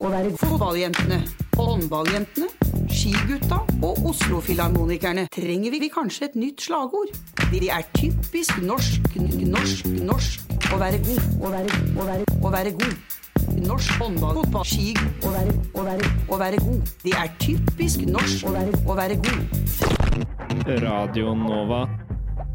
Å 0.00 0.08
være 0.08 0.30
fotballjentene, 0.40 1.18
håndballjentene, 1.58 2.46
skigutta 2.88 3.58
og 3.84 3.98
Oslo-filharmonikerne 4.08 5.26
trenger 5.34 5.74
vi 5.76 5.90
kanskje 5.92 6.30
et 6.30 6.38
nytt 6.40 6.64
slagord. 6.64 7.12
De 7.50 7.68
er 7.68 7.84
typisk 7.98 8.62
norsk, 8.64 9.10
norsk, 9.44 9.90
norsk 10.00 10.54
å 10.72 10.78
være 10.80 11.02
god, 11.04 11.20
å 11.44 11.50
være, 11.52 11.82
å 12.00 12.06
være, 12.08 12.38
å 12.40 12.54
være 12.54 12.72
god. 12.80 13.18
Norsk 13.60 14.00
håndball, 14.00 14.40
fotball, 14.40 14.64
ski, 14.70 14.94
å 15.20 15.34
være, 15.34 15.58
å 15.76 15.84
være, 15.90 16.08
å 16.32 16.40
være 16.46 16.62
god. 16.64 16.94
Det 17.04 17.14
er 17.20 17.36
typisk 17.44 18.08
norsk 18.08 18.48
å 18.48 18.54
være, 18.56 18.82
å 18.88 18.98
være 19.02 19.20
god. 19.28 20.80
Radio 20.80 21.36
Nova. 21.44 21.84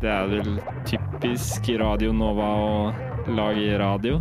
Det 0.01 0.09
er 0.09 0.33
vel 0.33 0.57
typisk 0.89 1.69
Radio 1.77 2.09
Nova 2.09 2.51
å 2.65 2.75
lage 3.37 3.77
radio. 3.85 4.17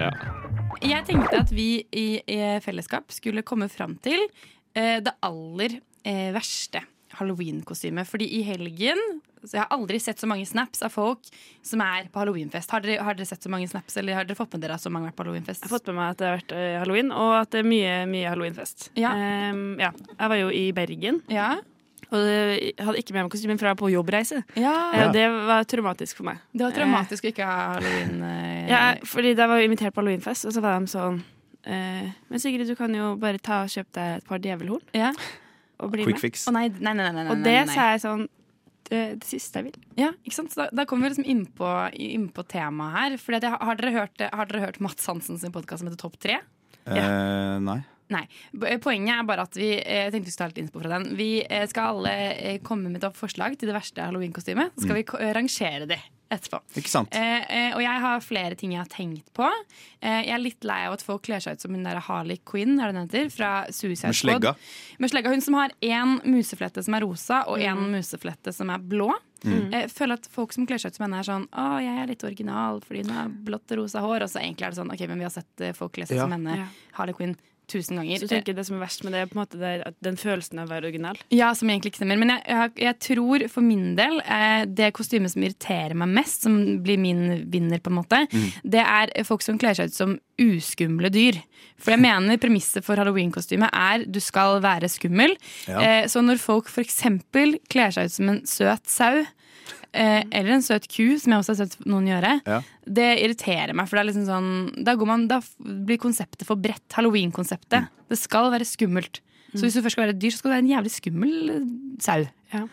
Ja. 0.00 0.37
Jeg 0.84 1.04
tenkte 1.08 1.40
at 1.42 1.50
vi 1.54 1.70
i, 1.90 2.06
i 2.22 2.38
fellesskap 2.64 3.10
skulle 3.14 3.42
komme 3.46 3.68
fram 3.72 3.96
til 4.04 4.20
eh, 4.78 4.98
det 5.02 5.14
aller 5.26 5.78
eh, 6.06 6.28
verste 6.36 6.84
halloween-kostymet. 7.18 8.06
Fordi 8.08 8.28
i 8.38 8.42
helgen 8.46 9.00
så 9.38 9.54
Jeg 9.54 9.62
har 9.62 9.70
aldri 9.76 10.00
sett 10.02 10.18
så 10.18 10.26
mange 10.26 10.46
snaps 10.50 10.80
av 10.82 10.90
folk 10.90 11.28
som 11.62 11.78
er 11.84 12.08
på 12.10 12.18
halloweenfest. 12.18 12.72
Har 12.74 12.82
dere, 12.82 13.04
har 13.06 13.14
dere 13.14 13.28
sett 13.28 13.44
så 13.46 13.50
mange 13.52 13.68
snaps, 13.70 13.94
eller 14.00 14.16
har 14.18 14.26
dere 14.26 14.34
fått 14.34 14.56
med 14.56 14.64
dere 14.64 14.74
at 14.74 14.82
så 14.82 14.90
mange 14.90 15.06
har 15.06 15.12
vært 15.12 15.20
på 15.20 15.26
halloweenfest? 15.28 15.62
Jeg 15.62 15.70
har 15.70 15.76
fått 15.76 15.90
med 15.92 15.98
meg 16.00 16.10
at 16.10 16.18
det 16.18 16.26
har 16.26 16.38
vært 16.40 16.54
eh, 16.58 16.78
halloween, 16.82 17.12
og 17.14 17.34
at 17.38 17.52
det 17.54 17.60
er 17.62 17.68
mye, 17.70 17.92
mye 18.10 18.32
halloweenfest. 18.32 18.88
Ja. 18.98 19.12
Um, 19.54 19.76
ja. 19.78 19.92
Jeg 20.10 20.32
var 20.34 20.40
jo 20.42 20.50
i 20.50 20.64
Bergen, 20.74 21.22
Ja. 21.30 21.52
Og 22.10 22.22
jeg 22.24 22.74
hadde 22.80 23.00
ikke 23.02 23.14
med 23.16 23.26
meg 23.26 23.32
kostymen 23.34 23.58
fra 23.60 23.74
på 23.78 23.90
jobbreise. 23.92 24.42
ja. 24.56 24.74
Eh, 24.94 25.10
Det 25.12 25.26
var 25.48 25.64
traumatisk 25.68 26.16
for 26.16 26.24
meg. 26.30 26.38
Det 26.52 26.64
var 26.64 26.72
traumatisk 26.76 27.24
å 27.26 27.32
ikke 27.32 27.44
ha 27.48 27.58
halloween. 27.74 28.22
eh, 28.22 28.68
Ja, 28.70 28.94
fordi 29.04 29.34
da 29.36 29.46
var 29.46 29.58
vi 29.60 29.68
invitert 29.68 29.92
på 29.94 30.00
halloweenfest, 30.02 30.46
og 30.48 30.52
så 30.56 30.62
var 30.64 30.78
de 30.80 30.86
sånn 30.86 31.20
eh, 31.66 32.08
Men 32.30 32.38
Sigrid, 32.40 32.66
du 32.66 32.74
kan 32.76 32.94
jo 32.94 33.14
bare 33.16 33.38
ta 33.38 33.62
og 33.66 33.68
kjøpe 33.68 33.92
deg 33.92 34.16
et 34.22 34.26
par 34.26 34.38
djevelhorn 34.38 34.82
ja. 34.96 35.12
og 35.78 35.92
bli 35.92 36.04
Quick 36.04 36.16
med. 36.16 36.20
fix. 36.20 36.48
Å 36.48 36.52
nei, 36.56 36.68
nei, 36.68 36.94
nei, 36.94 37.10
nei, 37.12 37.24
nei, 37.24 37.30
Og 37.32 37.44
det 37.44 37.68
sa 37.74 37.92
jeg 37.92 38.00
sånn 38.06 38.28
det, 38.88 39.20
det 39.20 39.28
siste 39.28 39.60
jeg 39.60 39.68
vil. 39.68 39.82
Ja, 40.00 40.12
ikke 40.24 40.34
sant? 40.38 40.54
Så 40.54 40.62
da, 40.62 40.68
da 40.72 40.86
kommer 40.88 41.04
vi 41.04 41.12
liksom 41.12 41.26
inn 41.28 41.44
på, 41.58 41.68
inn 41.92 42.30
temaet 42.48 42.94
her. 42.96 43.16
Fordi 43.20 43.36
at 43.36 43.42
jeg, 43.44 43.58
har, 43.60 43.76
dere 43.76 43.92
hørt, 43.92 44.24
har 44.32 44.48
dere 44.48 44.62
hørt 44.64 44.80
Mats 44.80 45.04
Hansen 45.10 45.36
sin 45.36 45.52
podkast 45.52 45.82
som 45.82 45.90
heter 45.90 46.00
Topp 46.00 46.16
tre? 46.22 46.38
Eh, 46.88 47.58
nei. 47.60 47.82
Nei. 48.10 48.24
Poenget 48.80 49.14
er 49.18 49.26
bare 49.28 49.44
at 49.48 49.56
vi 49.58 49.72
eh, 49.78 50.04
jeg 50.08 50.12
tenkte 50.14 50.28
vi 50.30 50.32
skulle 50.34 50.48
ta 50.48 50.52
litt 50.54 50.62
innspo 50.64 50.80
fra 50.84 50.92
den. 50.98 51.10
Vi 51.18 51.30
eh, 51.44 51.66
skal 51.68 51.96
alle 51.96 52.14
eh, 52.36 52.60
komme 52.64 52.88
med 52.92 53.04
et 53.04 53.16
forslag 53.18 53.58
til 53.60 53.68
det 53.68 53.76
verste 53.76 54.00
halloweenkostymet. 54.06 54.72
Så 54.78 54.86
skal 54.86 54.96
vi 55.02 55.04
rangere 55.36 55.88
det 55.90 56.00
etterpå. 56.28 56.58
Ikke 56.76 56.90
sant? 56.92 57.14
Og 57.16 57.80
jeg 57.80 58.00
har 58.04 58.18
flere 58.20 58.56
ting 58.60 58.74
jeg 58.74 58.82
har 58.82 58.90
tenkt 58.92 59.30
på. 59.36 59.46
Eh, 60.00 60.26
jeg 60.26 60.34
er 60.36 60.42
litt 60.42 60.66
lei 60.68 60.82
av 60.84 60.96
at 60.98 61.04
folk 61.04 61.22
kler 61.24 61.40
seg 61.40 61.56
ut 61.56 61.64
som 61.64 61.72
hun 61.72 61.86
der 61.86 62.00
Harley 62.04 62.36
Quinn 62.48 62.74
er 62.80 62.90
det 62.92 62.98
hun 62.98 63.06
heter, 63.06 63.30
fra 63.32 63.52
Suicide 63.72 64.10
Med 64.12 64.18
slegga. 64.18 64.52
Squad. 64.52 64.98
Med 65.04 65.12
slegga. 65.14 65.32
Hun 65.32 65.44
som 65.44 65.56
har 65.56 65.72
én 65.80 66.18
museflette 66.28 66.84
som 66.84 66.96
er 66.98 67.04
rosa, 67.06 67.42
og 67.48 67.64
én 67.64 67.80
museflette 67.94 68.52
som 68.52 68.68
er 68.74 68.84
blå. 68.92 69.08
Mm. 69.46 69.68
Jeg 69.72 69.88
føler 69.94 70.18
at 70.18 70.28
folk 70.34 70.52
som 70.52 70.64
kler 70.68 70.80
seg 70.82 70.90
ut 70.92 70.96
som 70.98 71.04
henne, 71.06 71.20
er 71.22 71.28
sånn 71.28 71.44
Å, 71.54 71.66
jeg 71.78 71.94
er 72.02 72.08
litt 72.10 72.24
original 72.26 72.80
fordi 72.82 73.04
hun 73.06 73.12
har 73.14 73.28
blått 73.46 73.70
og 73.76 73.84
rosa 73.84 74.02
hår. 74.02 74.24
Og 74.26 74.32
så 74.32 74.40
egentlig 74.42 74.66
er 74.66 74.74
det 74.74 74.80
sånn 74.82 74.90
OK, 74.92 75.04
men 75.08 75.20
vi 75.22 75.28
har 75.28 75.32
sett 75.32 75.64
folk 75.78 75.94
kle 75.96 76.08
seg 76.10 76.18
Ja. 76.18 76.24
som 76.26 76.34
henne, 76.34 76.56
Ja. 76.64 76.66
Harley 76.98 77.14
Quinn, 77.14 77.36
tusen 77.70 77.98
ganger. 78.00 78.20
Så 78.20 78.28
du 78.28 78.32
tenker 78.32 78.56
det 78.56 78.64
som 78.68 78.78
er 78.78 78.84
verst 78.84 79.04
med 79.04 79.14
det, 79.14 79.22
er 79.22 79.30
på 79.30 79.38
en 79.38 79.42
måte 79.42 79.60
er 79.62 79.84
at 79.88 79.96
den 80.04 80.18
følelsen 80.20 80.60
av 80.62 80.68
å 80.68 80.72
være 80.72 80.90
original. 80.90 81.20
Ja, 81.34 81.50
som 81.58 81.70
egentlig 81.70 81.92
ikke 81.92 82.02
stemmer. 82.02 82.20
Men 82.20 82.34
jeg, 82.34 82.42
jeg, 82.48 82.74
jeg 82.84 82.98
tror 83.08 83.46
for 83.52 83.66
min 83.66 83.92
del 83.98 84.20
eh, 84.24 84.62
det 84.66 84.90
kostymet 84.96 85.34
som 85.34 85.44
irriterer 85.44 85.96
meg 85.98 86.12
mest, 86.20 86.46
som 86.46 86.58
blir 86.84 87.00
min 87.00 87.44
vinner, 87.52 87.82
på 87.82 87.92
en 87.92 87.98
måte, 88.00 88.24
det 88.64 88.82
er 88.82 89.12
folk 89.28 89.44
som 89.44 89.58
kler 89.60 89.76
seg 89.76 89.92
ut 89.92 89.96
som 89.96 90.16
uskumle 90.38 91.10
dyr. 91.12 91.40
For 91.78 91.94
jeg 91.94 92.02
mener 92.02 92.40
premisset 92.42 92.86
for 92.86 92.98
halloweenkostymet 92.98 93.74
er 93.74 94.06
du 94.08 94.20
skal 94.22 94.62
være 94.64 94.90
skummel. 94.90 95.36
Ja. 95.70 95.82
Eh, 95.82 96.04
så 96.10 96.22
når 96.24 96.40
folk 96.42 96.70
f.eks. 96.70 97.02
kler 97.70 97.94
seg 97.94 98.08
ut 98.08 98.16
som 98.16 98.32
en 98.32 98.40
søt 98.48 98.90
sau, 98.90 99.22
eh, 99.92 100.22
eller 100.32 100.56
en 100.56 100.62
søt 100.64 100.88
ku, 100.88 101.18
som 101.18 101.32
jeg 101.34 101.42
også 101.42 101.54
har 101.54 101.60
sett 101.66 101.86
noen 101.86 102.08
gjøre, 102.10 102.32
Ja. 102.46 102.60
det 102.86 103.08
irriterer 103.22 103.74
meg. 103.74 103.88
For 103.88 103.96
det 103.98 104.04
er 104.04 104.10
liksom 104.12 104.26
sånn 104.26 104.84
Da, 104.84 104.94
går 104.94 105.06
man, 105.06 105.26
da 105.28 105.40
blir 105.60 105.98
konseptet 105.98 106.46
for 106.46 106.56
bredt. 106.56 106.86
Halloween-konseptet. 106.96 107.88
Det 108.08 108.18
skal 108.18 108.50
være 108.50 108.64
skummelt. 108.68 109.20
Så 109.54 109.64
hvis 109.64 109.74
du 109.74 109.80
først 109.82 109.96
skal 109.96 110.06
være 110.06 110.16
et 110.16 110.20
dyr, 110.20 110.30
så 110.30 110.38
skal 110.42 110.50
du 110.50 110.54
være 110.56 110.64
en 110.66 110.74
jævlig 110.76 110.92
skummel 110.92 111.50
eh, 111.50 111.64
sau. 112.04 112.68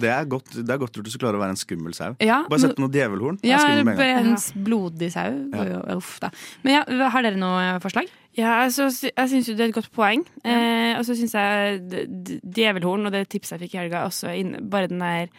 Det 0.00 0.10
er 0.10 0.24
godt, 0.28 0.50
det 0.58 0.68
er 0.74 0.80
godt 0.80 0.96
gjort 0.96 1.06
hvis 1.06 1.14
du 1.14 1.20
klarer 1.22 1.38
å 1.38 1.42
være 1.42 1.54
en 1.54 1.60
skummel 1.60 1.94
sau. 1.96 2.16
Ja, 2.20 2.42
Bare 2.50 2.60
sett 2.60 2.74
på 2.76 2.82
noe 2.82 2.92
djevelhorn. 2.92 3.38
Ja, 3.46 3.60
en 3.70 4.34
blodig 4.66 5.12
sau. 5.14 5.30
Uff 5.94 6.18
da. 6.20 6.30
Men 6.64 6.80
ja, 6.80 7.08
har 7.14 7.24
dere 7.24 7.38
noe 7.40 7.78
forslag? 7.84 8.10
Ja, 8.34 8.64
altså, 8.64 8.88
jeg 8.90 9.30
syns 9.30 9.48
jo 9.48 9.54
det 9.54 9.68
er 9.68 9.70
et 9.70 9.76
godt 9.76 9.92
poeng. 9.94 10.24
Eh, 10.42 10.98
og 10.98 11.04
så 11.06 11.14
syns 11.16 11.36
jeg 11.38 12.40
djevelhorn 12.42 13.06
og 13.06 13.14
det 13.14 13.28
tipset 13.30 13.56
jeg 13.56 13.68
fikk 13.68 13.76
i 13.78 13.82
helga, 13.84 14.04
også 14.10 14.34
inn, 14.34 14.56
bare 14.70 14.90
den 14.90 15.02
der 15.04 15.30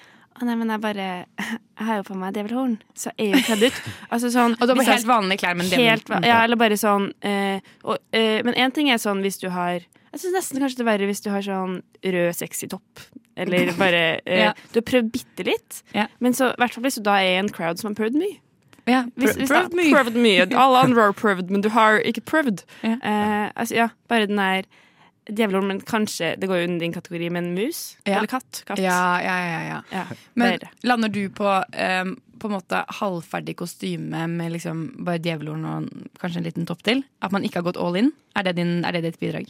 å 0.42 0.46
nei, 0.48 0.56
men 0.60 0.70
jeg 0.74 0.82
bare 0.84 1.08
Jeg 1.78 1.88
har 1.90 1.98
jo 2.00 2.04
på 2.08 2.16
meg 2.20 2.36
djevelhorn, 2.38 2.78
så 2.96 3.12
er 3.18 3.26
jeg 3.30 3.34
jo 3.36 3.44
kledd 3.50 3.64
ut. 3.68 3.80
Altså 4.16 4.30
sånn 4.32 4.54
Og 4.56 4.64
du 4.68 4.72
har 4.74 4.80
på 4.80 4.86
helt 4.88 5.08
vanlige 5.10 5.42
klær, 5.44 5.58
men 5.60 5.68
Helt, 5.72 6.12
ja, 6.24 6.38
eller 6.46 6.60
bare 6.60 6.78
sånn 6.80 7.10
øh, 7.12 7.60
og, 7.84 7.98
øh, 8.16 8.40
Men 8.48 8.56
én 8.66 8.72
ting 8.76 8.90
er 8.94 9.02
sånn 9.02 9.20
hvis 9.26 9.40
du 9.42 9.50
har 9.52 9.82
Jeg 9.84 10.22
syns 10.22 10.38
nesten 10.38 10.64
kanskje 10.64 10.80
det 10.80 10.86
er 10.86 10.92
verre 10.94 11.10
hvis 11.10 11.24
du 11.26 11.30
har 11.34 11.44
sånn 11.44 11.82
rød, 12.06 12.32
sexy 12.38 12.70
topp. 12.72 13.04
Eller 13.36 13.74
bare 13.84 14.04
øh, 14.24 14.40
Ja. 14.46 14.54
Du 14.72 14.80
har 14.80 14.88
prøvd 14.88 15.12
bitte 15.12 15.44
litt, 15.50 15.82
Ja. 15.96 16.08
men 16.24 16.32
så 16.38 16.54
i 16.54 16.60
hvert 16.64 16.76
fall 16.78 16.88
hvis 16.88 16.96
du 17.02 17.04
da 17.04 17.18
er 17.20 17.34
i 17.34 17.40
en 17.42 17.52
crowd 17.52 17.80
som 17.82 17.92
har 17.92 17.98
prøvd 18.00 18.16
mye. 18.22 18.38
ja, 18.88 19.04
Hvis, 19.18 19.36
hvis 19.42 19.52
prøvd 19.52 19.76
mye. 19.76 19.92
prøvd 19.92 20.20
mye. 20.24 20.48
Alle 20.56 20.86
andre 20.88 21.10
har 21.10 21.16
prøvd, 21.20 21.50
men 21.52 21.64
du 21.66 21.70
har 21.76 22.00
ikke 22.08 22.24
prøvd. 22.32 22.64
Ja. 22.86 22.96
Eh, 23.02 23.46
altså, 23.56 23.76
ja, 23.76 23.90
bare 24.08 24.28
den 24.32 24.40
der 24.40 24.68
djevelhorn, 25.30 25.68
men 25.68 25.82
kanskje 25.82 26.36
det 26.40 26.48
går 26.48 26.62
jo 26.62 26.68
under 26.70 26.80
din 26.86 26.94
kategori, 26.94 27.30
men 27.32 27.54
mus? 27.56 27.98
Ja. 28.06 28.18
Eller 28.20 28.28
katt? 28.28 28.64
katt. 28.68 28.80
Ja, 28.80 29.20
ja, 29.24 29.36
ja, 29.48 29.60
ja. 29.70 29.82
Ja, 29.92 30.06
Men 30.36 30.54
er 30.60 30.70
lander 30.84 31.10
du 31.10 31.24
på 31.30 31.48
um, 31.50 32.16
på 32.40 32.50
en 32.50 32.56
måte 32.58 32.84
halvferdig 33.00 33.56
kostyme 33.58 34.28
med 34.28 34.52
liksom 34.52 34.88
bare 35.06 35.20
djevelhorn 35.24 35.66
og 35.66 35.90
kanskje 36.22 36.38
en 36.44 36.50
liten 36.50 36.66
topp 36.70 36.84
til? 36.84 37.04
At 37.22 37.32
man 37.32 37.44
ikke 37.48 37.62
har 37.62 37.70
gått 37.72 37.78
all 37.82 37.96
in? 37.96 38.12
Er 38.36 38.44
det, 38.44 38.56
din, 38.58 38.84
er 38.86 38.92
det 38.92 39.04
ditt 39.08 39.20
bidrag? 39.22 39.48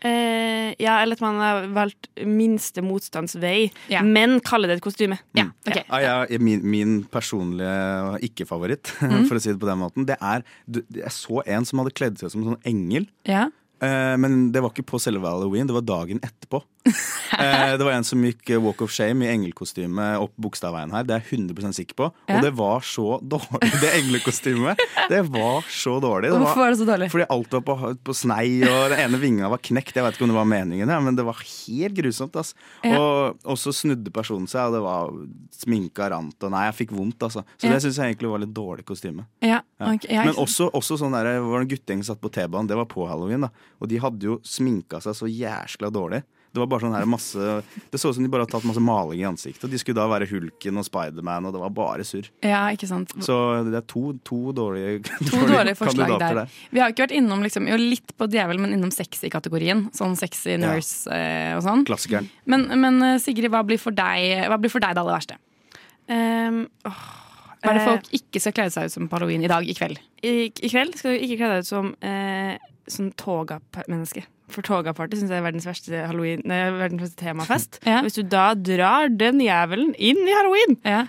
Eh, 0.00 0.74
ja, 0.78 1.00
eller 1.02 1.16
at 1.18 1.22
man 1.24 1.40
har 1.42 1.64
valgt 1.74 2.06
minste 2.22 2.84
motstands 2.86 3.34
vei, 3.42 3.72
Ja. 3.90 3.98
men 4.06 4.38
kaller 4.46 4.68
det 4.70 4.76
et 4.78 4.84
kostyme. 4.84 5.18
Ja, 5.34 5.48
ok. 5.66 5.80
Ja, 5.90 5.98
jeg, 6.30 6.38
min, 6.40 6.60
min 6.62 6.92
personlige 7.10 8.20
ikke-favoritt, 8.28 8.92
Mm. 9.02 9.26
for 9.26 9.34
å 9.36 9.40
si 9.42 9.50
det 9.50 9.58
på 9.58 9.66
den 9.66 9.80
måten, 9.82 10.06
det 10.06 10.16
er 10.22 10.44
du- 10.70 10.84
Jeg 10.94 11.10
så 11.10 11.42
en 11.46 11.64
som 11.64 11.80
hadde 11.80 11.94
kledd 11.98 12.18
seg 12.18 12.30
som 12.30 12.42
en 12.46 12.54
sånn 12.54 12.62
engel. 12.64 13.08
Ja. 13.26 13.48
Eh, 13.80 14.14
men 14.18 14.50
det 14.52 14.62
var 14.62 14.72
ikke 14.72 14.86
på 14.90 15.00
selve 15.02 15.28
halloween, 15.28 15.68
det 15.68 15.76
var 15.76 15.86
dagen 15.86 16.22
etterpå. 16.24 16.62
Eh, 17.38 17.76
det 17.78 17.84
var 17.84 17.92
en 17.92 18.02
som 18.06 18.18
gikk 18.24 18.50
eh, 18.50 18.58
walk 18.58 18.80
of 18.82 18.90
shame 18.90 19.22
i 19.22 19.28
engelkostyme 19.30 20.04
opp 20.18 20.32
Bogstadveien 20.40 20.90
her. 20.90 21.04
Det 21.06 21.12
er 21.14 21.20
jeg 21.22 21.38
100 21.44 21.74
sikker 21.76 21.94
på. 22.00 22.06
Ja. 22.26 22.38
Og 22.38 22.46
det 22.46 22.50
var 22.56 22.80
så 22.82 23.18
dårlig, 23.22 23.68
det 23.82 23.90
englekostymet. 24.00 24.80
Det 25.12 25.20
var 25.28 25.68
så 25.70 25.98
dårlig. 26.02 26.32
Det 26.32 26.40
Hvorfor 26.40 26.56
var, 26.56 26.64
var 26.64 26.72
det 26.74 26.78
så 26.80 26.86
dårlig? 26.88 27.08
fordi 27.12 27.26
alt 27.36 27.52
var 27.54 27.62
på, 27.68 27.76
på 28.08 28.14
snei, 28.16 28.48
og 28.66 28.88
den 28.90 29.02
ene 29.04 29.20
vinga 29.22 29.50
var 29.52 29.60
knekt. 29.62 29.92
Jeg 29.94 30.06
vet 30.06 30.16
ikke 30.18 30.26
om 30.26 30.32
det 30.32 30.38
var 30.40 30.48
meningen, 30.50 30.90
men 31.04 31.18
det 31.20 31.26
var 31.28 31.38
helt 31.44 31.94
grusomt. 32.00 32.40
Altså. 32.40 32.56
Ja. 32.82 32.96
Og, 32.98 33.38
og 33.44 33.60
så 33.60 33.74
snudde 33.76 34.10
personen 34.14 34.48
seg, 34.50 34.64
og 34.72 34.74
det 34.78 34.82
var 34.88 35.12
sminka 35.60 36.08
rant. 36.14 36.34
Og 36.48 36.54
nei, 36.56 36.64
jeg 36.70 36.78
fikk 36.80 36.96
vondt, 36.98 37.22
altså. 37.28 37.44
Så 37.60 37.68
Ja. 37.68 37.76
det 37.76 37.84
syns 37.84 38.00
jeg 38.00 38.14
egentlig 38.16 38.32
var 38.32 38.42
litt 38.42 38.56
dårlig 38.56 38.88
kostyme. 38.88 39.28
Ja, 39.44 39.60
Ja. 39.78 39.92
ok, 39.92 40.08
ja, 40.10 40.24
Men 40.26 40.34
også, 40.40 40.72
også 40.74 40.98
sånn 40.98 41.14
der, 41.14 41.38
var 41.44 41.60
en 41.62 41.70
guttegjeng 41.70 42.02
som 42.02 42.16
satt 42.16 42.24
på 42.24 42.32
T-banen, 42.34 42.66
det 42.72 42.80
var 42.80 42.88
på 42.90 43.06
halloween. 43.06 43.46
da 43.46 43.52
Og 43.78 43.88
de 43.92 44.00
hadde 44.02 44.26
jo 44.32 44.40
sminka 44.42 44.98
seg 45.04 45.14
så 45.14 45.28
jæskla 45.30 45.92
dårlig. 45.94 46.24
Det 46.52 46.62
var 46.62 46.68
bare 46.70 46.80
sånn 46.86 46.94
her 46.96 47.04
masse 47.08 47.48
Det 47.92 47.98
så 48.00 48.08
ut 48.08 48.16
som 48.16 48.24
de 48.24 48.30
bare 48.32 48.46
hadde 48.46 48.54
tatt 48.54 48.64
masse 48.66 48.80
maling 48.82 49.20
i 49.20 49.26
ansiktet. 49.28 49.66
Og 49.66 49.72
de 49.72 49.78
skulle 49.80 49.98
da 49.98 50.06
være 50.10 50.26
Hulken 50.30 50.80
og 50.80 50.86
Spiderman, 50.86 51.44
og 51.48 51.52
det 51.54 51.60
var 51.60 51.74
bare 51.76 52.06
surr. 52.08 52.30
ja, 52.46 52.62
ikke 52.74 52.88
sant. 52.88 53.12
Så 53.24 53.36
det 53.68 53.76
er 53.78 53.84
to, 53.90 54.14
to 54.26 54.40
dårlige, 54.56 55.02
To 55.30 55.42
dårlige 55.44 55.76
forslag 55.78 56.08
kandidater 56.08 56.40
der. 56.42 56.56
Vi 56.72 56.80
har 56.82 56.94
ikke 56.94 57.04
vært 57.06 57.16
innom 57.18 57.44
liksom, 57.44 57.68
jo 57.68 57.76
litt 57.80 58.14
på 58.16 58.30
djevel, 58.32 58.58
men 58.64 58.72
innom 58.78 58.90
sexy-kategorien. 58.94 59.86
Sånn 59.96 60.16
sexy 60.18 60.56
nurse 60.60 61.12
eh, 61.12 61.52
og 61.58 61.62
sånn. 61.68 61.84
Klassikeren. 61.88 62.30
Men, 62.48 62.66
men 62.80 62.98
eh, 63.12 63.18
Sigrid, 63.22 63.52
hva 63.52 63.60
blir 63.68 63.78
for 63.82 63.94
deg 63.96 64.48
Hva 64.48 64.56
blir 64.60 64.72
for 64.72 64.82
deg 64.82 64.96
det 64.96 65.04
aller 65.04 65.18
verste? 65.18 65.36
Um, 66.08 66.62
åh, 66.88 67.00
Hva 67.60 67.72
er 67.72 67.76
det 67.76 67.82
eh, 67.82 67.88
folk 67.90 68.06
ikke 68.16 68.40
skal 68.40 68.54
kle 68.56 68.68
seg 68.72 68.88
ut 68.88 68.94
som 68.94 69.08
på 69.10 69.18
halloween 69.18 69.42
i 69.44 69.50
dag, 69.50 69.66
i 69.68 69.74
kveld? 69.76 70.00
i, 70.24 70.48
I 70.48 70.68
kveld 70.72 70.96
skal 70.98 71.14
du 71.14 71.24
ikke 71.26 71.36
kle 71.42 71.50
deg 71.52 71.66
ut 71.66 71.68
som 71.68 71.90
eh, 72.00 72.54
sånn 72.94 73.12
toga-menneske. 73.20 74.24
For 74.48 74.64
toga-party 74.64 75.18
syns 75.20 75.28
jeg 75.32 75.42
er 75.42 75.44
verdens 75.44 75.66
verste, 75.68 75.98
halloween, 76.08 76.40
nei, 76.48 76.62
verdens 76.72 77.02
verste 77.04 77.20
temafest. 77.20 77.78
Ja. 77.88 78.00
Hvis 78.04 78.16
du 78.16 78.22
da 78.24 78.54
drar 78.54 79.10
den 79.12 79.42
jævelen 79.44 79.92
inn 79.98 80.22
i 80.24 80.32
halloween, 80.36 80.78
Ja. 80.88 81.02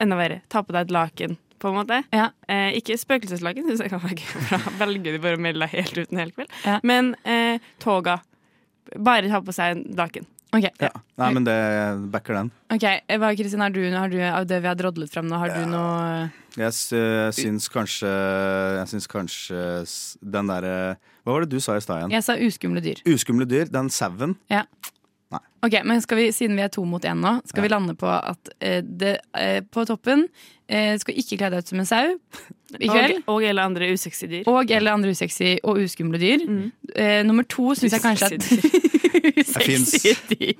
enda 0.00 0.16
verre. 0.18 0.40
Ta 0.52 0.62
på 0.62 0.72
deg 0.76 0.86
et 0.86 0.94
laken, 0.94 1.36
på 1.58 1.70
en 1.72 1.78
måte. 1.80 1.98
Ja. 2.14 2.28
Eh, 2.48 2.76
ikke 2.78 2.94
spøkelseslaken, 3.00 3.66
syns 3.66 3.82
jeg 3.82 3.90
kan 3.90 4.00
være 4.04 4.20
gøy. 4.20 4.30
for 4.36 4.56
Da 4.58 4.76
velger 4.84 5.16
de 5.16 5.18
bare 5.24 5.36
å 5.40 5.42
melde 5.42 5.66
deg 5.66 5.74
helt 5.80 5.98
uten 6.04 6.18
hele 6.22 6.30
kveld. 6.36 6.50
Ja. 6.64 6.78
Men 6.86 7.14
eh, 7.24 7.58
toga 7.82 8.20
Bare 9.02 9.26
ta 9.26 9.40
på 9.42 9.50
seg 9.50 9.72
en 9.74 9.80
laken. 9.98 10.26
Ok, 10.54 10.68
Ja. 10.80 10.90
Nei, 11.18 11.32
men 11.34 11.44
det 11.44 11.56
backer 12.12 12.34
den. 12.38 12.50
Ok, 12.72 12.84
Eva 13.08 13.32
Kristin, 13.36 13.60
har 13.60 13.70
du, 13.74 13.80
har 13.92 14.08
du, 14.08 14.20
av 14.22 14.46
det 14.46 14.60
vi 14.62 14.68
har 14.70 14.76
drodlet 14.78 15.10
frem 15.12 15.26
nå, 15.28 15.36
har 15.42 15.48
du 15.52 15.66
noe 15.68 16.30
Jeg 16.56 16.68
s- 16.72 17.36
syns 17.36 17.66
kanskje 17.68 18.08
Jeg 18.78 18.86
syns 18.94 19.06
kanskje 19.10 19.60
den 20.22 20.46
derre 20.46 20.96
Hva 21.26 21.32
var 21.34 21.40
det 21.44 21.50
du 21.50 21.60
sa 21.60 21.76
i 21.76 21.80
stad 21.84 21.98
igjen? 22.04 22.14
Jeg 22.14 22.22
sa 22.24 22.36
uskumle 22.38 22.80
dyr. 22.84 23.02
Uskumle 23.04 23.44
dyr. 23.48 23.66
Den 23.68 23.90
sauen. 23.90 24.36
Ok, 25.66 25.74
men 25.84 26.00
skal 26.04 26.16
vi, 26.20 26.26
Siden 26.32 26.54
vi 26.56 26.62
er 26.62 26.68
to 26.70 26.84
mot 26.86 27.02
én 27.02 27.18
nå, 27.18 27.40
skal 27.48 27.64
vi 27.64 27.68
lande 27.72 27.96
på 27.98 28.06
at 28.06 28.50
eh, 28.62 28.82
det, 28.86 29.16
eh, 29.34 29.60
på 29.66 29.82
toppen 29.88 30.28
eh, 30.70 30.94
skal 31.02 31.16
ikke 31.18 31.38
kle 31.40 31.48
deg 31.50 31.64
ut 31.64 31.72
som 31.72 31.80
en 31.82 31.88
sau 31.88 32.12
i 32.84 32.86
kveld. 32.86 33.24
Og, 33.26 33.32
og 33.40 33.46
eller 33.48 33.66
andre 33.66 33.88
usexy 33.92 34.28
dyr. 34.30 34.44
Og 34.52 34.70
eller 34.70 34.94
andre 34.94 35.10
usexy 35.10 35.56
og 35.64 35.80
uskumle 35.82 36.20
dyr. 36.22 36.44
Mm. 36.46 36.68
Eh, 36.94 37.22
nummer 37.26 37.42
to 37.50 37.72
syns 37.74 37.96
jeg 37.96 38.04
kanskje 38.04 38.36
at 38.36 38.92
Usexy 39.22 40.14
dyr. 40.30 40.54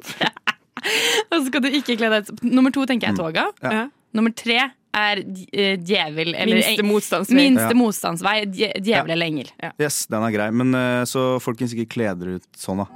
Og 1.31 1.38
så 1.38 1.44
skal 1.49 1.62
du 1.64 1.70
ikke 1.73 1.97
kle 1.99 2.11
deg 2.12 2.29
ut 2.29 2.43
Nummer 2.47 2.70
to 2.75 2.85
tenker 2.88 3.08
jeg 3.11 3.17
er 3.17 3.20
toga. 3.20 3.47
Ja. 3.64 3.73
Ja. 3.73 3.85
Nummer 4.17 4.32
tre 4.37 4.58
er 4.97 5.20
eh, 5.53 5.75
djevel 5.76 6.31
eller 6.32 6.56
Minste 6.61 6.85
motstandsvei. 6.87 7.37
minste 7.37 7.67
Ja. 7.73 7.76
motstandsvei. 7.76 8.37
djevel 8.49 8.85
Djevel 8.87 9.12
eller 9.17 9.26
engel. 9.32 9.50
Yes, 9.82 10.06
den 10.08 10.25
er 10.25 10.32
grei. 10.32 10.47
Men 10.56 10.73
eh, 10.79 11.03
så 11.08 11.26
folkens, 11.43 11.75
ikke 11.76 11.91
kle 11.99 12.12
dere 12.17 12.38
ut 12.41 12.47
sånn, 12.56 12.81
da. 12.85 12.88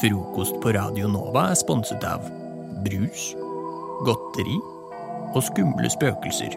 Frokost 0.00 0.56
på 0.62 0.72
Radio 0.72 1.10
Nova 1.12 1.50
er 1.52 1.58
sponset 1.60 2.04
av 2.08 2.24
brus, 2.86 3.32
godteri 4.08 4.56
og 5.36 5.42
skumle 5.46 5.90
spøkelser. 5.92 6.56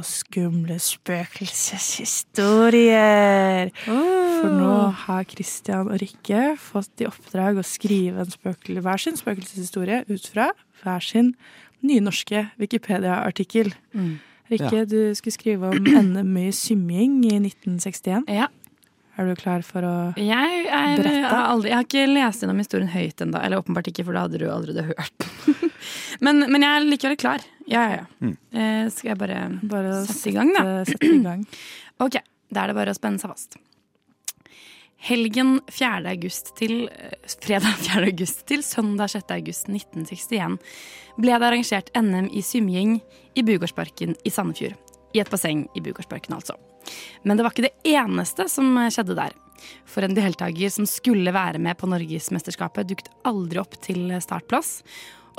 Og 0.00 0.06
skumle 0.08 0.78
spøkelseshistorier. 0.80 3.68
For 3.84 4.48
nå 4.48 4.76
har 5.04 5.26
Christian 5.28 5.90
og 5.92 5.98
Rikke 6.00 6.54
fått 6.60 7.02
i 7.04 7.08
oppdrag 7.08 7.58
å 7.60 7.64
skrive 7.66 8.20
en 8.24 8.32
spøkel, 8.32 8.80
hver 8.80 8.96
sin 9.02 9.16
spøkelseshistorie 9.20 9.98
ut 10.08 10.24
fra 10.32 10.46
hver 10.80 11.02
sin 11.04 11.34
nynorske 11.84 12.46
Wikipedia-artikkel. 12.60 13.68
Rikke, 14.50 14.86
du 14.88 15.12
skulle 15.18 15.36
skrive 15.36 15.68
om 15.74 15.84
NM 16.14 16.32
i 16.40 16.48
symjing 16.56 17.20
i 17.28 17.36
1961. 17.42 18.24
Ja. 18.32 18.48
Er 19.20 19.24
du 19.28 19.34
klar 19.36 19.60
for 19.66 19.84
å 19.84 19.94
Jeg, 20.16 20.64
er, 20.64 20.96
berette? 20.96 21.12
jeg, 21.12 21.28
har 21.28 21.44
aldri, 21.50 21.68
jeg 21.68 21.76
har 21.76 21.84
ikke 21.84 22.06
lest 22.08 22.40
gjennom 22.40 22.56
historien 22.62 22.88
høyt 22.94 23.20
ennå. 23.20 23.36
Eller 23.44 23.60
åpenbart 23.60 23.84
ikke, 23.92 24.06
for 24.08 24.16
da 24.16 24.24
hadde 24.24 24.40
du 24.40 24.48
allerede 24.48 24.88
hørt 24.94 25.12
den. 25.20 25.28
men, 26.24 26.44
men 26.50 26.66
jeg 26.66 26.70
er 26.76 26.86
likevel 26.88 27.18
klar. 27.20 27.46
Ja, 27.70 27.86
ja, 27.86 28.02
ja. 28.02 28.34
Eh, 28.52 28.86
skal 28.90 29.12
jeg 29.12 29.20
bare, 29.20 29.40
bare 29.62 30.00
sette 30.08 30.32
i 30.32 30.36
gang, 30.36 30.52
da? 30.56 30.64
sette 30.88 31.10
i 31.10 31.22
gang? 31.24 31.46
Ok, 32.00 32.16
da 32.48 32.62
er 32.62 32.70
det 32.70 32.78
bare 32.78 32.94
å 32.94 32.96
spenne 32.96 33.20
seg 33.20 33.28
fast. 33.28 33.58
Helgen 35.00 35.58
4. 35.72 36.00
august 36.10 36.54
til 36.58 36.86
eh, 36.88 37.14
fredag 37.44 37.76
4. 37.86 38.06
august 38.08 38.46
til 38.48 38.64
søndag 38.66 39.12
6. 39.12 39.30
august 39.36 39.68
1961 39.68 40.58
ble 41.20 41.36
det 41.36 41.48
arrangert 41.50 41.92
NM 41.96 42.30
i 42.36 42.42
symjing 42.44 42.98
i 43.36 43.44
Bugårdsparken 43.44 44.16
i 44.24 44.32
Sandefjord. 44.32 44.76
I 45.16 45.22
et 45.22 45.30
basseng 45.32 45.64
i 45.76 45.82
Bugårdsparken, 45.84 46.36
altså. 46.36 46.56
Men 47.24 47.36
det 47.36 47.44
var 47.44 47.54
ikke 47.54 47.68
det 47.68 47.94
eneste 47.96 48.46
som 48.48 48.76
skjedde 48.92 49.16
der. 49.18 49.36
For 49.88 50.06
en 50.06 50.16
deltaker 50.16 50.72
som 50.72 50.86
skulle 50.88 51.32
være 51.34 51.60
med 51.60 51.76
på 51.76 51.88
Norgesmesterskapet, 51.90 52.88
dukket 52.88 53.10
aldri 53.28 53.60
opp 53.60 53.76
til 53.84 54.08
startplass. 54.22 54.78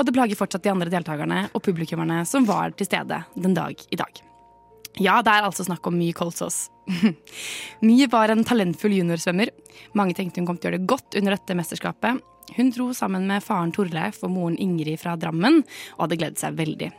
Og 0.02 0.08
det 0.08 0.16
plager 0.16 0.38
fortsatt 0.40 0.64
de 0.66 0.72
andre 0.72 0.90
deltakerne 0.90 1.44
og 1.54 1.62
publikummerne 1.62 2.24
som 2.26 2.48
var 2.48 2.74
til 2.74 2.88
stede 2.90 3.20
den 3.38 3.54
dag 3.54 3.78
i 3.94 4.00
dag. 4.00 4.22
Ja, 4.98 5.20
det 5.22 5.30
er 5.30 5.46
altså 5.46 5.64
snakk 5.68 5.86
om 5.88 5.94
mye 5.96 6.16
Kolsås. 6.18 6.66
My 7.86 8.08
var 8.10 8.34
en 8.34 8.42
talentfull 8.44 8.98
juniorsvømmer. 8.98 9.54
Mange 9.94 10.18
tenkte 10.18 10.42
hun 10.42 10.50
kom 10.50 10.58
til 10.58 10.68
å 10.68 10.72
gjøre 10.72 10.82
det 10.82 10.90
godt 10.90 11.20
under 11.22 11.38
dette 11.38 11.56
mesterskapet. 11.56 12.18
Hun 12.58 12.74
dro 12.74 12.90
sammen 12.98 13.30
med 13.30 13.46
faren 13.46 13.72
Torleif 13.72 14.24
og 14.26 14.34
moren 14.34 14.58
Ingrid 14.60 15.00
fra 15.00 15.14
Drammen 15.22 15.62
og 15.62 16.04
hadde 16.08 16.18
gledet 16.20 16.42
seg 16.42 16.58
veldig. 16.58 16.90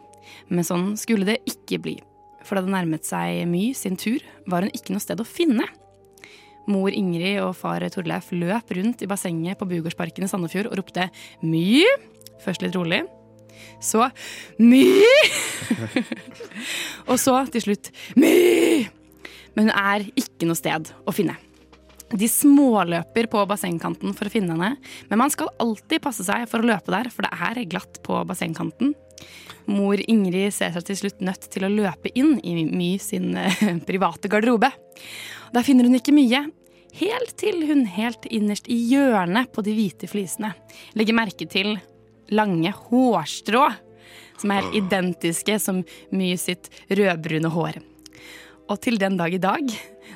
Men 0.55 0.65
sånn 0.65 0.93
skulle 1.01 1.27
det 1.29 1.41
ikke 1.51 1.83
bli. 1.83 1.99
For 2.47 2.55
da 2.55 2.65
det 2.65 2.73
nærmet 2.73 3.07
seg 3.07 3.43
My 3.51 3.73
sin 3.77 3.99
tur, 3.99 4.23
var 4.47 4.63
hun 4.63 4.73
ikke 4.79 4.95
noe 4.95 5.03
sted 5.03 5.21
å 5.21 5.27
finne. 5.27 5.67
Mor 6.71 6.95
Ingrid 6.95 7.43
og 7.43 7.57
far 7.59 7.83
Torleif 7.91 8.31
løp 8.31 8.71
rundt 8.79 9.03
i 9.03 9.11
bassenget 9.11 9.59
på 9.59 9.67
Bugårdsparken 9.67 10.25
i 10.25 10.31
Sandefjord 10.31 10.71
og 10.71 10.79
ropte 10.79 11.11
'My'. 11.43 12.12
Først 12.43 12.65
litt 12.65 12.77
rolig. 12.77 13.03
Så 13.83 14.09
'My'. 14.59 15.07
og 17.11 17.19
så 17.19 17.39
til 17.53 17.67
slutt 17.69 17.93
'My'. 18.17 18.91
Men 19.55 19.69
hun 19.69 19.75
er 19.77 20.07
ikke 20.17 20.49
noe 20.49 20.59
sted 20.59 20.93
å 21.07 21.15
finne. 21.15 21.37
De 22.13 22.29
småløper 22.29 23.29
på 23.33 23.43
bassengkanten 23.49 24.13
for 24.17 24.29
å 24.29 24.33
finne 24.33 24.53
henne, 24.53 24.77
men 25.09 25.21
man 25.21 25.33
skal 25.33 25.53
alltid 25.63 26.03
passe 26.05 26.25
seg 26.27 26.45
for 26.51 26.61
å 26.61 26.69
løpe 26.69 26.93
der, 26.93 27.09
for 27.13 27.25
det 27.25 27.33
er 27.33 27.69
glatt 27.73 28.03
på 28.05 28.19
bassengkanten. 28.29 28.93
Mor 29.71 30.01
Ingrid 30.11 30.53
ser 30.53 30.75
seg 30.75 30.85
til 30.89 30.99
slutt 30.99 31.23
nødt 31.25 31.47
til 31.53 31.65
å 31.65 31.71
løpe 31.73 32.13
inn 32.19 32.35
i 32.45 32.67
My 32.69 32.97
sin 33.01 33.33
eh, 33.39 33.63
private 33.89 34.29
garderobe. 34.29 34.73
Der 35.55 35.65
finner 35.65 35.89
hun 35.89 35.97
ikke 35.97 36.15
mye, 36.17 36.45
helt 36.99 37.33
til 37.41 37.63
hun 37.71 37.87
helt 37.89 38.29
innerst 38.29 38.69
i 38.69 38.77
hjørnet 38.91 39.53
på 39.55 39.65
de 39.65 39.73
hvite 39.77 40.11
flisene 40.11 40.53
legger 40.99 41.17
merke 41.17 41.49
til 41.49 41.79
lange 42.35 42.73
hårstrå, 42.89 43.69
som 44.41 44.51
er 44.51 44.63
helt 44.63 44.79
identiske 44.81 45.59
som 45.63 45.83
My 46.11 46.35
sitt 46.41 46.71
rødbrune 46.91 47.53
hår. 47.53 47.81
Og 48.71 48.79
til 48.81 48.97
den 49.01 49.19
dag 49.21 49.35
i 49.35 49.43
dag 49.43 49.73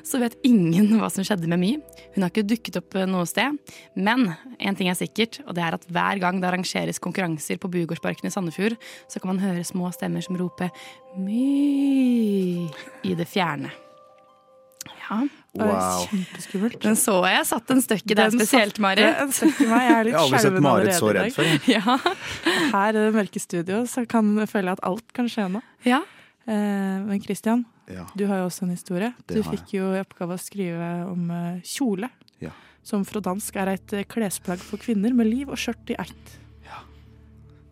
så 0.07 0.21
vet 0.23 0.37
ingen 0.47 0.97
hva 1.01 1.09
som 1.13 1.25
skjedde 1.27 1.49
med 1.51 1.61
My. 1.61 1.73
Hun 2.15 2.25
har 2.25 2.33
ikke 2.33 2.47
dukket 2.47 2.79
opp 2.81 2.97
noe 3.11 3.27
sted. 3.29 3.57
Men 3.95 4.29
en 4.57 4.79
ting 4.79 4.91
er 4.91 4.99
sikkert, 4.99 5.41
og 5.47 5.57
det 5.59 5.65
er 5.67 5.77
at 5.77 5.87
hver 5.91 6.23
gang 6.23 6.41
det 6.41 6.51
arrangeres 6.51 7.03
konkurranser 7.03 7.61
på 7.61 7.71
Bugårdsparken 7.73 8.29
i 8.29 8.35
Sandefjord, 8.35 8.79
så 9.11 9.21
kan 9.21 9.35
man 9.35 9.43
høre 9.43 9.67
små 9.67 9.91
stemmer 9.95 10.25
som 10.25 10.39
roper 10.41 10.73
My 11.19 12.67
i 13.07 13.19
det 13.19 13.29
fjerne. 13.31 13.75
Ja. 15.07 15.19
Wow. 15.57 16.03
Kjempeskummelt. 16.11 16.81
Den 16.83 16.97
så 17.01 17.15
jeg 17.31 17.47
satt 17.49 17.71
en 17.73 17.81
støkk 17.81 18.11
i 18.13 18.17
deg 18.19 18.35
spesielt, 18.35 18.79
Marit. 18.85 19.07
en 19.23 19.31
støkk 19.33 19.61
i 19.65 19.69
meg. 19.71 19.85
Jeg 19.87 19.95
er 19.97 20.05
litt 20.09 20.17
har 20.17 20.25
aldri 20.27 20.41
sett 20.45 20.59
Marit 20.67 20.93
så 20.97 21.09
allerede 21.09 21.23
redd 21.25 21.37
for. 21.39 21.71
Ja. 21.73 21.97
Her 22.75 22.89
i 22.91 23.05
det 23.07 23.15
mørke 23.17 23.41
studio 23.41 23.79
så 23.89 24.05
kan 24.11 24.35
jeg 24.43 24.51
føle 24.53 24.75
at 24.77 24.83
alt 24.85 25.13
kan 25.17 25.31
skje 25.33 25.49
nå. 25.57 25.63
ja. 25.87 26.03
Eh, 26.47 26.99
men 27.07 27.19
Christian, 27.25 27.65
Ja. 27.91 28.05
du 28.15 28.27
har 28.27 28.39
jo 28.39 28.45
også 28.51 28.63
en 28.67 28.71
historie. 28.75 29.13
Det 29.27 29.39
Du 29.41 29.43
fikk 29.43 29.73
jo 29.79 29.93
i 29.97 30.01
oppgave 30.03 30.37
å 30.37 30.39
skrive 30.39 30.91
om 31.11 31.31
eh, 31.31 31.61
kjole. 31.67 32.11
Ja. 32.43 32.51
Som 32.87 33.05
fra 33.05 33.19
dansk 33.21 33.57
er 33.57 33.73
et 33.75 33.95
klesplagg 34.13 34.59
for 34.63 34.79
kvinner 34.79 35.15
med 35.15 35.27
liv 35.27 35.49
og 35.51 35.57
skjørt 35.59 35.91
i 35.91 35.97
ett. 35.99 36.37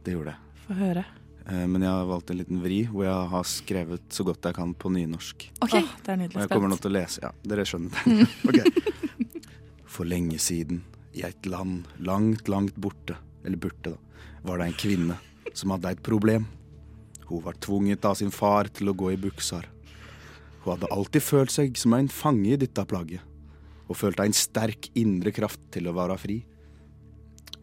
Det 0.04 0.12
gjorde 0.12 0.34
jeg. 0.34 0.40
Få 0.66 0.74
høre. 0.76 1.04
Eh, 1.46 1.66
Men 1.68 1.82
jeg 1.82 1.90
har 1.90 2.06
valgt 2.08 2.30
en 2.32 2.38
liten 2.40 2.62
vri 2.64 2.82
hvor 2.88 3.04
jeg 3.04 3.28
har 3.34 3.44
skrevet 3.48 4.06
så 4.14 4.24
godt 4.24 4.48
jeg 4.48 4.56
kan 4.56 4.72
på 4.74 4.90
nynorsk. 4.94 5.50
OK. 5.60 5.74
Oh, 5.74 5.90
det 6.04 6.08
er 6.08 6.12
Og 6.12 6.18
nydelig. 6.22 6.40
jeg 6.40 6.48
kommer 6.54 6.68
nå 6.72 6.78
til 6.80 6.90
å 6.92 6.96
lese. 6.96 7.20
Ja, 7.22 7.32
dere 7.44 7.66
skjønner 7.68 7.90
det. 7.92 8.28
okay. 8.48 9.42
For 9.84 10.08
lenge 10.08 10.38
siden, 10.42 10.82
i 11.14 11.22
et 11.22 11.46
land 11.46 11.84
langt, 12.02 12.48
langt 12.50 12.74
borte, 12.80 13.16
eller 13.44 13.60
borte, 13.60 13.92
da, 13.94 14.24
var 14.42 14.58
det 14.58 14.66
en 14.72 14.78
kvinne 14.80 15.18
som 15.54 15.70
hadde 15.70 15.92
et 15.94 16.02
problem. 16.02 16.48
Hun 17.28 17.44
var 17.44 17.54
tvunget 17.62 18.04
av 18.04 18.16
sin 18.18 18.32
far 18.34 18.68
til 18.74 18.90
å 18.90 18.96
gå 18.96 19.12
i 19.14 19.20
buksar. 19.20 19.68
Hun 20.64 20.74
hadde 20.74 20.90
alltid 20.92 21.22
følt 21.22 21.52
seg 21.54 21.76
som 21.78 21.94
en 21.96 22.08
fange 22.12 22.50
i 22.52 22.58
dette 22.60 22.82
plagget, 22.88 23.20
og 23.86 23.96
følte 24.00 24.24
en 24.26 24.34
sterk 24.36 24.88
indre 24.98 25.30
kraft 25.36 25.60
til 25.72 25.86
å 25.88 25.94
være 25.96 26.16
fri. 26.20 26.40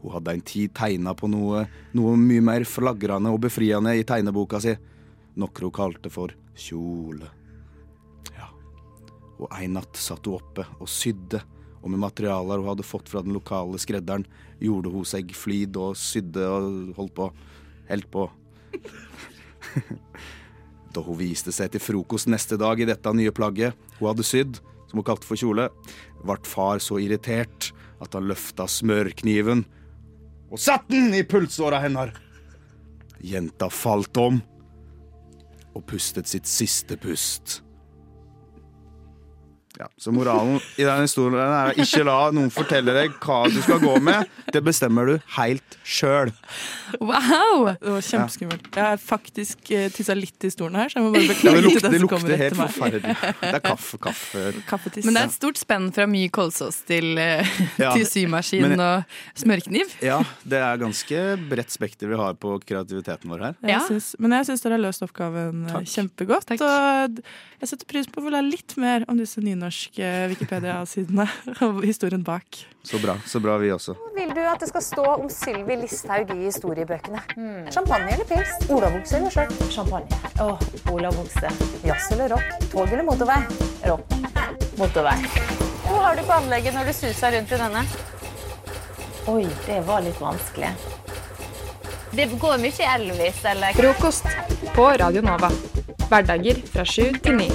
Hun 0.01 0.15
hadde 0.15 0.34
en 0.34 0.43
tid 0.46 0.74
tegna 0.77 1.13
på 1.17 1.29
noe, 1.29 1.65
noe 1.98 2.15
mye 2.17 2.41
mer 2.43 2.65
flagrende 2.65 3.34
og 3.34 3.43
befriende 3.43 3.93
i 3.98 4.05
tegneboka 4.08 4.62
si, 4.63 4.74
noe 5.38 5.62
hun 5.62 5.75
kalte 5.75 6.12
for 6.13 6.34
kjole. 6.58 7.29
Ja. 8.34 8.50
Og 9.39 9.48
en 9.60 9.77
natt 9.77 10.01
satt 10.01 10.25
hun 10.25 10.39
oppe 10.39 10.65
og 10.79 10.89
sydde, 10.89 11.43
og 11.81 11.93
med 11.93 12.01
materialer 12.01 12.62
hun 12.62 12.74
hadde 12.74 12.86
fått 12.86 13.10
fra 13.10 13.24
den 13.25 13.38
lokale 13.38 13.77
skredderen, 13.81 14.25
gjorde 14.62 14.93
hun 14.93 15.08
seg 15.08 15.34
flid 15.38 15.77
og 15.81 15.98
sydde 15.98 16.50
og 16.50 16.98
holdt 16.98 17.15
på. 17.17 17.31
Helt 17.89 18.10
på. 18.13 18.27
da 20.93 21.03
hun 21.05 21.20
viste 21.20 21.53
seg 21.55 21.72
til 21.72 21.84
frokost 21.84 22.29
neste 22.31 22.58
dag 22.60 22.79
i 22.79 22.88
dette 22.88 23.13
nye 23.15 23.31
plagget 23.36 23.77
hun 24.00 24.10
hadde 24.10 24.27
sydd, 24.27 24.60
som 24.89 25.00
hun 25.00 25.08
kalte 25.08 25.27
for 25.27 25.39
kjole, 25.39 25.70
ble 26.25 26.38
far 26.48 26.81
så 26.84 27.00
irritert 27.00 27.72
at 28.01 28.17
han 28.17 28.27
løfta 28.27 28.67
smørkniven 28.70 29.63
og 30.51 30.60
satt 30.60 30.89
den 30.91 31.13
i 31.15 31.24
pulsåra 31.24 31.79
hennes. 31.79 32.12
Jenta 33.22 33.70
falt 33.70 34.17
om 34.17 34.41
og 35.72 35.84
pustet 35.88 36.27
sitt 36.27 36.50
siste 36.50 36.98
pust. 37.00 37.62
Ja, 39.80 39.88
så 39.98 40.12
moralen 40.12 40.58
i 40.78 40.84
denne 40.84 41.06
historien 41.06 41.40
er 41.40 41.72
ikke 41.80 42.04
la 42.04 42.18
noen 42.36 42.50
fortelle 42.51 42.92
deg 42.94 43.13
hva 43.24 43.46
du 43.50 43.56
skal 43.63 43.80
gå 43.80 43.94
med. 44.04 44.28
Det 44.51 44.60
bestemmer 44.66 45.08
du 45.08 45.13
helt 45.38 45.78
sjøl. 45.88 46.34
Wow! 47.00 47.72
Det 47.80 47.94
var 47.94 48.04
kjempeskummelt. 48.04 48.68
Jeg 48.75 48.84
har 48.84 49.00
faktisk 49.00 49.72
uh, 49.72 49.86
tissa 49.96 50.16
litt 50.18 50.44
i 50.44 50.51
stolen 50.51 50.75
her, 50.75 50.92
så 50.92 51.00
jeg 51.00 51.06
må 51.06 51.13
bare 51.16 51.24
Ja, 51.24 51.32
beklage 51.34 51.56
det 51.56 51.62
til 51.63 51.70
lukter, 51.70 51.86
den 51.88 51.94
det 51.96 52.01
som 52.01 52.12
kommer 52.12 52.34
lukter 52.34 52.44
helt 52.44 52.60
forferdelig. 52.60 53.16
Det 53.42 53.51
er 53.56 53.63
kaffe, 53.66 54.00
kaffe. 54.08 54.44
Kaffetiss. 54.68 55.08
Men 55.08 55.16
det 55.18 55.24
er 55.24 55.32
et 55.32 55.38
stort 55.38 55.62
spenn 55.62 55.88
fra 55.96 56.08
mye 56.12 56.32
kolsås 56.36 56.82
til, 56.90 57.08
eh, 57.22 57.54
Ja. 57.80 57.94
til 57.96 58.06
symaskin 58.06 58.68
Men- 58.68 58.84
og 58.84 59.16
smørkniv. 59.40 59.96
Ja, 60.04 60.20
det 60.44 60.60
er 60.60 60.78
ganske 60.84 61.24
bredt 61.50 61.72
spekter 61.74 62.12
vi 62.12 62.20
har 62.20 62.36
på 62.36 62.58
kreativiteten 62.68 63.32
vår 63.32 63.48
her. 63.48 63.56
Jeg 63.72 63.82
synes, 63.88 64.12
men 64.20 64.36
jeg 64.36 64.50
syns 64.51 64.66
dere 64.68 64.75
har 64.78 64.84
løst 64.84 65.08
oppgaven 65.08 65.63
eh, 65.70 65.74
Takk. 65.80 65.90
kjempegodt. 65.96 66.46
Takk. 66.51 66.62
Og 66.68 67.24
jeg 67.63 67.72
setter 67.72 67.88
pris 67.88 68.12
på 68.12 68.20
å 68.22 68.28
få 68.28 68.36
lære 68.36 68.50
litt 68.51 68.75
mer 68.82 69.08
om 69.08 69.18
disse 69.18 69.40
nynorske 69.72 70.28
Wikipedia-sidene 70.28 71.25
og 71.66 71.82
historien 71.86 72.24
bak. 72.24 72.66
Så 72.84 73.00
bra. 73.00 73.16
Så 73.25 73.40
bra, 73.40 73.58
vi 73.58 73.72
også. 73.72 73.96
vil 74.16 74.30
du 74.36 74.42
at 74.42 74.60
det 74.60 74.68
skal 74.70 74.82
stå 74.82 75.04
om 75.06 75.30
Sylvi 75.30 75.75
Listhaug 75.80 76.30
i 76.36 76.46
historiebøkene? 76.46 77.22
Champagne 77.72 78.12
eller 78.12 78.25
pils? 78.25 78.51
Olavokse 78.70 79.18
eller 79.18 79.30
skjørt? 79.32 79.54
Champagne. 79.72 80.08
Åh, 80.42 80.60
Olavokse. 80.92 81.51
Jazz 81.86 82.12
eller 82.12 82.30
rock? 82.36 82.68
Tog 82.72 82.88
eller 82.92 83.04
motorvei? 83.04 83.40
Rock. 83.88 84.04
Motorvei. 84.78 85.16
Hva 85.88 86.01
har 86.08 86.16
du 86.20 86.24
på 86.28 86.34
anlegget 86.36 86.75
når 86.75 86.90
du 86.92 86.94
suser 86.96 87.38
rundt 87.38 87.51
i 87.51 87.62
denne? 87.62 87.86
Oi, 89.32 89.46
det 89.68 89.80
var 89.88 90.01
litt 90.04 90.20
vanskelig. 90.20 90.72
Det 92.12 92.25
går 92.42 92.58
mye 92.60 92.88
Elvis, 92.98 93.44
eller? 93.48 93.78
Frokost 93.78 94.28
på 94.75 94.90
Radio 95.00 95.24
Nova. 95.24 95.51
Hverdager 96.12 96.60
fra 96.74 96.84
sju 96.84 97.13
til 97.24 97.38
ni. 97.40 97.48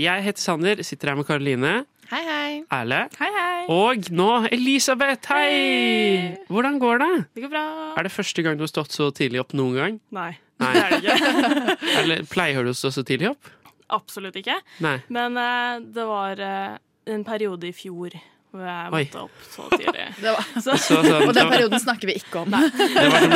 Jeg 0.00 0.24
heter 0.24 0.42
Sander, 0.42 0.80
sitter 0.82 1.12
her 1.12 1.18
med 1.20 1.26
Karoline, 1.28 1.84
Hei, 2.10 2.20
hei. 2.26 2.54
Erle 2.74 2.98
Hei, 3.16 3.28
hei. 3.32 3.60
og 3.72 4.08
nå 4.12 4.26
Elisabeth. 4.52 5.30
Hei! 5.30 6.34
Hvordan 6.52 6.76
går 6.82 6.98
det? 7.00 7.12
Det 7.34 7.44
går 7.46 7.52
bra. 7.54 7.62
Er 7.96 8.06
det 8.06 8.12
første 8.12 8.42
gang 8.44 8.58
du 8.58 8.64
har 8.66 8.72
stått 8.72 8.92
så 8.92 9.08
tidlig 9.14 9.40
opp 9.40 9.54
noen 9.56 9.78
gang? 9.78 9.96
Nei, 10.12 10.32
Nei. 10.60 10.72
det 10.74 10.82
er 10.82 10.92
det 10.92 10.98
ikke. 11.00 11.76
Eller 12.02 12.26
pleier 12.28 12.66
du 12.66 12.74
å 12.74 12.76
stå 12.76 12.90
så 12.92 13.06
tidlig 13.06 13.30
opp? 13.32 13.48
Absolutt 13.94 14.36
ikke. 14.42 14.58
Nei. 14.84 14.98
Men 15.14 15.38
uh, 15.40 15.80
det 15.96 16.06
var 16.10 16.42
uh, 16.44 16.76
en 17.14 17.24
periode 17.24 17.70
i 17.70 17.74
fjor 17.76 18.18
hvor 18.54 18.66
jeg 18.68 18.90
Oi. 18.94 19.02
måtte 19.02 19.22
opp 19.24 19.46
så 19.50 19.64
tidlig. 19.74 20.04
Det 20.24 20.32
var, 20.34 20.50
Så, 20.62 20.76
sånn, 20.78 21.08
og 21.26 21.32
den 21.34 21.50
perioden 21.50 21.80
snakker 21.82 22.10
vi 22.10 22.14
ikke 22.20 22.44
om. 22.44 22.54
det 22.94 23.08
var 23.10 23.26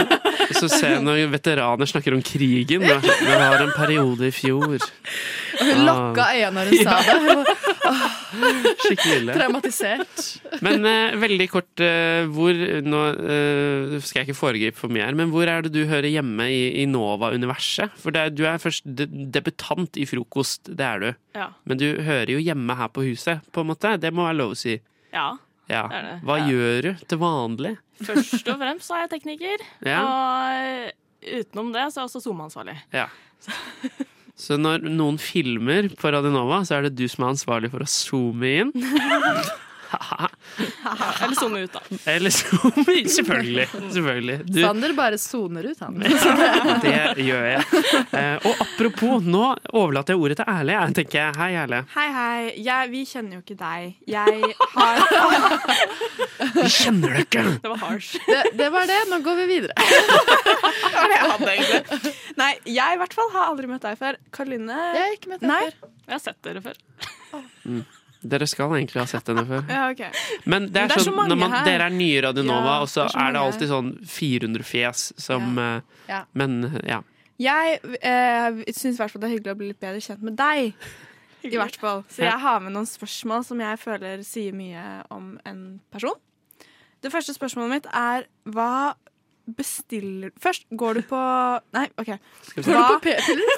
så 0.54 0.68
ser 0.70 0.94
jeg 0.94 1.02
når 1.04 1.25
veteraner 1.32 1.90
snakker 1.90 2.14
om 2.14 2.22
krigen. 2.25 2.84
Det 2.87 2.94
var, 2.94 3.02
det 3.02 3.40
var 3.42 3.64
en 3.66 3.75
periode 3.76 4.30
i 4.30 4.34
fjor. 4.34 4.78
Og 4.78 5.64
hun 5.66 5.84
lokka 5.88 6.30
øynene 6.37 6.54
når 6.60 6.70
hun 6.70 6.87
sa 6.87 6.96
det. 7.08 7.76
Skikkelig 8.83 9.16
ille. 9.23 9.35
traumatisert. 9.37 10.23
Men 10.64 10.85
eh, 10.88 11.16
veldig 11.21 11.47
kort, 11.52 11.83
eh, 11.85 12.26
hvor 12.33 12.52
nå 12.85 13.00
eh, 13.14 13.97
skal 14.04 14.21
jeg 14.23 14.28
ikke 14.28 14.38
foregripe 14.38 14.78
for 14.80 14.92
mye 14.92 15.07
her, 15.07 15.16
men 15.18 15.33
hvor 15.33 15.49
er 15.50 15.64
det 15.66 15.73
du 15.75 15.80
hører 15.90 16.09
hjemme 16.12 16.47
i, 16.52 16.61
i 16.83 16.87
Nova-universet? 16.90 17.95
For 18.02 18.14
det 18.14 18.26
du 18.38 18.45
er 18.49 18.61
først 18.62 18.87
de, 18.99 19.07
debutant 19.35 19.97
i 20.00 20.07
frokost, 20.09 20.71
det 20.78 20.87
er 20.87 21.04
du. 21.04 21.09
Ja. 21.38 21.49
Men 21.68 21.80
du 21.80 21.87
hører 22.07 22.35
jo 22.37 22.40
hjemme 22.42 22.76
her 22.78 22.88
på 22.95 23.04
huset, 23.09 23.45
på 23.54 23.64
en 23.64 23.71
måte. 23.73 23.97
Det 24.02 24.12
må 24.14 24.26
være 24.28 24.40
lov 24.42 24.57
å 24.57 24.61
si. 24.66 24.78
ja. 25.14 25.30
Ja. 25.68 25.83
Det 25.92 25.99
det. 26.00 26.12
Hva 26.25 26.37
Ja. 26.40 26.45
gjør 26.49 26.78
du 26.87 27.02
til 27.12 27.18
vanlig? 27.21 27.75
Først 28.00 28.47
og 28.49 28.57
fremst 28.57 28.88
er 28.95 29.02
jeg 29.02 29.11
tekniker. 29.18 29.64
Ja. 29.92 29.99
Og 30.00 31.35
utenom 31.42 31.75
det 31.75 31.83
så 31.92 32.00
er 32.00 32.07
jeg 32.07 32.09
også 32.09 32.23
SoMe-ansvarlig. 32.25 32.76
Ja. 32.97 33.04
Så 34.38 34.54
når 34.61 34.85
noen 34.87 35.18
filmer 35.18 35.88
på 35.99 36.12
Radionova, 36.14 36.62
så 36.66 36.78
er 36.78 36.87
det 36.87 36.99
du 37.00 37.09
som 37.11 37.26
er 37.26 37.33
ansvarlig 37.35 37.73
for 37.73 37.83
å 37.83 37.90
zoome 37.90 38.52
inn? 38.62 38.75
Eller 41.23 41.35
zoome 41.38 41.61
ut, 41.64 41.73
da. 41.73 41.80
Eller 42.12 42.30
zoome? 42.35 42.85
Selvfølgelig. 43.09 43.66
Selvfølgelig. 43.92 44.37
Du, 44.49 44.61
Sander 44.62 44.92
bare 44.97 45.18
soner 45.21 45.68
ut, 45.71 45.80
han. 45.80 45.99
det 46.85 47.25
gjør 47.25 47.47
jeg. 47.49 47.83
Eh, 48.12 48.47
og 48.49 48.62
apropos, 48.64 49.25
nå 49.25 49.45
overlater 49.73 50.14
jeg 50.14 50.23
ordet 50.25 50.38
til 50.40 50.50
Erle. 50.52 50.76
jeg, 50.76 50.97
tenker. 51.00 51.38
Hei, 51.40 51.50
Erle. 51.62 51.83
Hei, 51.95 52.07
hei. 52.16 52.40
Jeg, 52.66 52.90
vi 52.92 53.04
kjenner 53.09 53.38
jo 53.38 53.42
ikke 53.45 53.59
deg. 53.61 53.97
Jeg 54.09 54.52
har 54.75 55.02
Vi 56.59 56.68
kjenner 56.73 57.16
deg 57.18 57.26
ikke! 57.26 57.45
Det 57.62 57.73
var 57.73 57.83
harsh. 57.83 58.18
Det, 58.28 58.40
det 58.59 58.71
var 58.75 58.88
det. 58.90 58.99
Nå 59.12 59.21
går 59.26 59.40
vi 59.42 59.47
videre. 59.54 59.76
Det 59.78 60.95
var 60.95 61.12
det 61.12 61.18
jeg 61.18 61.30
hadde, 61.33 61.52
egentlig. 61.54 62.14
Nei, 62.38 62.50
jeg 62.78 62.99
i 62.99 63.00
hvert 63.02 63.16
fall 63.21 63.30
har 63.37 63.52
aldri 63.52 63.71
møtt 63.71 63.87
deg 63.87 63.99
før. 64.00 64.18
Karoline 64.35 64.80
Jeg 64.95 65.04
har 65.04 65.16
ikke 65.18 65.33
møtt 65.35 65.45
deg 65.45 65.52
Nei. 65.52 65.62
før. 65.71 65.95
Jeg 66.09 66.16
har 66.16 66.25
sett 66.25 66.42
dere 66.47 66.64
før. 66.64 66.83
Dere 68.22 68.48
skal 68.50 68.72
egentlig 68.75 68.98
ha 69.02 69.06
sett 69.06 69.28
henne 69.30 69.44
før. 69.46 69.62
Ja, 69.76 69.84
okay. 69.92 70.10
Men 70.44 70.66
det 70.72 70.80
er, 70.82 70.88
Men 70.88 70.90
det 70.90 70.96
er 70.96 71.04
så 71.04 71.04
sånn, 71.06 71.16
mange 71.18 71.34
når 71.34 71.40
man, 71.44 71.54
her. 71.54 71.68
dere 71.68 71.87
er 71.87 71.94
nye 71.94 72.16
i 72.16 72.22
Radionova, 72.25 72.72
Ja, 72.75 72.80
og 72.82 72.90
så 72.90 73.04
er 73.04 73.12
så 73.14 73.20
er 73.22 73.37
det 73.37 73.42
alltid 73.44 73.70
sånn 73.70 73.92
400 74.16 74.66
fjes 74.66 75.04
som 75.20 75.60
ja. 75.60 75.68
Ja. 76.08 76.22
Men 76.38 76.58
ja. 76.88 77.02
Jeg 77.38 77.78
eh, 78.02 78.64
syns 78.75 78.96
i 78.96 78.98
hvert 78.98 79.12
fall 79.14 79.22
det 79.22 79.28
er 79.28 79.37
hyggelig 79.37 79.54
å 79.54 79.58
bli 79.60 79.68
litt 79.70 79.82
bedre 79.82 80.02
kjent 80.02 80.25
med 80.26 80.38
deg. 80.38 80.72
I 81.46 81.54
hvert 81.54 81.76
fall. 81.78 82.02
Så 82.10 82.25
jeg 82.26 82.34
har 82.42 82.62
med 82.64 82.75
noen 82.75 82.88
spørsmål 82.88 83.44
som 83.46 83.60
jeg 83.62 83.78
føler 83.78 84.25
sier 84.26 84.56
mye 84.56 84.82
om 85.14 85.37
en 85.46 85.60
person. 85.94 86.18
Det 86.98 87.12
første 87.14 87.34
spørsmålet 87.37 87.76
mitt 87.76 87.87
er 87.94 88.26
hva 88.50 88.96
bestiller 89.57 90.31
Først, 90.43 90.62
går 90.71 90.93
du 90.99 91.02
på 91.09 91.17
Nei, 91.76 91.87
OK. 91.99 92.07
Går 92.57 92.62
du 92.62 92.73
på 92.73 92.99
p-piller? 93.07 93.47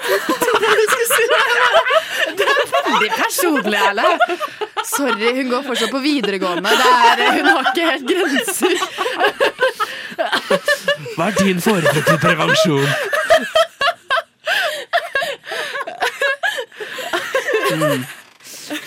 Det 2.37 2.45
er 2.45 2.49
Veldig 2.91 3.11
personlig, 3.17 3.77
Erle. 3.77 4.03
Sorry, 4.85 5.35
hun 5.37 5.49
går 5.49 5.61
fortsatt 5.65 5.91
på 5.93 5.99
videregående. 6.03 6.69
Det 6.69 6.77
er, 6.91 7.31
hun 7.37 7.45
har 7.49 7.61
ikke 7.71 7.85
helt 7.89 8.05
grenser. 8.09 8.75
Hva 11.15 11.23
er 11.27 11.31
din 11.39 11.61
foretrukne 11.63 12.17
prevensjon? 12.21 12.89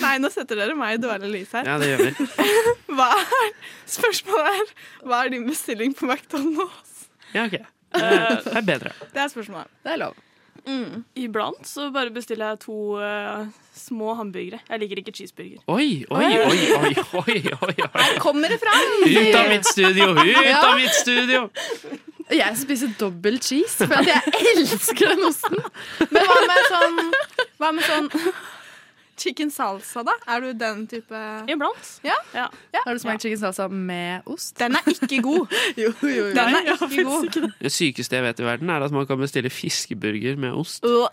nei, 0.04 0.14
nå 0.22 0.28
setter 0.32 0.58
dere 0.58 0.74
meg 0.78 0.90
i 0.98 1.02
dårlig 1.02 1.30
lys 1.32 1.50
her. 1.56 1.64
Ja, 1.68 1.74
det 1.80 1.86
gjør 1.92 2.00
vi. 2.06 2.12
Hva 2.94 3.08
er, 3.18 3.48
spørsmålet 3.90 4.46
er 4.50 4.58
hva 5.08 5.16
er 5.24 5.28
din 5.34 5.46
bestilling 5.48 5.90
på 5.98 6.04
McDonald's? 6.08 6.93
Ja, 7.34 7.44
ok. 7.48 7.58
Det 7.94 8.56
er 8.58 8.64
bedre. 8.66 8.90
Det 9.14 9.20
er 9.22 9.28
spørsmålet. 9.30 9.70
Det 9.84 9.92
er 9.94 10.00
lov. 10.02 10.14
Iblant 11.20 11.66
så 11.68 11.90
bare 11.92 12.10
bestiller 12.14 12.54
jeg 12.54 12.60
to 12.64 12.76
uh, 12.96 13.44
små 13.76 14.14
hamburgere. 14.16 14.60
Jeg 14.70 14.80
liker 14.80 15.00
ikke 15.02 15.12
cheeseburger. 15.18 15.60
Oi, 15.68 16.04
oi, 16.10 16.24
oi, 16.24 16.62
oi, 16.78 16.94
oi, 17.20 17.36
oi, 17.52 17.74
oi. 17.84 18.06
Kommer 18.22 18.48
det 18.54 18.58
fram? 18.62 19.04
Ut 19.04 19.36
av 19.36 19.50
mitt 19.52 19.68
studio! 19.68 20.08
Ut 20.16 20.32
Ja. 20.46 20.62
av 20.70 20.78
mitt 20.80 20.94
studio! 20.96 21.44
Jeg 22.32 22.56
spiser 22.56 22.94
dobbel 22.98 23.36
cheese, 23.44 23.84
for 23.84 24.00
at 24.00 24.08
jeg 24.08 24.22
elsker 24.54 25.12
den 25.12 25.26
osten. 25.28 25.58
Men 26.08 26.24
hva 26.30 26.38
med 26.48 26.70
sånn 26.72 27.00
Hva 27.60 27.72
med 27.76 27.84
sånn 27.84 28.08
chicken 29.18 29.50
salsa, 29.50 30.02
da? 30.06 30.12
Er 30.28 30.40
du 30.40 30.52
den 30.58 30.86
type 30.90 31.20
Iblant. 31.48 32.00
Ja. 32.04 32.16
Ja. 32.34 32.46
Har 32.86 32.92
du 32.94 32.98
smakt 33.02 33.22
chicken 33.22 33.38
salsa 33.38 33.68
med 33.68 34.22
ost? 34.26 34.56
Den 34.58 34.74
er 34.76 34.88
ikke 34.90 35.22
god. 35.22 35.46
Jo, 35.80 35.92
jo, 36.02 36.08
jo. 36.08 36.26
Den 36.34 36.38
er 36.58 36.72
ikke 36.74 37.04
god. 37.04 37.50
Det 37.62 37.72
sykeste 37.72 38.16
jeg 38.16 38.24
vet 38.24 38.40
i 38.40 38.46
verden, 38.46 38.70
er 38.70 38.84
at 38.86 38.92
man 38.92 39.06
kan 39.06 39.18
bestille 39.18 39.50
fiskeburger 39.50 40.36
med 40.36 40.52
ost. 40.52 40.84
Uh. 40.84 41.06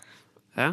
Ja. 0.56 0.72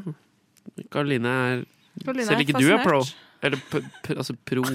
Karoline 0.91 1.27
er 1.29 1.63
Karoline 2.05 2.25
Selv 2.25 2.35
er 2.37 2.45
ikke 2.47 2.59
du 2.59 2.69
er 2.73 2.83
pro. 2.83 3.01
Eller 3.41 3.57
p 3.71 3.79
p 4.03 4.09
altså 4.17 4.33
pro. 4.45 4.63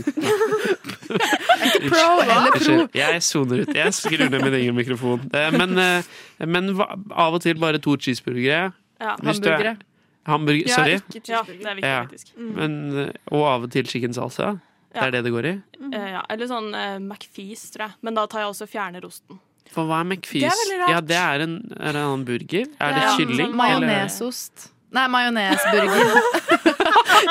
Pro 1.05 2.21
eller 2.23 2.53
pro? 2.55 2.77
Jeg 2.97 3.23
soner 3.23 3.61
ut. 3.65 3.75
Jeg 3.77 3.95
skrur 3.95 4.23
ned 4.31 4.41
min 4.45 4.55
egen 4.61 4.75
mikrofon. 4.77 5.21
Eh, 5.35 5.51
Men, 5.53 5.79
eh, 5.79 6.47
men 6.47 6.71
av 7.13 7.35
og 7.37 7.43
til 7.45 7.59
bare 7.61 7.79
to 7.79 7.97
cheeseburgere. 7.97 8.73
Ja. 9.01 9.17
Hvis 9.21 9.39
du 9.41 9.49
er- 9.49 9.53
Hamburgere. 9.53 9.77
Hamburger, 10.27 10.69
Ja, 10.69 10.77
sorry. 10.79 11.01
ikke 11.13 11.33
ja, 11.33 11.43
det 11.47 11.67
er 11.67 11.75
viktig, 11.81 11.89
Ja. 11.91 12.03
faktisk. 12.05 12.31
Men, 12.37 12.77
eh, 13.07 13.11
og 13.33 13.43
av 13.49 13.67
og 13.69 13.71
til 13.75 13.87
chicken 13.91 14.15
salsa. 14.17 14.55
Det 14.95 15.03
er 15.03 15.11
det 15.11 15.25
det 15.27 15.33
går 15.35 15.47
i. 15.51 15.55
Eh, 15.93 16.11
ja. 16.15 16.23
Eller 16.31 16.47
sånn 16.47 16.69
uh, 16.71 16.99
McFeast, 17.03 17.73
tror 17.75 17.89
jeg. 17.89 17.97
Men 18.07 18.15
da 18.15 18.27
tar 18.31 18.45
jeg 18.45 18.53
også 18.53 18.69
fjerner 18.71 19.05
osten. 19.05 19.41
For 19.75 19.89
hva 19.89 20.01
er 20.05 20.07
McFees? 20.07 20.61
Det 20.69 20.77
er. 20.79 20.85
Ja, 20.93 21.01
det 21.03 21.17
er 21.19 21.43
en, 21.49 21.57
er 21.81 21.97
en 21.97 22.05
annen 22.05 22.25
burger. 22.29 22.69
Er 22.79 22.95
det 22.95 23.09
kylling? 23.19 23.49
sånn 23.51 23.59
Majonesost. 23.59 24.71
Nei, 24.95 25.09
majonesburger. 25.11 26.13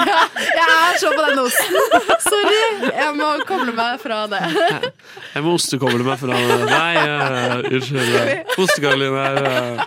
ja, 0.03 0.17
jeg 0.57 0.65
er 0.67 0.97
så 0.99 1.13
på 1.15 1.21
den 1.29 1.39
osten. 1.45 1.77
Sorry. 2.25 2.59
Jeg 2.89 3.13
må 3.15 3.29
koble 3.47 3.71
meg 3.77 4.01
fra 4.03 4.25
det. 4.27 4.41
Jeg 5.33 5.45
må 5.45 5.53
ostekoble 5.55 6.03
meg 6.03 6.19
fra 6.19 6.35
det. 6.35 6.57
Nei, 6.67 6.93
uh, 6.99 7.63
unnskyld. 7.71 8.51
Ostekaroline 8.59 9.23
er 9.23 9.47
eh, 9.47 9.85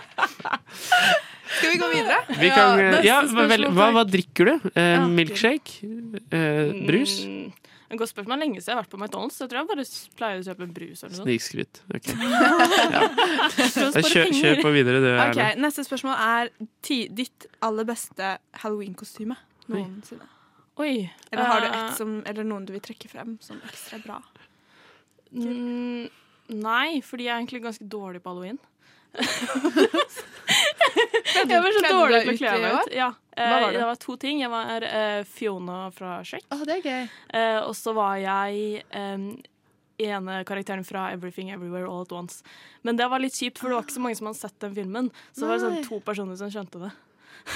Skal 1.57 1.71
vi 1.73 1.77
gå 1.81 1.87
videre? 1.93 2.17
Vi 2.39 2.49
kan 2.53 2.79
Ja, 2.79 2.91
eh, 2.99 3.05
Ja, 3.07 3.21
vel, 3.49 3.67
hva, 3.75 3.89
hva 3.95 4.03
drikker 4.07 4.45
du? 4.51 4.69
Eh, 4.77 5.07
milkshake? 5.09 5.89
Eh, 6.31 6.71
brus? 6.87 7.17
Mm, 7.25 7.51
godt 7.97 8.11
spørsmål. 8.13 8.39
Lenge 8.43 8.61
siden 8.61 8.71
jeg 8.71 8.75
har 8.77 8.83
vært 8.83 8.93
på 8.93 8.99
McDonald's. 9.01 9.37
Jeg 9.41 9.49
tror 9.51 9.61
jeg 9.61 9.69
bare 9.71 9.85
pleier 10.19 10.41
å 10.41 10.45
kjøpe 10.47 10.65
en 10.67 10.73
brus 10.77 11.03
eller 11.03 11.17
noe. 11.17 11.25
Snikskryt. 11.27 11.81
Okay. 11.95 12.15
Spare 13.73 14.03
Kjør, 14.11 14.31
kjør 14.37 14.61
på 14.63 14.73
videre, 14.75 15.01
du, 15.03 15.09
Ok, 15.15 15.37
Erlend. 15.37 15.61
Neste 15.65 15.85
spørsmål 15.87 16.17
er 16.27 16.51
ti, 16.85 16.99
ditt 17.21 17.47
aller 17.65 17.87
beste 17.87 18.33
halloween-kostyme 18.63 19.37
noensinne. 19.71 20.27
Oi. 20.77 21.09
Eller 21.31 21.43
har 21.49 21.63
du 21.63 21.67
Eh, 21.67 21.77
et 21.87 21.95
som, 21.97 22.11
eller 22.29 22.45
noen 22.45 22.65
du 22.67 22.73
vil 22.75 22.83
trekke 22.85 23.09
frem 23.09 23.37
som 23.41 23.57
ekstra 23.65 23.97
bra? 24.03 24.19
Mm, 25.33 26.05
nei, 26.53 27.01
fordi 27.03 27.25
jeg 27.25 27.33
er 27.33 27.41
egentlig 27.41 27.63
ganske 27.65 27.87
dårlig 27.89 28.21
på 28.23 28.29
halloween. 28.31 28.59
Jeg 31.47 31.61
var 31.61 31.71
så 31.75 31.81
dårlig 31.87 32.21
til 32.23 32.33
å 32.33 32.37
kle 32.39 32.51
meg 32.63 32.75
ut. 32.77 32.93
Ja. 32.95 33.11
Var 33.37 33.61
Eh, 33.61 33.67
det? 33.67 33.77
det 33.77 33.85
var 33.85 33.95
to 34.01 34.15
ting. 34.17 34.39
Jeg 34.41 34.49
var 34.49 34.81
uh, 34.81 35.23
Fiona 35.29 35.91
fra 35.93 36.23
Shrek. 36.25 36.47
det 36.65 36.79
er 36.79 36.81
gøy. 36.81 37.03
Uh, 37.33 37.59
og 37.67 37.75
så 37.77 37.93
var 37.93 38.15
jeg 38.17 38.81
um, 38.97 39.27
ene 40.01 40.39
karakteren 40.49 40.85
fra 40.85 41.11
Everything 41.13 41.51
Everywhere 41.53 41.85
All 41.85 42.01
At 42.01 42.11
Once. 42.11 42.41
Men 42.81 42.97
det 42.97 43.05
var 43.11 43.21
litt 43.21 43.37
kjipt, 43.37 43.61
for 43.61 43.69
det 43.69 43.77
var 43.77 43.85
ikke 43.85 43.97
så 43.97 44.05
mange 44.05 44.17
som 44.17 44.29
hadde 44.31 44.41
sett 44.41 44.57
den 44.65 44.73
filmen. 44.77 45.11
Så 45.33 45.45
det 45.45 45.51
var 45.51 45.61
sånn 45.67 45.83
to 45.85 45.99
personer 46.05 46.39
som 46.39 46.49
skjønte 46.53 46.81
det. 46.87 46.91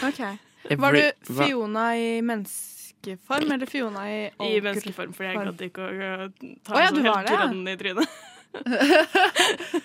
Okay. 0.06 0.38
Var 0.78 0.94
du 0.94 1.34
Fiona 1.34 1.88
i 1.98 2.22
menneskeform, 2.22 3.50
eller 3.56 3.66
Fiona 3.66 4.06
i 4.06 4.20
I 4.30 4.62
menneskeform, 4.62 5.16
fordi 5.18 5.32
jeg 5.32 5.42
gadd 5.42 5.66
ikke 5.66 5.82
å 5.82 6.30
ta 6.62 6.76
oh, 6.76 6.78
ja, 6.78 6.92
en 6.92 7.00
sånn 7.00 7.10
helt 7.10 7.34
grønn 7.34 7.66
i 7.66 7.76
trynet. 7.82 8.06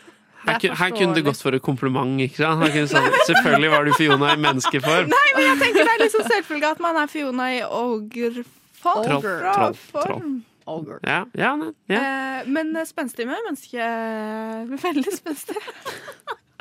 Her, 0.46 0.74
her 0.78 0.90
kunne 0.94 1.14
det 1.16 1.24
gått 1.26 1.40
for 1.42 1.56
et 1.56 1.62
kompliment, 1.64 2.20
ikke 2.22 2.38
sant? 2.38 2.62
Her 2.62 2.74
kunne 2.74 2.90
sånn, 2.90 3.08
selvfølgelig 3.28 3.70
var 3.72 3.88
du 3.88 3.92
Fiona 3.98 4.32
i 4.32 4.40
menneskeform. 4.44 5.10
Nei, 5.10 5.24
men 5.34 5.48
jeg 5.50 5.58
tenker 5.64 5.88
det 5.88 5.94
er 5.96 6.04
liksom 6.04 6.26
selvfølgelig 6.30 6.68
at 6.70 6.84
man 6.84 7.00
er 7.02 7.10
Fiona 7.10 7.48
i 7.56 7.62
ogre-form. 7.66 9.08
Troll, 9.10 9.26
troll, 9.26 9.80
troll. 9.90 10.36
Ja, 11.06 11.20
ja, 11.38 11.52
ja. 11.90 11.98
Eh, 11.98 12.48
men 12.50 12.74
spenstig 12.86 13.26
med 13.28 13.38
menneske 13.46 13.86
Veldig 14.86 15.12
spenstig. 15.14 15.62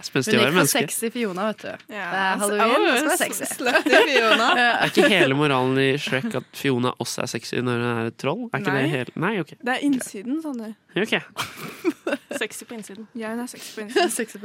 Spenstig 0.03 0.35
å 0.35 0.41
Hun 0.43 0.49
gikk 0.49 0.57
for 0.57 0.67
sexy 0.73 1.09
Fiona, 1.13 1.45
vet 1.53 1.61
du. 1.63 1.83
Det 1.87 1.99
er 2.03 2.39
halloween, 2.41 2.73
oh, 2.83 2.87
være 3.07 3.17
sexy. 3.21 3.45
slutty 3.47 3.99
Fiona. 4.09 4.47
Er 4.65 4.89
ikke 4.91 5.07
hele 5.07 5.37
moralen 5.39 5.77
i 5.79 5.85
Shrek 6.01 6.33
at 6.35 6.49
Fiona 6.59 6.91
også 6.99 7.21
er 7.23 7.29
sexy 7.31 7.61
når 7.63 7.79
hun 7.79 7.85
er 7.91 8.09
et 8.09 8.17
troll? 8.19 8.41
Er 8.49 8.59
ikke 8.59 8.73
Nei. 8.75 8.81
det 8.81 8.89
hele 8.91 9.13
Nei, 9.23 9.31
okay. 9.39 9.55
Det 9.63 9.71
er 9.77 9.85
innsiden, 9.87 10.41
Sander. 10.43 10.73
Ok. 10.99 11.15
Sexy 12.41 12.67
på 12.67 12.75
innsiden. 12.75 13.07
Ja, 13.15 13.31
hun 13.31 13.39
er 13.45 13.47
sexy 13.53 13.71
på 13.77 13.85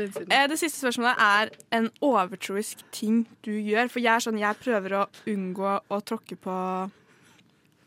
innsiden. 0.06 0.30
Eh, 0.30 0.44
Det 0.52 0.58
siste 0.60 0.78
spørsmålet 0.84 1.24
er 1.26 1.50
en 1.80 1.88
overtroisk 2.06 2.84
ting 2.94 3.24
du 3.46 3.50
gjør. 3.50 3.90
For 3.90 3.98
jeg 4.04 4.12
er 4.14 4.24
sånn, 4.28 4.38
jeg 4.38 4.60
prøver 4.62 4.94
å 5.00 5.02
unngå 5.34 5.72
å 5.90 5.98
tråkke 6.06 6.38
på 6.38 6.54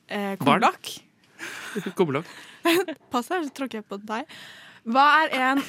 eh, 0.09 0.33
kumlokk. 0.43 0.91
Kumlokk. 1.95 2.27
Pass 3.11 3.31
deg, 3.31 3.47
så 3.47 3.55
tråkker 3.55 3.79
jeg 3.81 3.87
på 3.87 3.97
deg. 4.03 4.27
Hva 4.91 5.07
er 5.23 5.33
en 5.39 5.63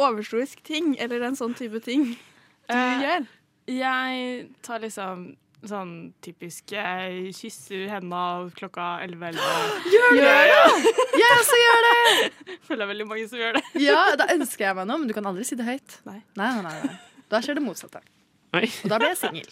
overtroisk 0.00 0.62
ting, 0.66 0.94
eller 1.00 1.22
en 1.28 1.38
sånn 1.38 1.54
type 1.58 1.80
ting 1.84 2.12
du 2.14 2.74
uh, 2.74 3.02
gjør? 3.02 3.26
Jeg 3.70 4.46
tar 4.64 4.82
liksom 4.82 5.32
sånn 5.68 5.92
typisk 6.24 6.74
Jeg 6.74 7.30
kysser 7.36 7.86
henda 7.88 8.22
klokka 8.56 8.98
11.11. 9.04 9.38
Gjør 9.94 10.18
det! 10.18 10.64
Jeg 11.22 11.38
også 11.38 11.60
gjør 11.60 11.86
det! 11.86 12.02
Føler 12.66 12.84
jeg 12.84 12.90
veldig 12.90 13.06
mange 13.08 13.28
som 13.30 13.40
gjør 13.40 13.56
det. 13.58 13.64
Ja, 13.86 14.02
da 14.18 14.28
ønsker 14.34 14.66
jeg 14.66 14.76
meg 14.80 14.88
noe, 14.88 15.00
men 15.00 15.08
du 15.08 15.14
kan 15.16 15.26
aldri 15.28 15.46
si 15.46 15.56
det 15.58 15.66
høyt. 15.68 15.96
Nei, 16.08 16.20
nei, 16.40 16.50
nei, 16.64 16.74
nei. 16.84 16.98
Da 17.32 17.40
skjer 17.44 17.58
det 17.58 17.64
motsatte. 17.64 18.00
Oi. 18.54 18.68
Og 18.84 18.92
da 18.92 18.98
blir 19.02 19.10
jeg 19.10 19.18
singel. 19.18 19.48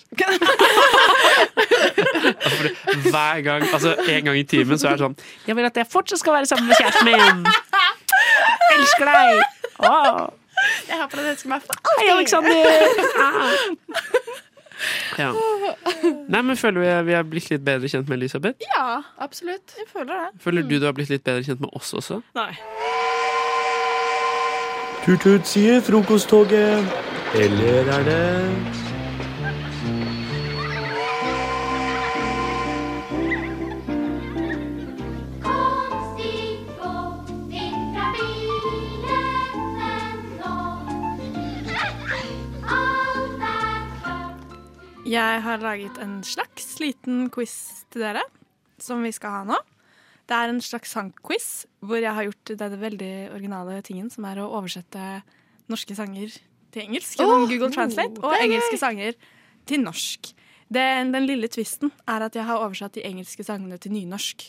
Hver 3.09 3.41
gang, 3.43 3.65
altså 3.67 3.97
en 3.99 4.29
gang 4.29 4.39
i 4.39 4.45
timen, 4.47 4.79
så 4.79 4.93
er 4.93 5.01
det 5.01 5.03
sånn 5.03 5.17
Jeg 5.49 5.59
vil 5.59 5.67
at 5.67 5.81
jeg 5.81 5.91
fortsatt 5.91 6.23
skal 6.23 6.37
være 6.39 6.51
sammen 6.53 6.71
med 6.71 6.79
kjæresten 6.79 7.11
min. 7.11 7.43
Elsker 8.77 9.11
deg. 9.11 9.43
Oh. 9.83 10.31
Jeg 10.89 10.97
har 10.99 11.05
at 11.09 11.15
du 11.17 11.27
elsker 11.27 11.51
meg 11.51 11.65
for 11.67 11.95
Hei, 11.99 12.09
Alexander. 12.13 12.57
Ja. 15.19 15.29
Nei, 16.27 16.41
men 16.43 16.57
Føler 16.59 16.81
vi 16.81 16.89
vi 17.07 17.15
er 17.15 17.27
blitt 17.29 17.51
litt 17.53 17.63
bedre 17.63 17.87
kjent 17.87 18.09
med 18.11 18.17
Elisabeth? 18.19 18.65
Ja, 18.75 19.03
absolutt. 19.23 19.75
Jeg 19.79 19.87
føler 19.93 20.11
det. 20.11 20.41
Føler 20.43 20.67
du 20.67 20.75
du 20.81 20.87
har 20.89 20.97
blitt 20.97 21.13
litt 21.13 21.23
bedre 21.23 21.45
kjent 21.47 21.63
med 21.63 21.71
oss 21.79 21.93
også? 21.95 22.19
Nei. 22.35 22.51
Tut-tut, 25.05 25.47
sier 25.47 25.81
frokosttoget. 25.87 26.83
Eller 27.39 27.93
er 27.95 28.09
det 28.09 28.82
Jeg 45.13 45.43
har 45.45 45.61
laget 45.61 45.99
en 46.01 46.21
slags 46.25 46.79
liten 46.81 47.27
quiz 47.33 47.85
til 47.93 48.05
dere, 48.05 48.23
som 48.81 49.03
vi 49.05 49.11
skal 49.13 49.35
ha 49.35 49.41
nå. 49.51 49.59
Det 50.31 50.37
er 50.39 50.49
en 50.49 50.63
slags 50.65 50.95
sangquiz 50.95 51.49
hvor 51.85 52.01
jeg 52.01 52.15
har 52.17 52.25
gjort 52.29 52.53
den 52.63 52.77
veldig 52.81 53.15
originale 53.35 53.81
tingen, 53.85 54.09
som 54.13 54.25
er 54.31 54.41
å 54.41 54.49
oversette 54.55 55.21
norske 55.69 55.97
sanger 55.99 56.33
til 56.73 56.87
engelsk 56.87 57.19
gjennom 57.19 57.45
oh, 57.45 57.51
Google 57.51 57.69
Translate, 57.75 58.23
og 58.23 58.39
engelske 58.39 58.79
sanger 58.81 59.19
til 59.69 59.83
norsk. 59.83 60.33
Den, 60.73 61.13
den 61.13 61.29
lille 61.29 61.51
tvisten 61.53 61.93
er 62.09 62.25
at 62.25 62.39
jeg 62.39 62.49
har 62.49 62.63
oversatt 62.63 62.97
de 62.97 63.05
engelske 63.05 63.45
sangene 63.45 63.77
til 63.83 63.93
nynorsk. 63.93 64.47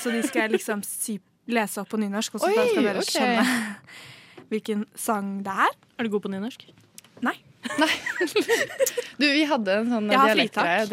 Så 0.00 0.10
de 0.10 0.24
skal 0.26 0.48
jeg 0.48 0.56
liksom 0.56 0.82
si, 0.88 1.20
lese 1.46 1.84
opp 1.84 1.92
på 1.92 2.02
nynorsk, 2.02 2.34
og 2.34 2.48
så 2.48 2.50
skal 2.50 2.82
dere 2.82 3.04
okay. 3.04 3.14
skjønne 3.14 3.46
hvilken 4.50 4.84
sang 4.98 5.36
det 5.46 5.54
er. 5.68 5.80
Er 5.98 6.08
du 6.08 6.16
god 6.16 6.26
på 6.26 6.34
nynorsk? 6.34 6.66
Nei. 7.22 7.38
Du, 9.22 9.26
vi 9.28 9.42
hadde 9.46 9.74
en 9.78 9.90
sånn 9.92 10.08
dialektgreie. 10.10 10.86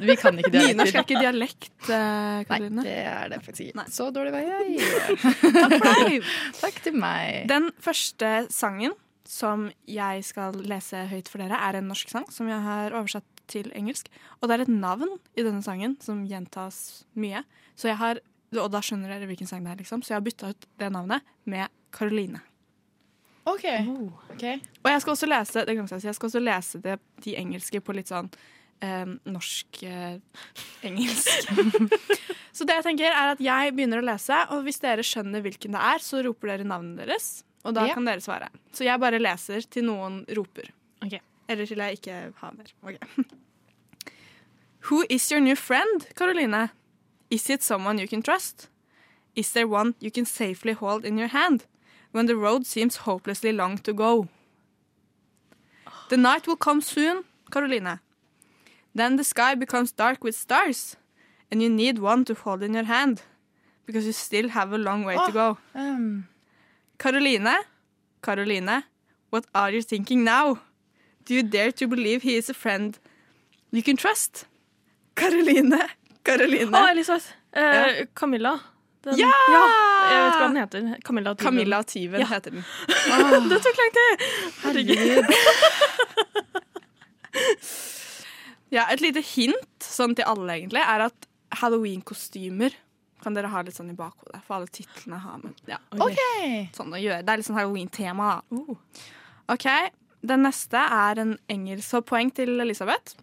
Vi 0.00 0.14
kan 0.16 0.38
ikke 0.40 0.52
dialekter. 0.52 0.76
Nynorsk 0.76 0.96
er 0.96 1.04
ikke 1.04 1.20
dialekt, 1.20 1.72
Karoline. 1.86 2.80
Nei, 2.80 2.84
det 2.86 2.94
er 3.10 3.32
det 3.32 3.40
faktisk 3.44 3.66
ikke. 3.66 3.84
Så 3.92 4.06
dårlig 4.14 4.32
var 4.32 4.46
jeg. 4.46 4.78
Takk 5.42 5.74
for 5.74 5.88
deg. 5.90 6.30
Takk 6.62 6.78
til 6.86 6.96
meg. 7.02 7.42
Den 7.50 7.68
første 7.84 8.30
sangen 8.54 8.96
som 9.26 9.66
jeg 9.90 10.22
skal 10.24 10.54
lese 10.70 11.02
høyt 11.10 11.28
for 11.28 11.42
dere, 11.42 11.58
er 11.58 11.80
en 11.80 11.88
norsk 11.90 12.12
sang 12.12 12.26
som 12.32 12.48
jeg 12.48 12.62
har 12.62 12.94
oversatt 12.94 13.26
til 13.50 13.68
engelsk. 13.78 14.08
Og 14.40 14.48
det 14.48 14.56
er 14.56 14.64
et 14.66 14.72
navn 14.72 15.16
i 15.34 15.44
denne 15.44 15.62
sangen 15.66 15.96
som 16.02 16.24
gjentas 16.30 17.04
mye. 17.18 17.42
Så 17.78 17.90
jeg 17.90 17.98
har, 18.00 18.22
og 18.56 18.70
da 18.72 18.80
skjønner 18.82 19.12
dere 19.12 19.28
hvilken 19.28 19.50
sang 19.50 19.66
det 19.66 19.74
er, 19.74 19.80
liksom. 19.82 20.02
Så 20.06 20.14
jeg 20.14 20.20
har 20.20 20.26
bytta 20.26 20.52
ut 20.54 20.68
det 20.80 20.92
navnet 20.94 21.26
med 21.44 21.68
Caroline. 21.94 22.40
OK. 23.46 23.64
Okay. 24.34 24.58
Og 24.82 24.90
jeg 24.90 25.00
skal 25.02 25.14
også 25.14 25.28
lese 25.30 25.64
det 25.68 25.76
jeg 25.78 26.14
skal 26.18 26.28
også 26.28 26.42
lese 26.42 26.80
det, 26.82 26.98
de 27.24 27.36
engelske 27.38 27.80
på 27.80 27.94
litt 27.94 28.10
sånn 28.10 28.28
eh, 28.82 29.06
norsk 29.30 29.82
eh, 29.86 30.18
så 32.56 32.66
det 32.66 32.76
jeg 32.78 32.86
tenker 32.88 33.08
er 33.10 33.34
at 33.34 33.42
jeg 33.42 33.74
begynner 33.76 34.02
å 34.02 34.06
lese, 34.06 34.38
og 34.54 34.66
hvis 34.66 34.80
dere 34.82 35.04
skjønner 35.06 35.44
hvilken 35.44 35.76
det 35.76 35.84
er, 35.92 36.02
så 36.02 36.22
roper 36.26 36.52
dere 36.52 36.66
navnet 36.68 37.04
deres, 37.04 37.44
og 37.64 37.74
da 37.78 37.86
Ja. 37.86 37.94
kan 37.94 38.06
dere 38.06 38.22
svare. 38.24 38.50
Så 38.72 38.84
jeg 38.86 39.00
bare 39.02 39.18
leser 39.22 39.64
til 39.70 39.86
noen 39.88 40.24
roper. 40.36 40.72
Eller 41.48 41.66
til 41.66 41.78
jeg 41.78 42.00
ikke 42.00 42.14
har 42.40 42.52
mer. 42.58 42.72
Who 44.90 45.04
is 45.08 45.30
your 45.30 45.40
new 45.40 45.54
friend, 45.54 46.06
Caroline? 46.16 46.70
Is 47.30 47.48
it 47.50 47.62
someone 47.62 47.98
you 47.98 48.08
can 48.08 48.22
trust? 48.22 48.68
Is 49.36 49.52
there 49.52 49.68
one 49.68 49.94
you 50.00 50.10
can 50.10 50.26
safely 50.26 50.72
hold 50.72 51.04
in 51.04 51.18
your 51.18 51.28
hand 51.28 51.66
when 52.16 52.26
the 52.26 52.34
road 52.36 52.66
seems 52.66 52.96
hopelessly 52.96 53.52
long 53.52 53.76
to 53.78 53.92
go? 53.92 54.28
The 56.08 56.16
night 56.16 56.46
will 56.46 56.56
come 56.56 56.80
soon, 56.80 57.24
Caroline. 57.50 58.00
Then 58.94 59.16
the 59.16 59.24
sky 59.24 59.54
becomes 59.54 59.92
dark 59.92 60.24
with 60.24 60.34
stars, 60.34 60.96
and 61.50 61.62
you 61.62 61.68
need 61.68 61.98
one 61.98 62.24
to 62.24 62.34
hold 62.34 62.62
in 62.62 62.72
your 62.72 62.84
hand, 62.84 63.22
because 63.84 64.06
you 64.06 64.12
still 64.12 64.48
have 64.48 64.72
a 64.72 64.78
long 64.78 65.04
way 65.04 65.16
to 65.26 65.32
go. 65.32 65.58
Um, 65.74 66.28
Caroline, 66.98 67.54
Caroline, 68.22 68.84
what 69.28 69.44
are 69.54 69.70
you 69.70 69.82
thinking 69.82 70.24
now? 70.24 70.58
Do 71.26 71.34
you 71.34 71.42
dare 71.42 71.72
to 71.72 71.86
believe 71.86 72.22
he 72.22 72.36
is 72.36 72.48
a 72.48 72.54
friend 72.54 72.98
you 73.72 73.82
can 73.82 73.96
trust? 73.96 74.46
Caroline, 75.14 75.74
Caroline. 76.24 76.74
Oh, 76.74 76.90
Elisabeth. 76.92 77.34
Eh, 77.52 77.98
Ja. 77.98 78.04
Camilla. 78.14 78.62
Den, 79.04 79.18
Ja! 79.20 79.32
Jeg 80.06 80.22
vet 80.22 80.28
ikke 80.30 80.40
hva 80.40 80.48
den 80.48 80.60
heter. 80.62 80.80
Camilla 81.04 81.34
Tyven. 81.34 81.44
Camilla 81.46 81.82
Tyven 81.82 82.20
Ja. 82.20 82.26
heter 82.26 82.50
den. 82.50 82.64
det 83.50 83.58
tok 83.62 83.76
lang 83.82 83.92
tid! 83.98 84.12
Herregud. 84.64 85.24
Ja, 88.74 88.88
et 88.90 89.00
lite 89.00 89.22
hint 89.22 89.84
sånn 89.84 90.16
til 90.18 90.26
alle 90.26 90.56
egentlig 90.58 90.82
er 90.82 91.06
at 91.06 91.28
halloween-kostymer 91.60 92.74
kan 93.22 93.36
dere 93.36 93.50
ha 93.50 93.62
litt 93.64 93.76
sånn 93.78 93.92
i 93.92 93.96
bakhodet, 93.96 94.40
for 94.46 94.58
alle 94.58 94.70
titlene 94.70 95.20
har 95.22 95.38
med 95.42 95.70
ja, 95.70 95.78
okay. 95.94 96.66
sånn 96.76 96.92
å 96.94 97.00
gjøre. 97.00 97.22
Det 97.26 97.32
er 97.32 97.40
litt 97.40 97.48
sånn 97.48 97.58
halloween-tema, 97.58 98.32
da. 98.50 98.76
OK, 99.54 99.66
den 100.26 100.42
neste 100.42 100.82
er 100.82 101.20
en 101.22 101.36
engelsk 101.52 101.86
Så 101.86 102.00
poeng 102.06 102.32
til 102.34 102.58
Elisabeth. 102.62 103.14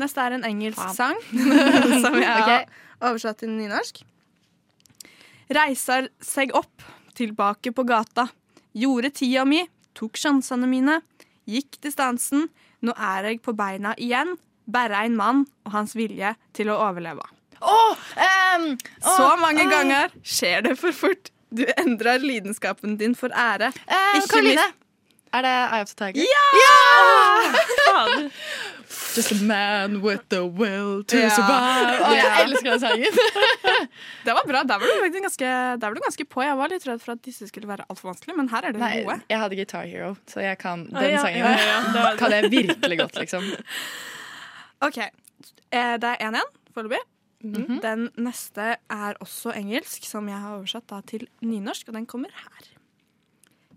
Neste 0.00 0.20
er 0.20 0.36
en 0.36 0.44
engelsk 0.44 0.82
sang 0.96 1.16
som 2.04 2.18
jeg 2.20 2.28
har 2.36 2.44
okay. 2.44 2.66
oversatt 3.00 3.40
til 3.40 3.54
nynorsk. 3.56 4.02
Reiser 5.52 6.08
seg 6.22 6.52
opp, 6.58 6.82
tilbake 7.14 7.72
på 7.72 7.84
gata. 7.86 8.28
Gjorde 8.76 9.12
tida 9.14 9.44
mi, 9.48 9.62
tok 9.96 10.18
sjansene 10.18 10.66
mine. 10.68 11.00
Gikk 11.46 11.78
distansen. 11.84 12.48
Nå 12.82 12.92
er 12.98 13.30
jeg 13.30 13.40
på 13.44 13.54
beina 13.56 13.94
igjen. 13.96 14.34
Bare 14.66 15.04
en 15.06 15.14
mann 15.16 15.44
og 15.64 15.72
hans 15.76 15.94
vilje 15.96 16.34
til 16.56 16.72
å 16.72 16.80
overleve. 16.88 17.22
Så 19.06 19.28
mange 19.40 19.64
ganger 19.70 20.10
skjer 20.26 20.66
det 20.66 20.74
for 20.80 20.92
fort. 20.96 21.30
Du 21.54 21.62
endrer 21.78 22.18
lidenskapen 22.20 22.96
din 23.00 23.14
for 23.16 23.30
ære. 23.30 23.70
Ikke 24.18 24.26
Karoline. 24.34 24.66
Er 25.36 25.44
det 25.44 25.52
Eye 25.76 25.82
of 25.84 25.92
the 25.92 25.98
Tiger? 26.00 26.24
Ja! 26.24 26.46
Just 29.16 29.32
a 29.32 29.34
man 29.42 30.02
with 30.04 30.20
the 30.28 30.42
will 30.44 31.02
to 31.08 31.16
Ja. 31.18 31.28
survive. 31.32 31.96
Å, 32.04 32.10
jeg 32.16 32.26
elsker 32.44 32.70
den 32.70 32.80
sangen. 32.82 33.12
Det 34.26 34.32
var 34.36 34.44
bra. 34.48 34.60
Der 34.68 34.78
var, 34.82 34.86
du 35.12 35.18
ganske, 35.24 35.48
der 35.80 35.86
var 35.86 35.94
du 35.96 36.00
ganske 36.04 36.24
på. 36.28 36.38
Jeg 36.44 36.56
var 36.58 36.68
litt 36.72 36.84
redd 36.88 37.00
for 37.02 37.12
at 37.16 37.22
disse 37.24 37.44
skulle 37.48 37.68
være 37.70 37.84
altfor 37.88 38.06
vanskelige, 38.12 38.36
men 38.36 38.48
her 38.52 38.62
er 38.68 38.72
det 38.76 38.80
Nei, 38.82 38.92
gode. 39.06 39.16
jeg 39.32 39.38
hadde 39.42 39.56
Guitar 39.60 39.84
Hero, 39.88 40.10
så 40.30 40.38
jeg 40.44 40.56
kan 40.60 40.78
den 40.90 40.96
ah, 41.00 41.04
ja, 41.08 41.20
sangen 41.24 41.42
ja, 41.44 41.48
ja, 41.96 42.04
kan 42.20 42.30
jeg 42.36 42.42
virkelig 42.52 42.96
godt, 43.00 43.16
liksom. 43.22 43.42
OK. 44.86 44.98
Eh, 45.72 45.94
Det 46.02 46.08
er 46.12 46.16
1-1 46.30 46.40
foreløpig. 46.76 47.02
Mhm. 47.46 47.76
Den 47.84 48.00
neste 48.26 48.64
er 48.90 49.12
også 49.22 49.48
engelsk, 49.56 50.00
som 50.08 50.28
jeg 50.28 50.38
har 50.40 50.50
oversatt 50.58 50.86
da 50.92 50.98
til 51.06 51.22
nynorsk, 51.44 51.84
og 51.88 51.94
den 52.00 52.06
kommer 52.10 52.30
her. 52.34 52.62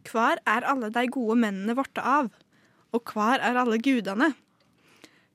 Hvar 0.07 0.39
er 0.47 0.65
alle 0.67 0.89
de 0.93 1.03
gode 1.11 1.35
mennene 1.39 1.75
vorte 1.77 2.03
av? 2.03 2.29
Og 2.95 3.11
hvar 3.13 3.41
er 3.43 3.57
alle 3.59 3.77
gudene? 3.83 4.31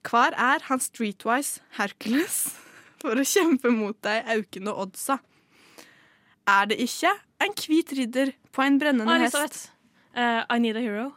Hvar 0.05 0.35
er 0.37 0.65
han 0.67 0.81
streetwise 0.83 1.61
Hercules 1.77 2.39
for 3.01 3.17
å 3.17 3.25
kjempe 3.25 3.71
mot 3.73 3.97
de 4.05 4.17
aukende 4.35 4.73
oddsa? 4.73 5.19
Er 6.45 6.67
det 6.69 6.77
ikke 6.83 7.13
en 7.41 7.55
hvit 7.57 7.93
ridder 7.97 8.33
på 8.53 8.63
en 8.65 8.77
brennende 8.81 9.15
Ah, 9.15 9.23
hest? 9.25 9.71
Eh, 10.15 10.41
I 10.45 10.59
Need 10.61 10.77
a 10.77 10.83
Hero. 10.83 11.07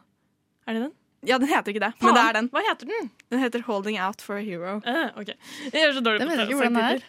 Er 0.67 0.77
det 0.77 0.83
den? 0.87 0.95
Ja, 1.27 1.37
den 1.43 1.51
heter 1.51 1.73
ikke 1.75 1.83
det, 1.83 1.93
men 1.99 2.15
det 2.15 2.23
er 2.23 2.37
den. 2.37 2.49
Hva 2.55 2.63
heter 2.63 2.87
den? 2.89 3.09
Den 3.33 3.41
heter 3.43 3.65
Holding 3.67 3.97
Out 4.01 4.23
for 4.23 4.39
a 4.39 4.43
Hero. 4.45 4.77
Uh, 4.87 5.09
ok. 5.19 5.33
Jeg 5.73 5.83
gjør 5.83 5.97
så 5.97 6.03
dårlig 6.07 6.29
på 6.29 6.75
det. 6.79 7.01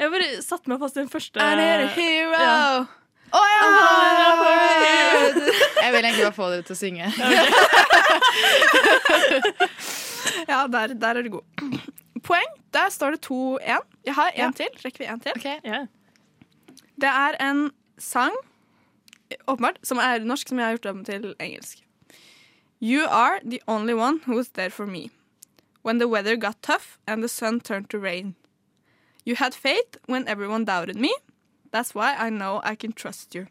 Jeg 0.00 0.12
bare 0.14 0.28
satte 0.40 0.70
meg 0.72 0.80
fast 0.80 0.96
i 0.96 1.02
den 1.02 1.10
første 1.12 1.44
I 1.44 1.56
need 1.58 1.82
a 1.84 1.90
hero. 1.92 2.38
Ja. 2.40 2.99
Å 3.32 3.40
ja! 3.50 3.60
Jeg 5.80 5.92
vil 5.94 6.04
egentlig 6.04 6.24
bare 6.26 6.36
få 6.36 6.48
dere 6.52 6.62
til 6.66 6.74
å 6.76 6.80
synge. 6.80 7.04
Ja, 10.48 10.66
der, 10.66 10.94
der 10.98 11.14
er 11.18 11.22
du 11.22 11.30
god. 11.30 11.78
Poeng. 12.22 12.48
Der 12.74 12.88
står 12.90 13.10
det 13.16 13.20
2-1. 13.26 13.84
Jeg 14.06 14.14
har 14.14 14.30
én 14.36 14.52
til. 14.56 14.68
Rekker 14.84 14.98
vi 15.04 15.08
én 15.10 15.20
til? 15.22 15.32
Det 17.00 17.08
er 17.10 17.36
en 17.40 17.70
sang, 17.98 18.34
åpenbart, 19.46 19.78
som 19.82 19.98
er 20.02 20.24
norsk, 20.26 20.48
som 20.50 20.58
jeg 20.58 20.66
har 20.66 20.76
gjort 20.76 20.90
om 20.90 21.04
til 21.04 21.34
engelsk. 21.40 21.82
You 22.80 23.06
are 23.08 23.40
the 23.44 23.60
only 23.66 23.94
one 23.94 24.20
who 24.26 24.36
was 24.36 24.48
there 24.50 24.70
for 24.70 24.86
me. 24.86 25.10
When 25.82 25.98
the 25.98 26.08
weather 26.08 26.36
got 26.36 26.62
tough 26.62 26.98
and 27.06 27.22
the 27.22 27.28
sun 27.28 27.60
turned 27.60 27.88
to 27.90 27.98
rain. 27.98 28.34
You 29.24 29.36
had 29.36 29.54
faith 29.54 29.96
when 30.06 30.28
everyone 30.28 30.64
doubted 30.64 30.96
me. 30.96 31.12
That's 31.72 31.94
why 31.94 32.14
I 32.18 32.30
know 32.30 32.60
I 32.64 32.74
can 32.74 32.92
trust 32.92 33.34
you. 33.34 33.46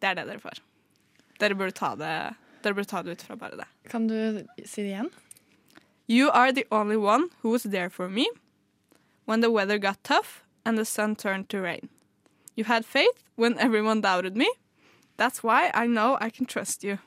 Det 0.00 0.08
er 0.08 0.14
det 0.14 0.26
dere 0.26 0.40
får. 0.40 0.60
Dere 1.40 1.54
burde 1.54 1.72
ta 1.72 1.94
det, 1.96 2.34
burde 2.62 2.84
ta 2.84 3.02
det 3.02 3.12
ut 3.12 3.22
fra 3.22 3.36
bare 3.36 3.56
det. 3.56 3.66
Kan 3.90 4.08
du 4.08 4.46
si 4.64 4.82
det 4.82 4.90
igjen? 4.90 5.10
You 6.08 6.30
are 6.30 6.52
the 6.52 6.64
only 6.70 6.96
one 6.96 7.28
who 7.42 7.50
was 7.50 7.62
there 7.62 7.90
for 7.90 8.08
me 8.08 8.26
when 9.26 9.40
the 9.40 9.50
weather 9.50 9.78
got 9.78 10.02
tough 10.02 10.42
and 10.64 10.78
the 10.78 10.84
sun 10.84 11.16
turned 11.16 11.48
to 11.48 11.60
rain. 11.60 11.88
You 12.56 12.64
had 12.64 12.84
faith 12.84 13.22
when 13.36 13.58
everyone 13.58 14.00
doubted 14.00 14.36
me. 14.36 14.48
That's 15.16 15.42
why 15.42 15.70
I 15.74 15.86
know 15.86 16.18
I 16.20 16.30
can 16.30 16.46
trust 16.46 16.82
you. 16.84 16.98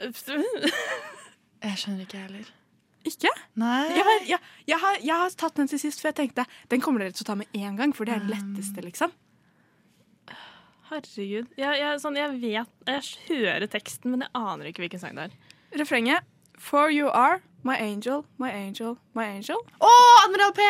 Jeg 0.00 0.14
skjønner 1.76 2.00
ikke, 2.00 2.16
jeg 2.16 2.22
heller. 2.22 2.44
Ikke? 3.10 3.32
Nei. 3.60 3.80
Jeg 3.96 4.06
har, 4.06 4.22
jeg, 4.28 4.38
jeg, 4.70 4.78
har, 4.84 5.00
jeg 5.02 5.16
har 5.24 5.34
tatt 5.42 5.58
den 5.58 5.70
til 5.70 5.82
sist, 5.82 6.02
for 6.02 6.10
jeg 6.10 6.18
tenkte 6.22 6.46
den 6.70 6.84
kommer 6.84 7.04
dere 7.04 7.16
til 7.16 7.26
å 7.26 7.30
ta 7.32 7.36
med 7.40 7.50
en 7.58 7.76
gang, 7.80 7.94
for 7.96 8.08
det 8.08 8.16
er 8.16 8.24
den 8.24 8.32
letteste, 8.34 8.84
liksom. 8.86 9.12
Herregud. 10.90 11.46
Jeg, 11.54 11.78
jeg, 11.78 11.98
sånn, 12.02 12.16
jeg 12.18 12.32
vet 12.42 12.88
Jeg 12.90 13.02
hører 13.28 13.68
teksten, 13.70 14.10
men 14.14 14.26
jeg 14.26 14.32
aner 14.34 14.70
ikke 14.70 14.82
hvilken 14.82 15.02
sang 15.02 15.14
det 15.18 15.28
er. 15.28 15.36
Refrenget. 15.78 16.26
For 16.60 16.90
you 16.92 17.08
are 17.08 17.38
my 17.62 17.76
angel, 17.76 18.24
my 18.42 18.50
angel, 18.50 18.96
my 19.16 19.24
angel. 19.36 19.60
Å, 19.80 19.90
Admiral 20.24 20.52
P! 20.56 20.66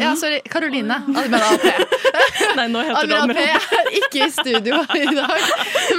Ja, 0.00 0.14
sorry. 0.16 0.38
Karoline. 0.52 0.96
Admiral 1.10 1.58
P. 1.60 1.72
Nei, 2.58 2.66
nå 2.72 2.84
heter 2.86 3.10
det 3.10 3.18
Admiral 3.18 3.34
P 3.34 3.42
Admiral 3.42 3.80
er 3.82 4.00
ikke 4.00 4.22
i 4.24 4.30
studio 4.32 4.80
i 4.96 5.04
dag, 5.16 5.46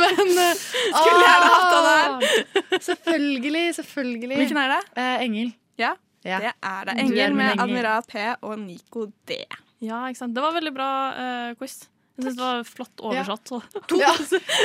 men 0.02 0.34
eh, 0.46 0.64
Skulle 0.64 1.22
gjerne 1.22 1.52
hatt 1.54 1.76
han 1.76 1.88
her. 1.92 2.82
Selvfølgelig, 2.88 3.66
selvfølgelig. 3.82 4.42
Hvilken 4.42 4.62
er 4.64 4.76
det? 4.78 4.82
Eh, 4.96 5.26
Engel. 5.28 5.54
Ja, 5.78 5.94
Ja. 6.26 6.40
det 6.44 6.54
er 6.62 6.86
det. 6.90 6.96
Er 6.98 7.04
Engel 7.06 7.34
med 7.38 7.52
engel. 7.54 7.62
Admiral 7.68 8.02
P 8.10 8.24
og 8.42 8.58
Nico 8.60 9.06
D. 9.30 9.38
Ja, 9.86 10.06
ikke 10.10 10.18
sant. 10.24 10.34
Det 10.36 10.42
var 10.44 10.56
veldig 10.58 10.74
bra 10.74 10.90
uh, 11.14 11.54
quiz. 11.60 11.86
Jeg 12.18 12.24
synes 12.26 12.38
det 12.40 12.46
var 12.48 12.64
flott 12.66 13.02
oversatt. 13.06 13.52
Ja, 14.02 14.10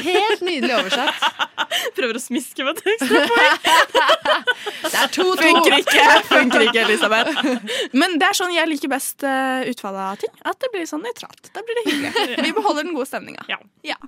helt 0.07 0.41
nydelig 0.41 0.73
oversatt. 0.73 1.19
Prøver 1.99 2.17
å 2.17 2.23
smiske 2.25 2.65
med 2.65 2.81
et 2.81 2.95
ekstra 2.95 3.27
poeng. 3.35 3.59
Det 4.87 4.95
er 5.03 5.13
to-to. 5.13 5.37
Funker 5.43 5.77
ikke, 5.83 6.07
funker 6.31 6.65
ikke, 6.71 6.87
Elisabeth. 6.87 7.93
Men 7.93 8.17
det 8.19 8.31
er 8.31 8.39
sånn 8.41 8.57
jeg 8.57 8.71
liker 8.73 8.89
best 8.95 9.21
uh, 9.29 9.61
utfallet 9.69 10.01
av 10.07 10.23
ting. 10.25 10.33
At 10.49 10.57
det 10.65 10.73
blir 10.73 10.89
sånn 10.89 11.05
nøytralt. 11.05 11.53
Da 11.53 11.61
blir 11.61 11.83
det 11.83 11.91
hyggelig. 11.93 12.41
Vi 12.49 12.55
beholder 12.57 12.89
den 12.89 12.97
gode 12.97 13.11
stemninga. 13.13 13.45
Ja. 13.85 14.01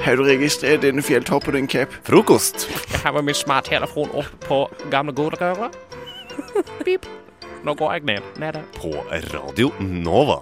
Har 0.00 0.16
du 0.16 0.22
registrert 0.24 0.80
denne 0.80 1.02
fjelltoppen 1.04 1.58
din, 1.58 1.66
Cap? 1.68 1.92
Frokost. 2.06 2.62
Jeg 2.88 3.02
har 3.02 3.12
med 3.12 3.26
min 3.28 3.36
smarttelefon 3.36 4.08
opp 4.16 4.46
på 4.46 4.60
gamle 4.92 5.12
godrøret. 5.12 5.76
Pip. 6.86 7.04
Nå 7.66 7.74
går 7.76 7.98
jeg 7.98 8.06
ned. 8.08 8.30
Nede. 8.40 8.62
På 8.78 8.94
Radio 9.34 9.68
Nova. 9.76 10.38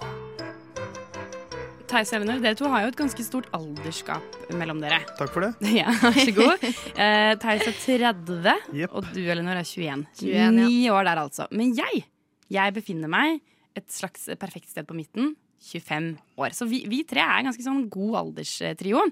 Theis 1.89 2.13
og 2.13 2.21
Elinor, 2.21 2.39
dere 2.39 2.55
to 2.55 2.69
har 2.71 2.85
jo 2.85 2.93
et 2.93 2.99
ganske 3.01 3.25
stort 3.25 3.49
aldersgap 3.57 4.39
mellom 4.55 4.79
dere. 4.79 5.01
Takk 5.19 5.35
for 5.35 5.43
det. 5.43 5.51
Ja, 5.81 5.91
vær 6.05 6.21
så 6.21 6.35
god. 6.37 6.63
Uh, 6.95 7.33
Theis 7.43 7.67
er 7.67 7.77
30, 7.83 8.55
yep. 8.77 8.93
og 8.93 9.11
du, 9.11 9.19
Elinor, 9.25 9.59
er 9.59 9.67
21. 9.67 10.07
21, 10.21 10.31
ja. 10.37 10.47
Ni 10.55 10.87
år 10.93 11.03
der, 11.09 11.25
altså. 11.25 11.49
Men 11.51 11.75
jeg, 11.75 12.05
jeg 12.47 12.77
befinner 12.79 13.11
meg 13.11 13.41
et 13.75 13.91
slags 13.91 14.29
perfekt 14.39 14.71
sted 14.71 14.87
på 14.87 14.95
midten. 14.95 15.33
25 15.59 16.09
år. 16.39 16.53
Så 16.55 16.67
vi, 16.69 16.81
vi 16.89 17.01
tre 17.07 17.23
er 17.23 17.39
en 17.39 17.49
ganske 17.49 17.65
sånn 17.65 17.87
god 17.91 18.17
alderstrio. 18.23 19.05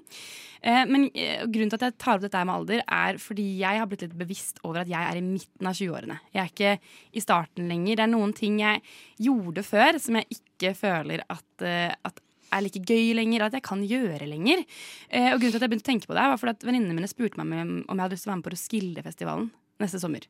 Eh, 0.62 0.84
men 0.88 1.08
grunnen 1.12 1.72
til 1.72 1.78
at 1.78 1.86
jeg 1.88 1.98
tar 2.00 2.16
opp 2.16 2.24
dette 2.24 2.44
med 2.48 2.54
alder, 2.54 2.84
er 2.84 3.20
fordi 3.22 3.46
jeg 3.60 3.82
har 3.82 3.90
blitt 3.90 4.06
litt 4.06 4.16
bevisst 4.18 4.62
over 4.64 4.82
at 4.82 4.92
jeg 4.92 5.00
er 5.00 5.20
i 5.20 5.24
midten 5.24 5.70
av 5.70 5.76
20-årene. 5.76 6.20
Jeg 6.34 6.42
er 6.44 6.54
ikke 6.54 6.94
i 7.12 7.24
starten 7.24 7.68
lenger. 7.70 7.98
Det 7.98 8.06
er 8.06 8.14
noen 8.14 8.34
ting 8.36 8.62
jeg 8.62 8.82
gjorde 9.28 9.66
før 9.66 10.00
som 10.02 10.18
jeg 10.20 10.40
ikke 10.40 10.74
føler 10.78 11.22
at, 11.28 11.46
at 11.62 12.24
er 12.48 12.64
like 12.64 12.80
gøy 12.80 13.12
lenger, 13.12 13.44
at 13.44 13.58
jeg 13.58 13.66
kan 13.66 13.82
gjøre 13.84 14.24
lenger. 14.24 14.64
Og 15.12 15.36
grunnen 15.36 15.52
til 15.52 15.58
at 15.58 15.66
jeg 15.66 15.72
begynte 15.74 15.84
å 15.84 15.92
tenke 15.92 16.08
på 16.08 16.16
det, 16.16 16.28
var 16.32 16.40
fordi 16.40 16.54
at 16.56 16.64
venninnene 16.64 16.96
mine 16.96 17.10
spurte 17.10 17.38
meg 17.42 17.60
om 17.60 17.92
jeg 17.92 18.00
hadde 18.00 18.16
lyst 18.16 18.24
til 18.24 18.30
å 18.30 18.32
være 18.32 18.40
med 18.40 18.46
på 18.48 18.54
Roskilde-festivalen 18.54 19.50
neste 19.82 20.00
sommer. 20.02 20.26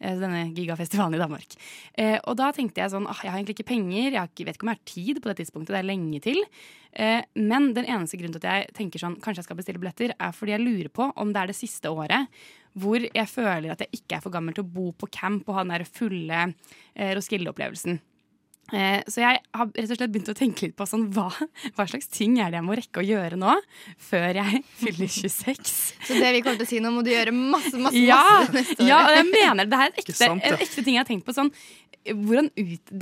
Eh, 0.00 0.16
denne 0.16 0.46
gigafestivalen 0.56 1.14
i 1.14 1.20
Danmark. 1.20 1.56
Eh, 1.92 2.16
og 2.24 2.38
da 2.40 2.50
tenkte 2.56 2.80
jeg 2.80 2.92
sånn 2.94 3.08
ah, 3.10 3.18
Jeg 3.20 3.32
har 3.32 3.38
egentlig 3.38 3.58
ikke 3.58 3.72
penger, 3.74 4.14
jeg 4.14 4.46
vet 4.48 4.56
ikke 4.56 4.64
om 4.64 4.72
jeg 4.72 4.78
har 4.78 4.88
tid 4.88 5.20
på 5.20 5.30
det 5.30 5.36
tidspunktet, 5.42 5.74
det 5.74 5.80
er 5.82 5.90
lenge 5.90 6.20
til. 6.24 6.40
Eh, 6.92 7.20
men 7.36 7.70
den 7.76 7.84
eneste 7.84 8.16
grunnen 8.20 8.36
til 8.36 8.40
at 8.40 8.48
jeg 8.48 8.76
tenker 8.78 9.02
sånn 9.02 9.18
kanskje 9.20 9.44
jeg 9.44 9.50
skal 9.50 9.60
bestille 9.60 9.82
billetter, 9.82 10.14
er 10.16 10.32
fordi 10.36 10.56
jeg 10.56 10.64
lurer 10.64 10.88
på 10.88 11.10
om 11.20 11.34
det 11.34 11.42
er 11.42 11.52
det 11.52 11.58
siste 11.58 11.92
året 11.92 12.40
hvor 12.80 13.02
jeg 13.02 13.26
føler 13.26 13.72
at 13.72 13.80
jeg 13.82 13.98
ikke 13.98 14.16
er 14.16 14.22
for 14.22 14.32
gammel 14.32 14.54
til 14.54 14.62
å 14.62 14.72
bo 14.72 14.92
på 14.94 15.08
camp 15.10 15.48
og 15.48 15.56
ha 15.56 15.64
den 15.64 15.72
der 15.74 15.84
fulle 15.90 16.44
Roskilde-opplevelsen. 16.94 17.98
Eh, 18.72 19.02
Så 19.10 19.20
jeg 19.22 19.40
har 19.54 19.66
rett 19.74 19.90
og 19.90 19.96
slett 19.98 20.12
begynt 20.14 20.30
å 20.32 20.36
tenke 20.38 20.62
litt 20.68 20.76
på 20.78 20.86
sånn, 20.86 21.08
hva, 21.14 21.28
hva 21.76 21.86
slags 21.90 22.06
ting 22.12 22.38
er 22.38 22.52
det 22.52 22.60
jeg 22.60 22.66
må 22.68 22.76
rekke 22.78 23.02
å 23.02 23.06
gjøre 23.06 23.38
nå, 23.40 23.56
før 24.10 24.38
jeg 24.40 24.62
fyller 24.82 25.10
26. 25.10 25.74
Så 26.06 26.18
det 26.20 26.32
vi 26.36 26.42
kommer 26.46 26.60
til 26.62 26.68
å 26.68 26.70
si 26.70 26.80
nå, 26.84 26.92
må 26.94 27.02
du 27.06 27.10
gjøre 27.12 27.34
masse, 27.34 27.74
masse, 27.80 27.98
Ja, 27.98 28.20
masse 28.40 28.56
neste 28.60 28.78
år. 28.82 28.88
ja, 28.92 29.00
og 29.08 29.16
jeg 29.18 29.28
mener 29.32 29.64
det 29.66 29.70
Det 29.74 29.80
er 29.86 30.02
ekte, 30.04 30.16
sant, 30.20 30.42
ja. 30.44 30.54
en 30.54 30.64
ekte 30.66 30.84
ting 30.86 30.94
jeg 30.98 31.02
har 31.04 31.10
tenkt 31.10 31.26
på. 31.26 31.34
Sånn, 31.36 31.50
hvordan 32.10 32.46
ut, 32.56 32.92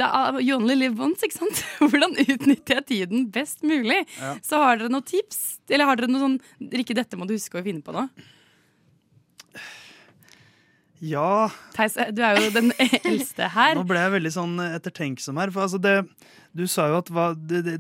you 0.42 0.57
only 0.57 0.74
live 0.74 0.98
once, 0.98 1.22
ikke 1.22 1.37
sant? 1.38 1.61
Hvordan 1.78 2.16
utnytter 2.18 2.81
jeg 2.81 2.87
tiden 2.88 3.28
best 3.31 3.62
mulig? 3.62 4.00
Ja. 4.18 4.33
Så 4.42 4.59
har 4.59 4.81
dere 4.81 4.90
noen 4.90 5.07
tips? 5.07 5.61
Eller 5.70 5.87
har 5.87 6.00
dere 6.00 6.09
noe 6.11 6.24
sånn 6.24 6.40
Rikke, 6.72 6.96
dette 6.98 7.14
må 7.20 7.28
du 7.28 7.37
huske 7.37 7.61
å 7.61 7.62
finne 7.62 7.85
på 7.87 7.94
nå? 7.94 8.09
Ja. 11.00 11.48
Theis, 11.76 11.94
du 12.12 12.22
er 12.24 12.40
jo 12.42 12.50
den 12.54 12.72
eldste 13.04 13.48
her. 13.54 13.74
Nå 13.78 13.84
ble 13.88 14.00
jeg 14.02 14.14
veldig 14.18 14.32
sånn 14.34 14.58
ettertenksom 14.70 15.38
her. 15.42 15.52
For 15.54 15.66
altså 15.68 15.78
det, 15.82 15.96
du 16.58 16.64
sa 16.70 16.88
jo 16.90 16.98
at 17.02 17.11
hva, 17.14 17.30
det, 17.38 17.62
det, 17.68 17.78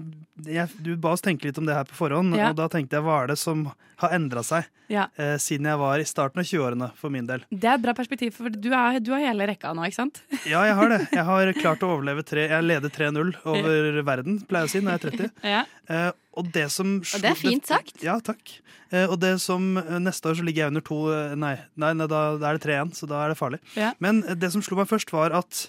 jeg, 0.54 0.70
Du 0.84 0.92
ba 1.00 1.14
oss 1.16 1.24
tenke 1.24 1.48
litt 1.48 1.58
om 1.58 1.66
det 1.66 1.74
her 1.74 1.88
på 1.88 1.96
forhånd, 1.98 2.36
Ja. 2.38 2.50
og 2.52 2.58
da 2.60 2.68
tenkte 2.72 2.98
jeg 3.00 3.06
hva 3.08 3.22
er 3.24 3.32
det 3.32 3.38
som 3.40 3.68
har 3.98 4.12
endra 4.14 4.44
seg 4.46 4.68
Ja. 4.92 5.08
eh, 5.18 5.34
siden 5.42 5.66
jeg 5.66 5.78
var 5.80 5.98
i 5.98 6.04
starten 6.06 6.38
av 6.38 6.46
20-årene, 6.46 6.92
for 6.94 7.10
min 7.10 7.26
del. 7.26 7.42
Det 7.50 7.66
er 7.66 7.74
et 7.80 7.82
bra 7.82 7.94
perspektiv, 7.98 8.36
for 8.36 8.48
du 8.54 8.68
er, 8.70 9.00
du 9.02 9.10
har 9.16 9.24
hele 9.24 9.48
rekka 9.50 9.72
nå, 9.74 9.82
ikke 9.88 9.98
sant? 9.98 10.20
Ja, 10.46 10.62
jeg 10.68 10.76
har 10.78 10.92
det. 10.94 11.00
Jeg 11.16 11.24
har 11.26 11.52
klart 11.64 11.82
å 11.82 11.90
overleve 11.96 12.22
tre 12.28 12.46
Jeg 12.46 12.62
leder 12.68 12.92
3-0 12.94 13.34
over 13.50 13.98
verden, 14.06 14.38
pleier 14.46 14.68
jeg 14.68 14.70
å 14.70 14.74
si, 14.76 14.84
når 14.86 14.94
jeg 14.94 15.00
er 15.00 15.10
30. 15.10 15.50
Ja. 15.56 15.64
Eh, 15.90 16.10
og 16.38 16.48
det 16.54 16.68
som 16.72 16.98
Og 17.02 17.22
det 17.22 17.30
er 17.32 17.38
fint 17.38 17.68
sagt. 17.68 17.98
Ja, 18.04 18.18
takk. 18.24 18.54
Eh, 18.90 19.04
og 19.04 19.18
det 19.20 19.34
som 19.44 19.76
eh, 19.76 19.98
Neste 20.00 20.30
år 20.30 20.38
så 20.38 20.46
ligger 20.46 20.64
jeg 20.64 20.72
under 20.72 20.84
to 20.84 20.98
eh, 21.12 21.34
Nei, 21.36 21.56
nei, 21.76 21.92
nei 21.98 22.06
da, 22.08 22.22
da 22.40 22.50
er 22.50 22.56
det 22.58 22.64
3-1, 22.64 22.94
så 22.96 23.08
da 23.10 23.20
er 23.24 23.34
det 23.34 23.38
farlig. 23.40 23.60
Ja. 23.76 23.92
Men 24.04 24.22
det 24.24 24.52
som 24.54 24.64
slo 24.64 24.78
meg 24.80 24.88
først, 24.90 25.12
var 25.14 25.34
at 25.36 25.68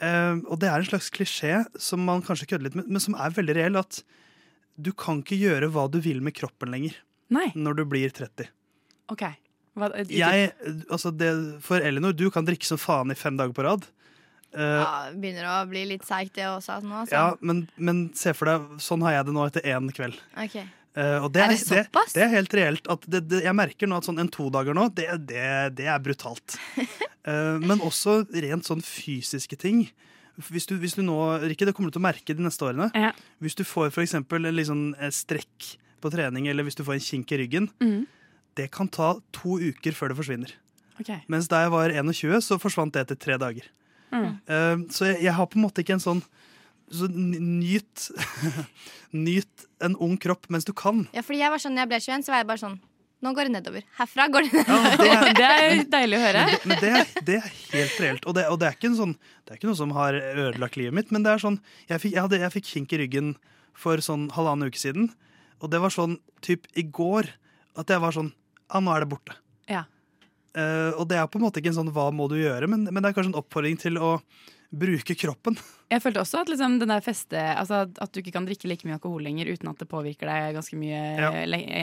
Og 0.00 0.54
det 0.62 0.70
er 0.70 0.80
en 0.80 0.88
slags 0.88 1.10
klisjé 1.12 1.58
som 1.76 2.00
man 2.00 2.22
kanskje 2.24 2.46
kødder 2.48 2.70
litt 2.70 2.76
med, 2.78 2.86
men 2.88 3.02
som 3.04 3.12
er 3.20 3.34
veldig 3.36 3.56
reell, 3.58 3.76
at 3.76 3.98
du 4.80 4.94
kan 4.96 5.20
ikke 5.20 5.36
gjøre 5.36 5.68
hva 5.74 5.90
du 5.92 5.98
vil 6.00 6.22
med 6.24 6.32
kroppen 6.38 6.72
lenger 6.72 6.94
Nei. 7.28 7.50
når 7.52 7.82
du 7.82 7.84
blir 7.90 8.08
30. 8.16 8.48
OK. 9.12 9.26
Hva, 9.76 9.90
Jeg, 10.08 10.54
altså 10.88 11.12
det, 11.12 11.28
for 11.60 11.84
Elinor, 11.84 12.16
du 12.16 12.30
kan 12.32 12.48
drikke 12.48 12.64
som 12.64 12.80
faen 12.80 13.12
i 13.12 13.18
fem 13.18 13.36
dager 13.36 13.52
på 13.52 13.66
rad. 13.66 13.84
Eh, 14.56 14.80
Ja, 14.80 15.10
begynner 15.14 15.46
å 15.46 15.56
bli 15.70 15.84
litt 15.92 16.04
seigt, 16.08 16.34
det 16.38 16.48
også 16.50 16.80
nå. 16.82 17.04
Altså. 17.04 17.14
Ja, 17.14 17.26
men, 17.40 17.64
men 17.76 18.08
se 18.18 18.34
for 18.36 18.50
deg, 18.50 18.68
sånn 18.82 19.04
har 19.06 19.18
jeg 19.18 19.28
det 19.28 19.34
nå 19.36 19.46
etter 19.46 19.66
én 19.70 19.90
kveld. 19.94 20.18
Okay. 20.46 20.66
Uh, 20.90 21.22
og 21.22 21.28
det 21.30 21.44
Er 21.44 21.44
er, 21.44 21.52
det 21.54 21.60
det, 21.62 21.82
såpass? 21.86 22.14
det 22.16 22.22
er 22.24 22.32
helt 22.32 22.54
reelt. 22.58 22.88
At 22.90 23.04
det, 23.06 23.22
det, 23.30 23.44
jeg 23.46 23.54
merker 23.54 23.86
nå 23.86 24.00
at 24.00 24.08
sånn 24.08 24.18
en 24.18 24.30
todager 24.32 24.74
nå, 24.74 24.88
det, 24.90 25.06
det, 25.28 25.44
det 25.78 25.86
er 25.86 26.00
brutalt. 26.02 26.58
uh, 26.76 27.58
men 27.68 27.78
også 27.86 28.24
rent 28.42 28.66
sånn 28.66 28.82
fysiske 28.82 29.58
ting. 29.60 29.84
Hvis 30.48 30.66
du, 30.66 30.74
hvis 30.80 30.96
du 30.96 31.02
nå, 31.04 31.16
Rikke, 31.44 31.68
det 31.68 31.74
kommer 31.76 31.90
du 31.90 31.98
til 31.98 32.02
å 32.02 32.08
merke 32.08 32.34
de 32.34 32.42
neste 32.42 32.64
årene. 32.64 32.88
Hvis 33.44 33.58
du 33.58 33.62
får 33.66 33.90
for 33.92 34.02
eksempel 34.02 34.48
en 34.48 34.84
eh, 34.96 35.12
strekk 35.12 35.74
på 36.00 36.12
trening, 36.14 36.46
eller 36.48 36.64
hvis 36.64 36.78
du 36.78 36.84
får 36.86 36.96
en 36.96 37.04
kink 37.04 37.34
i 37.34 37.40
ryggen, 37.42 37.66
mm. 37.82 38.06
det 38.56 38.70
kan 38.72 38.88
ta 38.88 39.12
to 39.36 39.58
uker 39.60 39.92
før 39.96 40.14
det 40.14 40.20
forsvinner. 40.22 40.54
Okay. 41.00 41.20
Mens 41.32 41.48
da 41.50 41.64
jeg 41.64 41.74
var 41.74 41.92
21, 41.92 42.40
så 42.46 42.56
forsvant 42.60 42.94
det 42.94 43.04
etter 43.04 43.20
tre 43.20 43.36
dager. 43.40 43.68
Mm. 44.10 44.84
Så 44.90 45.06
jeg, 45.10 45.22
jeg 45.28 45.34
har 45.36 45.46
på 45.46 45.58
en 45.58 45.64
måte 45.66 45.82
ikke 45.84 45.94
en 45.98 46.02
sånn 46.02 46.22
så 46.90 47.06
Nyt 47.06 48.08
Nyt 49.14 49.66
en 49.82 49.94
ung 50.02 50.16
kropp 50.20 50.48
mens 50.50 50.64
du 50.66 50.72
kan. 50.76 51.04
Ja, 51.14 51.22
fordi 51.22 51.40
jeg 51.42 51.52
var 51.52 51.62
sånn, 51.62 51.76
når 51.76 51.84
jeg 51.86 51.90
ble 51.92 52.00
21, 52.02 52.24
så 52.26 52.32
var 52.34 52.42
jeg 52.42 52.48
bare 52.50 52.62
sånn 52.64 52.78
Nå 53.20 53.34
går 53.36 53.50
det 53.50 53.52
nedover. 53.52 53.84
Herfra 53.98 54.24
går 54.32 54.46
det 54.48 54.62
nedover. 54.62 55.32
Det 55.36 55.46
er 55.46 55.80
deilig 55.92 56.16
å 56.16 56.20
høre. 56.22 56.44
Men 56.70 56.78
det, 56.80 56.90
er- 57.02 57.10
det 57.28 57.34
er 57.36 57.48
helt 57.74 57.98
reelt. 58.00 58.24
Og 58.30 58.36
det, 58.38 58.46
og 58.48 58.56
det, 58.62 58.70
er 58.70 58.78
ikke 58.78 58.88
en 58.88 58.96
sånn, 58.96 59.12
det 59.44 59.52
er 59.52 59.58
ikke 59.60 59.68
noe 59.68 59.76
som 59.76 59.92
har 59.92 60.16
ødelagt 60.16 60.78
livet 60.80 60.96
mitt, 60.96 61.12
men 61.12 61.26
det 61.26 61.34
er 61.34 61.42
sånn 61.42 61.58
Jeg 61.90 62.00
fikk, 62.00 62.14
jeg 62.16 62.24
hadde, 62.24 62.38
jeg 62.40 62.54
fikk 62.54 62.70
kink 62.70 62.94
i 62.96 63.00
ryggen 63.02 63.34
for 63.76 64.00
sånn 64.04 64.24
halvannen 64.32 64.72
uke 64.72 64.80
siden, 64.80 65.10
og 65.60 65.68
det 65.74 65.82
var 65.84 65.92
sånn 65.92 66.16
typ 66.44 66.64
i 66.80 66.86
går 66.88 67.28
at 67.78 67.92
jeg 67.92 68.00
var 68.02 68.16
sånn 68.16 68.32
Ja, 68.72 68.80
nå 68.80 68.94
er 68.96 69.04
det 69.04 69.10
borte. 69.12 69.36
Ja. 69.68 69.84
Eh, 70.56 70.92
og 70.98 71.06
det 71.10 71.18
er 71.20 71.26
på 71.30 71.38
en 71.38 71.44
måte 71.46 71.60
ikke 71.62 71.70
en 71.72 71.80
sånn 71.82 71.92
hva 71.94 72.08
må 72.14 72.28
du 72.30 72.36
gjøre, 72.40 72.66
men, 72.70 72.84
men 72.90 73.02
det 73.02 73.10
er 73.10 73.16
kanskje 73.18 73.32
en 73.34 73.38
oppfordring 73.42 73.76
til 73.78 73.98
å 74.02 74.16
bruke 74.70 75.14
kroppen. 75.18 75.56
Jeg 75.90 75.98
følte 76.04 76.20
også 76.22 76.40
at 76.44 76.50
liksom, 76.52 76.76
den 76.78 76.90
der 76.92 77.00
feste 77.02 77.34
Altså 77.58 77.80
at- 77.82 77.96
at 77.98 78.12
du 78.14 78.20
ikke 78.20 78.30
kan 78.36 78.44
drikke 78.46 78.68
like 78.70 78.86
mye 78.86 78.94
alkohol 79.00 79.24
lenger 79.26 79.48
uten 79.50 79.66
at 79.72 79.80
det 79.82 79.88
påvirker 79.90 80.28
deg 80.30 80.54
ganske 80.54 80.76
mye 80.78 81.00
Ja. 81.18 81.30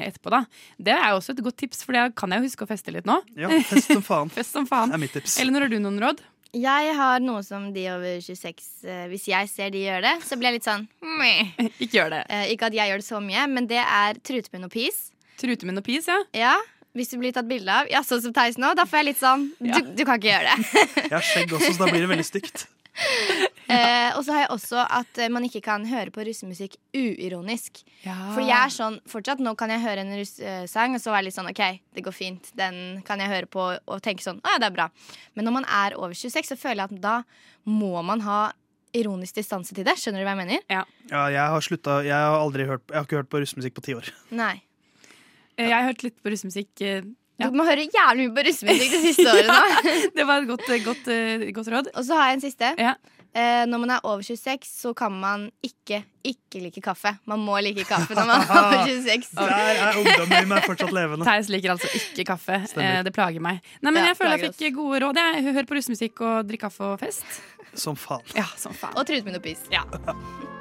etterpå. 0.07 0.31
da 0.31 0.45
Det 0.79 0.93
er 0.95 1.11
også 1.11 1.33
et 1.35 1.43
godt 1.43 1.57
tips, 1.59 1.83
for 1.83 1.91
det 1.91 2.15
kan 2.15 2.31
jeg 2.31 2.39
jo 2.39 2.47
huske 2.47 2.63
å 2.63 2.69
feste 2.71 2.93
litt 2.95 3.03
nå. 3.05 3.17
Ja, 3.35 3.49
fest 3.67 3.91
som 3.91 4.01
faen. 4.01 4.31
fest 4.37 4.55
som 4.55 4.65
faen. 4.65 4.93
er 4.95 4.97
mitt 5.03 5.11
tips. 5.11 5.35
Eller 5.41 5.51
når 5.51 5.67
har 5.67 5.73
du 5.75 5.79
noen 5.83 5.99
råd? 5.99 6.23
Jeg 6.55 6.93
har 6.95 7.19
noe 7.19 7.43
som 7.43 7.73
de 7.75 7.83
over 7.91 8.21
26 8.23 8.85
eh, 8.87 9.07
Hvis 9.11 9.25
jeg 9.27 9.49
ser 9.51 9.69
de 9.75 9.81
gjør 9.83 10.01
det, 10.07 10.13
så 10.23 10.37
blir 10.39 10.47
jeg 10.53 10.61
litt 10.61 10.69
sånn. 10.69 10.87
Ikke 11.83 11.99
gjør 11.99 12.15
det. 12.15 12.21
Eh, 12.31 12.45
ikke 12.55 12.69
at 12.71 12.77
jeg 12.79 12.87
gjør 12.93 13.03
det 13.03 13.09
så 13.11 13.19
mye, 13.19 13.43
men 13.51 13.67
det 13.67 13.83
er 13.83 14.15
trutemunn 14.23 14.69
og 14.69 14.71
pis. 14.71 15.09
Trutemunn 15.37 15.77
og 15.83 15.83
pis, 15.83 16.07
ja. 16.07 16.21
Ja, 16.33 16.55
Hvis 16.97 17.11
du 17.13 17.19
blir 17.21 17.35
tatt 17.35 17.47
bilde 17.49 17.69
av. 17.69 17.89
Ja, 17.93 18.01
sånn 18.05 18.23
som 18.23 18.33
Theis 18.35 18.57
nå. 18.61 18.73
Da 18.77 18.87
får 18.89 19.03
jeg 19.03 19.09
litt 19.11 19.21
sånn 19.21 19.47
du, 19.59 19.69
du 19.93 20.03
kan 20.07 20.17
ikke 20.17 20.31
gjøre 20.31 20.49
det. 20.55 20.83
Jeg 21.07 21.13
har 21.13 21.25
skjegg 21.25 21.53
også, 21.53 21.75
så 21.75 21.85
da 21.85 21.91
blir 21.93 22.03
det 22.03 22.11
veldig 22.15 22.27
stygt. 22.27 22.67
Eh, 23.67 24.13
og 24.15 24.21
så 24.23 24.31
har 24.31 24.45
jeg 24.45 24.51
også 24.53 24.79
at 24.79 25.17
eh, 25.19 25.27
man 25.27 25.43
ikke 25.43 25.59
kan 25.65 25.83
høre 25.89 26.07
på 26.15 26.23
russemusikk 26.23 26.77
uironisk. 26.95 27.81
For 27.99 28.39
jeg 28.39 28.55
er 28.55 28.71
sånn, 28.71 28.95
fortsatt 29.11 29.41
Nå 29.43 29.51
kan 29.59 29.73
jeg 29.73 29.83
høre 29.83 30.05
en 30.05 30.13
russesang, 30.15 30.95
og 30.95 31.03
så 31.03 31.11
være 31.11 31.27
litt 31.27 31.35
sånn 31.35 31.49
OK, 31.51 31.59
det 31.91 32.03
går 32.05 32.15
fint. 32.15 32.47
Den 32.55 33.01
kan 33.07 33.19
jeg 33.19 33.27
høre 33.27 33.49
på 33.51 33.65
og 33.75 33.99
tenke 34.05 34.23
sånn 34.23 34.39
Å 34.39 34.55
ja, 34.55 34.61
det 34.63 34.69
er 34.69 34.77
bra. 34.77 34.87
Men 35.35 35.49
når 35.49 35.57
man 35.59 35.67
er 35.67 35.97
over 35.99 36.15
26, 36.15 36.47
så 36.53 36.57
føler 36.57 36.85
jeg 36.85 36.95
at 36.95 37.03
da 37.03 37.17
må 37.67 37.91
man 38.07 38.23
ha 38.23 38.39
ironisk 38.95 39.35
distanse 39.35 39.75
til 39.75 39.83
det. 39.83 39.97
Skjønner 39.99 40.23
du 40.23 40.29
hva 40.29 40.37
jeg 40.37 40.41
mener? 40.45 40.63
Ja. 40.71 40.85
Ja, 41.11 41.27
jeg 41.35 41.53
har 41.57 41.67
slutta 41.67 41.99
Jeg 42.07 42.15
har 42.15 42.39
aldri 42.39 42.65
hørt 42.71 42.87
Jeg 42.87 43.01
har 43.01 43.05
ikke 43.07 43.19
hørt 43.19 43.29
på 43.35 43.43
russemusikk 43.43 43.75
på 43.77 43.83
ti 43.83 43.97
år. 43.99 44.09
Nei. 44.31 44.55
Jeg 45.57 45.73
har 45.73 45.87
hørt 45.89 46.03
litt 46.05 46.17
på 46.21 46.33
russemusikk. 46.33 46.85
Ja. 47.37 47.51
Du 47.51 47.57
må 47.57 47.67
høre 47.67 47.85
jævlig 47.85 48.27
mye 48.27 48.33
på 48.33 48.47
russemusikk 48.47 48.95
de 48.95 49.03
siste 49.11 49.27
årene. 49.29 49.83
det 50.17 50.25
var 50.25 50.41
et 50.41 50.49
godt, 50.49 50.71
godt, 50.85 51.11
eh, 51.13 51.51
godt 51.53 51.69
råd. 51.73 51.91
Og 51.93 52.07
så 52.07 52.17
har 52.17 52.31
jeg 52.31 52.39
en 52.39 52.45
siste. 52.47 52.71
Eh, 53.37 53.63
når 53.69 53.81
man 53.83 53.91
er 53.93 54.05
over 54.07 54.23
26, 54.25 54.65
så 54.65 54.93
kan 54.97 55.13
man 55.13 55.49
ikke 55.61 56.01
ikke 56.25 56.59
like 56.63 56.81
kaffe. 56.81 57.13
Man 57.29 57.43
må 57.45 57.59
like 57.61 57.85
kaffe 57.85 58.17
når 58.17 58.25
man 58.25 58.41
er 58.41 58.57
over 58.57 58.89
26. 58.89 59.29
Der 59.37 59.53
er 59.85 60.01
ungdommen 60.01 60.41
i 60.41 60.49
meg 60.49 60.65
fortsatt 60.65 60.93
levende. 60.95 61.27
Theis 61.27 61.51
liker 61.53 61.75
altså 61.75 61.93
ikke 62.01 62.25
kaffe. 62.33 62.63
Eh, 62.81 62.99
det 63.05 63.13
plager 63.13 63.43
meg. 63.43 63.61
Nei, 63.83 63.91
men 63.91 64.01
Ja, 64.01 64.09
jeg 64.11 64.21
føler 64.23 64.37
jeg 64.37 64.49
fikk 64.49 64.61
fikk 64.65 64.77
gode 64.81 65.05
råd. 65.05 65.21
Jeg 65.21 65.57
Hør 65.59 65.69
på 65.69 65.77
russemusikk 65.77 66.25
og 66.25 66.49
drikk 66.49 66.65
kaffe 66.65 66.93
og 66.95 66.99
fest. 67.05 67.41
Som 67.77 67.99
faen. 67.99 68.25
Ja, 68.33 68.49
som 68.57 68.73
faen. 68.73 68.97
Og 68.97 69.05
trutemunn 69.05 69.37
og 69.37 69.45
pis. 69.45 69.67
Ja. 69.69 69.85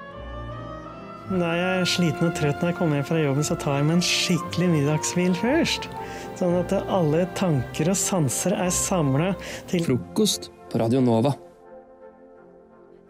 Når 1.26 1.56
jeg 1.58 1.78
er 1.80 1.88
sliten 1.90 2.28
og 2.28 2.36
trøtt 2.38 2.60
når 2.62 2.70
jeg 2.70 2.76
kommer 2.78 3.00
hjem 3.00 3.06
fra 3.08 3.16
jobben, 3.18 3.44
så 3.48 3.56
tar 3.58 3.80
jeg 3.80 3.86
meg 3.88 3.96
en 3.96 4.04
skikkelig 4.06 4.66
middagshvil 4.70 5.32
først. 5.40 5.88
Sånn 6.38 6.54
at 6.60 6.74
alle 6.86 7.24
tanker 7.34 7.90
og 7.90 7.98
sanser 7.98 8.54
er 8.54 8.70
samla 8.70 9.32
til 9.66 9.82
Frokost 9.82 10.46
på 10.70 10.78
Radio 10.78 11.00
Nova. 11.02 11.32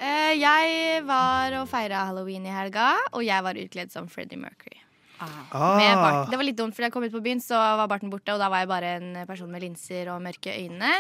Eh, 0.01 0.33
jeg 0.41 1.03
var 1.05 1.59
og 1.61 1.69
feira 1.69 2.07
halloween 2.09 2.49
i 2.49 2.57
helga, 2.57 2.95
og 3.13 3.21
jeg 3.27 3.45
var 3.45 3.61
utkledd 3.67 3.93
som 3.93 4.09
Freddie 4.09 4.41
Mercury. 4.41 4.81
Ah. 5.21 5.77
Med 5.77 6.01
bart. 6.01 6.33
Det 6.33 6.41
var 6.41 6.49
litt 6.49 6.57
dumt, 6.57 6.73
for 6.73 6.87
da 6.87 6.89
jeg 6.89 6.97
kom 6.97 7.05
ut 7.05 7.19
på 7.19 7.25
byen, 7.29 7.45
så 7.45 7.61
var 7.83 7.93
barten 7.93 8.13
borte, 8.13 8.33
og 8.33 8.41
da 8.41 8.49
var 8.49 8.65
jeg 8.65 8.73
bare 8.73 8.97
en 8.97 9.13
person 9.29 9.53
med 9.53 9.65
linser 9.65 10.09
og 10.15 10.25
mørke 10.25 10.57
øyne 10.57 10.95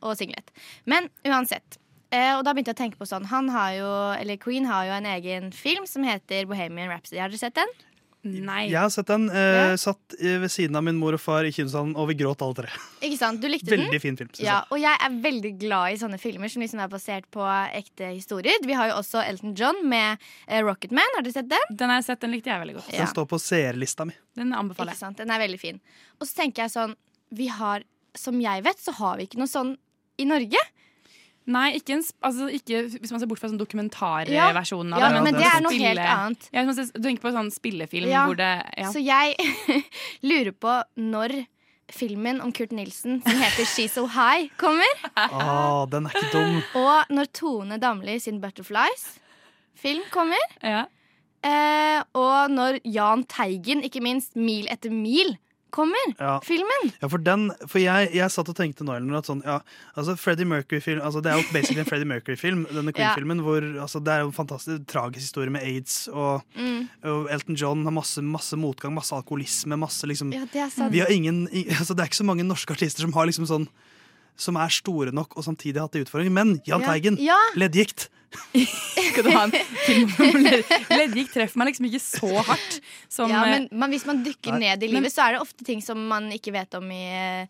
og 0.00 0.16
singlet. 0.16 0.48
Men 0.88 1.12
uansett. 1.28 1.81
Eh, 2.12 2.34
og 2.36 2.42
da 2.44 2.52
begynte 2.52 2.74
jeg 2.74 2.76
å 2.76 2.82
tenke 2.82 3.00
på 3.00 3.08
sånn 3.08 3.24
Han 3.30 3.46
har 3.54 3.70
jo, 3.78 3.88
eller 4.20 4.36
Queen 4.36 4.66
har 4.68 4.84
jo 4.84 4.98
en 4.98 5.08
egen 5.14 5.48
film 5.56 5.86
som 5.88 6.04
heter 6.04 6.44
Bohemian 6.50 6.92
Rhapsody. 6.92 7.22
Har 7.22 7.32
dere 7.32 7.40
sett 7.40 7.56
den? 7.56 7.72
Nei. 8.22 8.68
Jeg 8.70 8.78
har 8.78 8.90
sett 8.94 9.08
den. 9.10 9.24
Eh, 9.34 9.72
Satt 9.82 10.14
eh, 10.20 10.36
ved 10.38 10.50
siden 10.52 10.76
av 10.78 10.84
min 10.86 10.94
mor 11.00 11.16
og 11.16 11.18
far 11.20 11.42
i 11.42 11.50
kinosalen, 11.54 11.96
og 11.98 12.06
vi 12.12 12.14
gråt 12.20 12.42
alle 12.44 12.54
tre. 12.54 12.68
Ikke 13.02 13.16
sant? 13.18 13.40
Du 13.42 13.48
likte 13.50 13.72
den? 13.72 13.82
Veldig 13.88 14.00
fin 14.04 14.18
film. 14.20 14.30
Ja, 14.44 14.60
og 14.70 14.78
jeg 14.78 14.94
er 14.94 15.16
veldig 15.24 15.50
glad 15.58 15.96
i 15.96 15.98
sånne 15.98 16.20
filmer 16.22 16.52
som 16.52 16.62
liksom 16.62 16.84
er 16.84 16.92
basert 16.92 17.26
på 17.34 17.42
ekte 17.74 18.12
historier. 18.12 18.62
Vi 18.62 18.76
har 18.78 18.92
jo 18.92 19.00
også 19.00 19.24
Elton 19.26 19.56
John 19.58 19.80
med 19.90 20.22
eh, 20.46 20.62
Rocketman. 20.62 21.16
Har 21.16 21.26
dere 21.26 21.34
sett 21.34 21.50
den? 21.50 21.66
Den 21.74 21.90
har 21.90 21.98
jeg 21.98 22.12
sett, 22.12 22.22
den 22.22 22.36
likte 22.36 22.52
jeg 22.52 22.62
veldig 22.62 22.76
godt. 22.78 22.92
Den 22.94 23.10
står 23.10 23.26
på 23.32 23.40
seerlista 23.42 24.06
mi. 24.06 24.14
Den 24.38 24.54
anbefaler 24.54 24.94
Ikke 24.94 25.02
sant? 25.02 25.18
Den 25.18 25.34
er 25.34 25.42
veldig 25.42 25.58
fin. 25.64 25.82
Og 26.20 26.28
så 26.28 26.44
tenker 26.44 26.66
jeg 26.68 26.76
sånn 26.76 26.94
Vi 27.34 27.50
har, 27.50 27.82
som 28.14 28.38
jeg 28.38 28.62
vet, 28.68 28.78
så 28.78 28.94
har 29.00 29.18
vi 29.18 29.26
ikke 29.26 29.42
noe 29.42 29.50
sånn 29.50 29.74
i 30.22 30.28
Norge. 30.30 30.62
Nei, 31.46 31.72
ikke 31.80 31.96
en, 31.96 32.02
altså, 32.22 32.46
ikke, 32.54 32.84
hvis 33.00 33.10
man 33.10 33.18
ser 33.20 33.26
bort 33.26 33.40
fra 33.40 33.48
sånn 33.50 33.58
Ja. 33.58 33.64
dokumentarversjonen 33.64 34.92
av 34.94 35.00
Ja, 35.00 35.08
det. 35.10 35.22
men 35.24 35.34
det 35.34 35.42
er 35.48 35.60
noe 35.60 35.72
spille- 35.72 35.88
helt 35.88 35.98
annet. 36.12 36.48
Ja, 36.52 36.62
hvis 36.62 36.66
man 36.66 36.74
ser- 36.86 36.92
du 37.00 37.08
tenker 37.08 37.22
på 37.24 37.32
sånn 37.34 37.50
spillefilm 37.50 38.08
Ja, 38.08 38.26
hvor 38.26 38.36
det 38.36 38.52
ja. 38.78 38.92
Så 38.92 39.02
jeg 39.02 39.36
lurer 40.22 40.52
på 40.52 40.82
når 40.96 41.46
filmen 41.90 42.40
om 42.40 42.52
Kurt 42.52 42.70
Nilsen 42.72 43.20
som 43.22 43.32
heter 43.42 43.64
She's 43.66 43.90
So 43.90 44.06
High, 44.06 44.48
kommer. 44.56 44.86
Ah, 45.16 45.84
den 45.86 46.06
er 46.06 46.10
ikke 46.10 46.30
dum. 46.32 46.62
Og 46.78 47.04
når 47.10 47.26
Tone 47.32 47.78
Damli 47.78 48.18
sin 48.20 48.40
Butterflies-film 48.40 50.02
kommer. 50.10 50.38
Ja. 50.62 50.86
Eh, 51.42 52.02
og 52.14 52.50
når 52.54 52.78
Jahn 52.86 53.24
Teigen, 53.24 53.82
ikke 53.82 54.00
minst 54.00 54.36
Mil 54.36 54.66
etter 54.70 54.90
mil, 54.94 55.36
kommer. 55.74 56.12
Ja. 56.18 56.36
Filmen. 56.46 56.92
Ja, 57.02 57.08
for 57.12 57.18
den, 57.24 57.48
for 57.66 57.80
jeg, 57.82 58.10
jeg 58.14 58.30
satt 58.34 58.48
og 58.52 58.56
tenkte 58.58 58.84
nå 58.86 58.94
at 59.18 59.28
sånn, 59.28 59.42
ja, 59.46 59.58
altså 59.96 60.14
Freddie 60.20 60.46
Mercury-film 60.48 61.00
altså 61.02 61.22
Det 61.24 61.32
er 61.32 61.40
jo 61.40 61.46
basically 61.52 61.82
en 61.82 61.88
Freddie 61.88 62.08
Mercury-film, 62.12 62.66
denne 62.70 62.92
Queen-filmen. 62.96 63.40
hvor 63.46 63.64
altså, 63.82 64.00
Det 64.04 64.12
er 64.14 64.22
jo 64.26 64.30
en 64.30 64.36
fantastisk 64.36 64.86
tragisk 64.92 65.24
historie 65.26 65.50
med 65.50 65.64
aids, 65.66 66.06
og, 66.12 66.42
Mm. 66.56 66.88
og 67.08 67.28
Elton 67.32 67.56
John 67.56 67.84
har 67.84 67.92
masse, 67.96 68.20
masse 68.22 68.56
motgang, 68.56 68.94
masse 68.94 69.12
alkoholisme, 69.16 69.76
masse 69.80 70.06
liksom 70.06 70.32
Ja, 70.34 70.44
det 70.52 70.60
er 70.66 70.70
sant. 70.70 70.92
Vi 70.92 71.00
har 71.00 71.08
ingen, 71.10 71.46
altså, 71.80 71.94
Det 71.96 72.00
er 72.04 72.12
ikke 72.12 72.22
så 72.22 72.28
mange 72.28 72.44
norske 72.46 72.72
artister 72.76 73.00
som 73.06 73.12
har 73.16 73.26
liksom 73.26 73.48
sånn 73.48 73.68
som 74.36 74.56
er 74.56 74.68
store 74.72 75.12
nok 75.14 75.36
og 75.36 75.44
samtidig 75.46 75.76
har 75.78 75.86
hatt 75.88 75.92
det 75.98 76.06
utfordringer. 76.06 76.32
Men 76.32 76.60
Jahn 76.66 76.82
Teigen, 76.86 77.16
Ja. 77.20 77.38
leddgikt. 77.56 78.08
Skal 79.12 79.24
du 79.26 79.30
ha 79.34 79.42
en 79.44 79.52
film 79.84 80.08
om 80.24 80.38
Leddgikt 80.96 81.34
treffer 81.34 81.60
meg 81.60 81.68
liksom 81.68 81.84
ikke 81.90 82.00
så 82.00 82.30
hardt 82.46 82.78
som 83.12 83.28
ja, 83.28 83.42
eh, 83.44 83.50
men, 83.58 83.66
men 83.76 83.92
hvis 83.92 84.06
man 84.08 84.22
dykker 84.24 84.54
Nei. 84.56 84.62
ned 84.72 84.82
i 84.82 84.88
Men- 84.88 85.02
livet, 85.02 85.12
så 85.12 85.26
er 85.26 85.36
det 85.36 85.42
ofte 85.44 85.66
ting 85.68 85.82
som 85.84 86.00
man 86.08 86.30
ikke 86.32 86.54
vet 86.54 86.72
om 86.78 86.88
i 86.90 87.02
eh, 87.12 87.46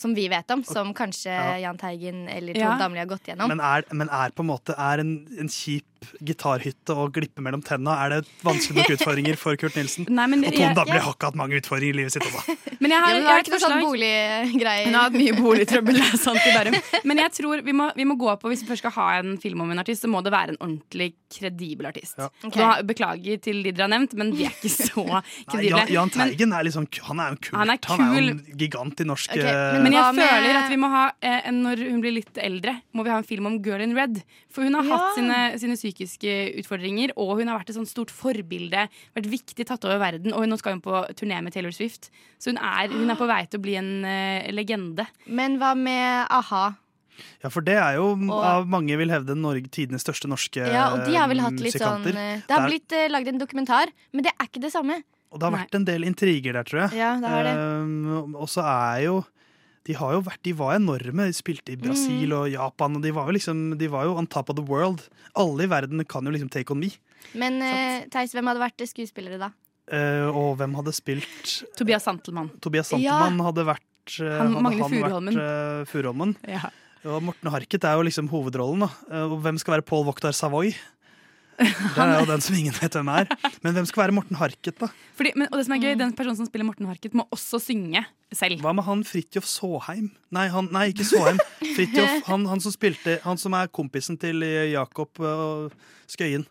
som 0.00 0.14
vi 0.16 0.24
vet 0.32 0.48
om, 0.54 0.62
som 0.64 0.94
kanskje 0.96 1.28
Ja. 1.36 1.58
Jahn 1.66 1.76
Teigen 1.76 2.22
eller 2.32 2.56
Ja. 2.56 2.78
Damli 2.80 3.02
har 3.02 3.10
gått 3.10 3.28
gjennom. 3.28 3.52
Men 3.52 3.60
er, 3.60 3.84
men 3.92 4.08
er 4.08 4.30
på 4.32 4.40
en 4.40 4.48
måte 4.48 4.72
Er 4.72 5.00
en, 5.04 5.26
en 5.38 5.48
kjip 5.52 5.84
gitarhytte 6.24 6.94
og 6.96 7.12
glippe 7.16 7.42
mellom 7.44 7.62
tenna 7.64 7.94
Er 8.04 8.08
det 8.16 8.20
vanskelig 8.44 8.82
nok 8.82 8.92
utfordringer 8.96 9.36
for 9.40 9.56
Kurt 9.60 9.76
Nilsen? 9.78 10.06
Nei, 10.10 10.26
men 10.32 10.44
og 10.44 10.52
Tone 10.56 10.74
Damli 10.78 10.98
har 10.98 11.14
ikke 11.14 11.30
hatt 11.30 11.38
mange 11.38 11.58
utfordringer 11.60 11.94
i 11.94 11.98
livet 12.02 12.12
sitt. 12.16 12.26
også. 12.28 12.56
Men 12.82 12.90
jeg 12.90 12.98
har, 12.98 13.12
Ja, 13.12 13.18
men 13.20 13.26
har 13.30 13.42
ikke 13.44 13.52
noe 13.52 13.60
sånn 13.62 13.72
forslag. 13.78 13.84
boliggreier? 13.92 14.86
Hun 14.88 14.94
har 14.98 15.04
hatt 15.06 15.14
mye 15.14 15.34
boligtrøbbel, 15.38 15.98
det 16.00 16.06
er 16.08 16.18
sant 16.18 16.40
i 16.42 16.54
Bærum. 16.56 16.76
Men 17.08 17.20
jeg 17.22 17.30
tror 17.36 17.60
vi 17.62 17.74
må, 17.78 17.86
vi 17.94 18.06
må 18.10 18.16
gå 18.18 18.32
på, 18.42 18.50
hvis 18.50 18.64
vi 18.64 18.70
først 18.72 18.82
skal 18.82 18.94
ha 18.96 19.04
en 19.20 19.36
film 19.42 19.60
om 19.62 19.70
en 19.70 19.78
artist, 19.84 20.02
så 20.02 20.10
må 20.10 20.18
det 20.26 20.32
være 20.34 20.54
en 20.54 20.58
ordentlig 20.58 21.12
kredibel 21.30 21.86
artist. 21.92 22.16
Ja. 22.18 22.26
Okay. 22.42 22.58
da, 22.58 22.72
beklager 22.88 23.38
til 23.44 23.62
de 23.62 23.70
dere 23.70 23.86
har 23.86 23.92
nevnt, 23.94 24.16
men 24.18 24.32
de 24.34 24.48
er 24.48 24.56
ikke 24.56 24.72
så 24.74 25.04
Nei, 25.12 25.22
kredible. 25.46 25.70
Jan, 25.70 25.92
Jahn 25.94 26.10
Men- 26.10 26.32
Teigen 26.32 26.56
er 26.58 26.66
liksom 26.66 26.88
Han 27.06 27.22
er 27.22 27.30
jo 27.30 27.38
kult. 27.46 27.86
Han 27.92 28.02
er 28.02 28.18
jo 28.18 28.24
en 28.34 28.42
gigant 28.64 29.00
i 29.04 29.06
norsk 29.12 29.30
Ok, 29.36 29.44
eh, 29.46 29.62
men, 29.76 29.86
men 29.86 29.96
jeg 30.00 30.18
med- 30.18 30.32
føler 30.34 30.60
at 30.64 30.68
vi 30.74 30.80
må 30.82 30.90
ha, 30.96 31.04
eh, 31.22 31.50
når 31.54 31.84
hun 31.86 32.02
blir 32.02 32.16
litt 32.18 32.42
eldre, 32.42 32.74
må 32.98 33.06
vi 33.06 33.14
ha 33.14 33.20
en 33.22 33.28
film 33.30 33.46
om 33.52 33.60
Girl 33.62 33.80
in 33.86 33.94
Red. 33.94 34.24
For 34.52 34.66
hun 34.66 34.74
har 34.74 34.84
Ja. 34.90 34.98
hatt 34.98 35.14
sine, 35.16 35.38
sine 35.62 35.78
psykiske 35.92 36.34
utfordringer, 36.62 37.12
og 37.16 37.38
hun 37.40 37.48
har 37.50 37.60
vært 37.60 37.70
et 37.72 37.76
sånt 37.78 37.90
stort 37.90 38.10
forbilde. 38.12 38.86
Vært 39.16 39.28
viktig 39.30 39.66
tatt 39.68 39.84
over 39.84 40.00
verden, 40.02 40.32
og 40.32 40.46
nå 40.48 40.58
skal 40.60 40.76
hun 40.76 40.84
på 40.84 41.02
turné 41.18 41.40
med 41.44 41.52
Taylor 41.54 41.72
Swift. 41.74 42.10
Så 42.40 42.52
hun 42.52 42.58
er, 42.58 42.88
hun 42.92 43.10
er 43.12 43.18
på 43.18 43.28
vei 43.28 43.42
til 43.46 43.60
å 43.60 43.64
bli 43.64 43.76
en 43.80 43.92
uh, 44.06 44.48
legende. 44.52 45.06
Men 45.26 45.58
hva 45.60 45.74
med 45.78 46.26
a-ha? 46.32 46.64
Ja, 47.42 47.50
for 47.52 47.60
det 47.62 47.76
er 47.76 47.98
jo 47.98 48.14
Og- 48.16 48.44
av 48.44 48.66
mange 48.66 48.96
vil 48.96 49.10
hevde 49.12 49.36
Norge, 49.36 49.68
tidenes 49.70 50.02
største 50.02 50.26
norske 50.30 50.62
musikanter. 50.64 50.74
Ja, 50.74 50.86
og 50.94 51.04
de 51.06 51.14
har 51.18 51.28
vel 51.28 51.42
hatt 51.44 51.60
litt 51.60 51.76
sånn 51.76 52.06
eh, 52.08 52.40
Det 52.40 52.48
har 52.48 52.48
Det 52.48 52.56
er- 52.56 52.70
blitt 52.72 52.92
uh, 52.96 53.08
lagd 53.12 53.28
en 53.28 53.38
dokumentar, 53.38 53.92
men 54.12 54.24
det 54.24 54.32
er 54.32 54.48
ikke 54.48 54.62
det 54.64 54.72
samme. 54.72 55.02
Og 55.32 55.38
det 55.40 55.48
har 55.48 55.54
vært 55.60 55.74
en 55.76 55.84
del 55.84 56.04
intriger 56.04 56.52
der, 56.52 56.64
tror 56.64 56.80
jeg. 56.88 56.98
Ja, 57.00 57.14
det 57.20 57.28
har 57.28 57.44
det. 57.44 57.52
Um, 57.56 58.34
og 58.36 58.48
så 58.52 58.64
er 58.64 59.04
jo 59.06 59.24
de, 59.84 59.94
har 59.98 60.12
jo 60.14 60.20
vært, 60.22 60.42
de 60.46 60.52
var 60.58 60.76
enorme. 60.76 61.26
De 61.26 61.32
spilte 61.36 61.72
i 61.74 61.76
Brasil 61.80 62.28
Mm. 62.28 62.36
og 62.38 62.50
Japan, 62.52 62.96
og 62.96 63.02
de 63.02 63.10
var, 63.12 63.26
jo 63.26 63.32
liksom, 63.38 63.78
de 63.78 63.88
var 63.88 64.04
jo 64.04 64.16
on 64.16 64.26
top 64.26 64.50
of 64.50 64.56
the 64.56 64.62
world. 64.62 65.08
Alle 65.34 65.64
i 65.64 65.70
verden 65.70 66.04
kan 66.06 66.24
jo 66.24 66.30
liksom 66.30 66.50
take 66.50 66.70
on 66.70 66.78
me. 66.80 66.90
Men 67.34 67.60
uh, 67.62 68.04
Theis, 68.10 68.32
hvem 68.34 68.46
hadde 68.50 68.60
vært 68.62 68.84
skuespillere 68.90 69.38
da? 69.38 69.50
Uh, 69.92 70.28
og 70.30 70.56
hvem 70.60 70.74
hadde 70.78 70.92
spilt 70.94 71.64
Tobias 71.76 72.04
Santelmann. 72.06 72.50
Tobias 72.62 72.90
Ja. 72.94 73.18
Santelmann 73.18 73.42
hadde 73.48 73.64
vært 73.66 74.20
uh, 74.22 74.38
Han- 74.38 74.54
hadde 74.54 74.62
Magne 74.62 74.88
Furuholmen. 74.88 75.36
uh, 75.38 75.84
Furuholmen. 75.90 76.36
Ja. 76.48 76.70
Og 77.04 77.22
Morten 77.26 77.50
Harket 77.50 77.82
er 77.84 77.96
jo 77.98 78.02
liksom 78.06 78.28
hovedrollen. 78.30 78.84
da 78.86 78.90
Uh, 79.10 79.32
Og 79.34 79.40
hvem 79.42 79.58
skal 79.58 79.74
være 79.80 79.84
Paul 79.86 80.04
Voktar 80.06 80.30
Savoy? 80.32 80.70
Det 81.58 82.04
er 82.04 82.14
jo 82.20 82.28
den 82.30 82.42
som 82.44 82.56
ingen 82.56 82.74
vet 82.76 82.96
hvem 82.96 83.10
er. 83.12 83.28
Men 83.64 83.76
hvem 83.76 83.88
skal 83.88 84.04
være 84.04 84.14
Morten 84.16 84.38
Harket, 84.40 84.76
da? 84.80 84.88
Fordi, 85.18 85.34
men, 85.36 85.48
og 85.50 85.60
det 85.60 85.66
som 85.66 85.76
er 85.76 85.82
gøy, 85.82 85.96
Den 86.00 86.14
personen 86.16 86.38
som 86.38 86.48
spiller 86.48 86.66
Morten 86.68 86.88
Harket, 86.88 87.14
må 87.18 87.26
også 87.34 87.60
synge 87.62 88.04
selv. 88.32 88.62
Hva 88.64 88.72
med 88.76 88.86
han 88.86 89.04
Fridtjof 89.06 89.46
Saaheim? 89.48 90.10
Nei, 90.34 90.46
han, 90.52 90.70
nei 90.74 90.88
ikke 90.92 91.06
Saaheim. 91.08 91.42
Fridtjof, 91.76 92.16
han, 92.30 92.48
han 92.50 92.64
som 92.64 92.74
spilte 92.74 93.18
Han 93.26 93.40
som 93.40 93.54
er 93.58 93.70
kompisen 93.72 94.18
til 94.20 94.42
Jakob 94.72 95.20
uh, 95.22 95.68
Skøyen. 96.10 96.46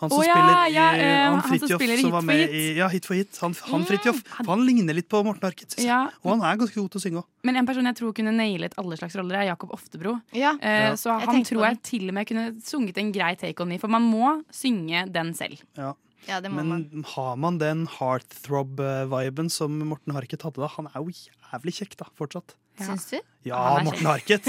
Han 0.00 0.10
som 0.10 0.18
oh, 0.18 0.24
ja, 0.24 0.34
spiller 0.34 0.60
i 0.70 0.74
ja, 0.74 0.84
eh, 0.96 1.24
Han 1.28 1.40
han 1.44 1.58
som 1.60 1.68
spiller 1.68 1.96
som 2.00 2.06
Hit 2.08 2.12
var 2.14 2.22
med 2.24 2.38
hit. 2.40 2.50
i 2.56 2.62
Ja, 2.78 2.88
Hit 2.88 3.06
for 3.06 3.14
hit. 3.14 3.38
Han, 3.42 3.54
han 3.68 3.80
Mm, 3.80 3.86
Fridtjof. 3.90 4.22
For 4.38 4.50
han 4.54 4.64
ligner 4.66 4.94
litt 4.96 5.08
på 5.12 5.20
Morten 5.24 5.44
Arket. 5.48 5.74
Ja. 5.84 6.00
Og 6.24 6.30
han 6.34 6.42
er 6.48 6.56
ganske 6.62 6.74
god 6.80 6.90
til 6.90 7.00
å 7.00 7.04
synge 7.04 7.20
òg. 7.22 7.26
Men 7.44 7.56
en 7.60 7.66
person 7.68 7.84
jeg 7.84 7.96
tror 8.00 8.12
kunne 8.16 8.32
nailet 8.32 8.74
alle 8.80 8.96
slags 8.96 9.16
roller, 9.20 9.38
er 9.42 9.48
Jakob 9.52 9.70
Oftebro. 9.76 10.18
Ja, 10.32 10.54
Eh, 10.60 10.92
Så 10.96 11.10
jeg 11.18 11.28
han 11.28 11.44
tror 11.44 11.66
jeg 11.68 11.82
til 11.82 12.08
og 12.08 12.14
med 12.14 12.26
kunne 12.26 12.46
sunget 12.64 12.98
en 12.98 13.12
grei 13.12 13.34
take 13.36 13.60
on 13.62 13.68
me, 13.68 13.78
for 13.78 13.88
man 13.88 14.02
må 14.02 14.42
synge 14.52 15.06
den 15.12 15.34
selv. 15.34 15.60
Ja. 15.76 15.92
Ja, 16.28 16.40
det 16.44 16.50
må 16.52 16.60
Men 16.62 16.68
man. 16.68 17.04
har 17.14 17.36
man 17.40 17.58
den 17.58 17.86
heartthrob-viben 17.98 19.48
som 19.50 19.78
Morten 19.88 20.14
Harket 20.14 20.42
hadde 20.42 20.60
da? 20.62 20.68
Han 20.76 20.88
er 20.92 21.00
jo 21.00 21.10
jævlig 21.14 21.74
kjekk 21.80 21.96
da, 22.00 22.06
fortsatt. 22.18 22.54
Syns 22.80 23.06
du? 23.10 23.18
Ja, 23.44 23.80
Morten 23.84 24.06
Harket. 24.08 24.46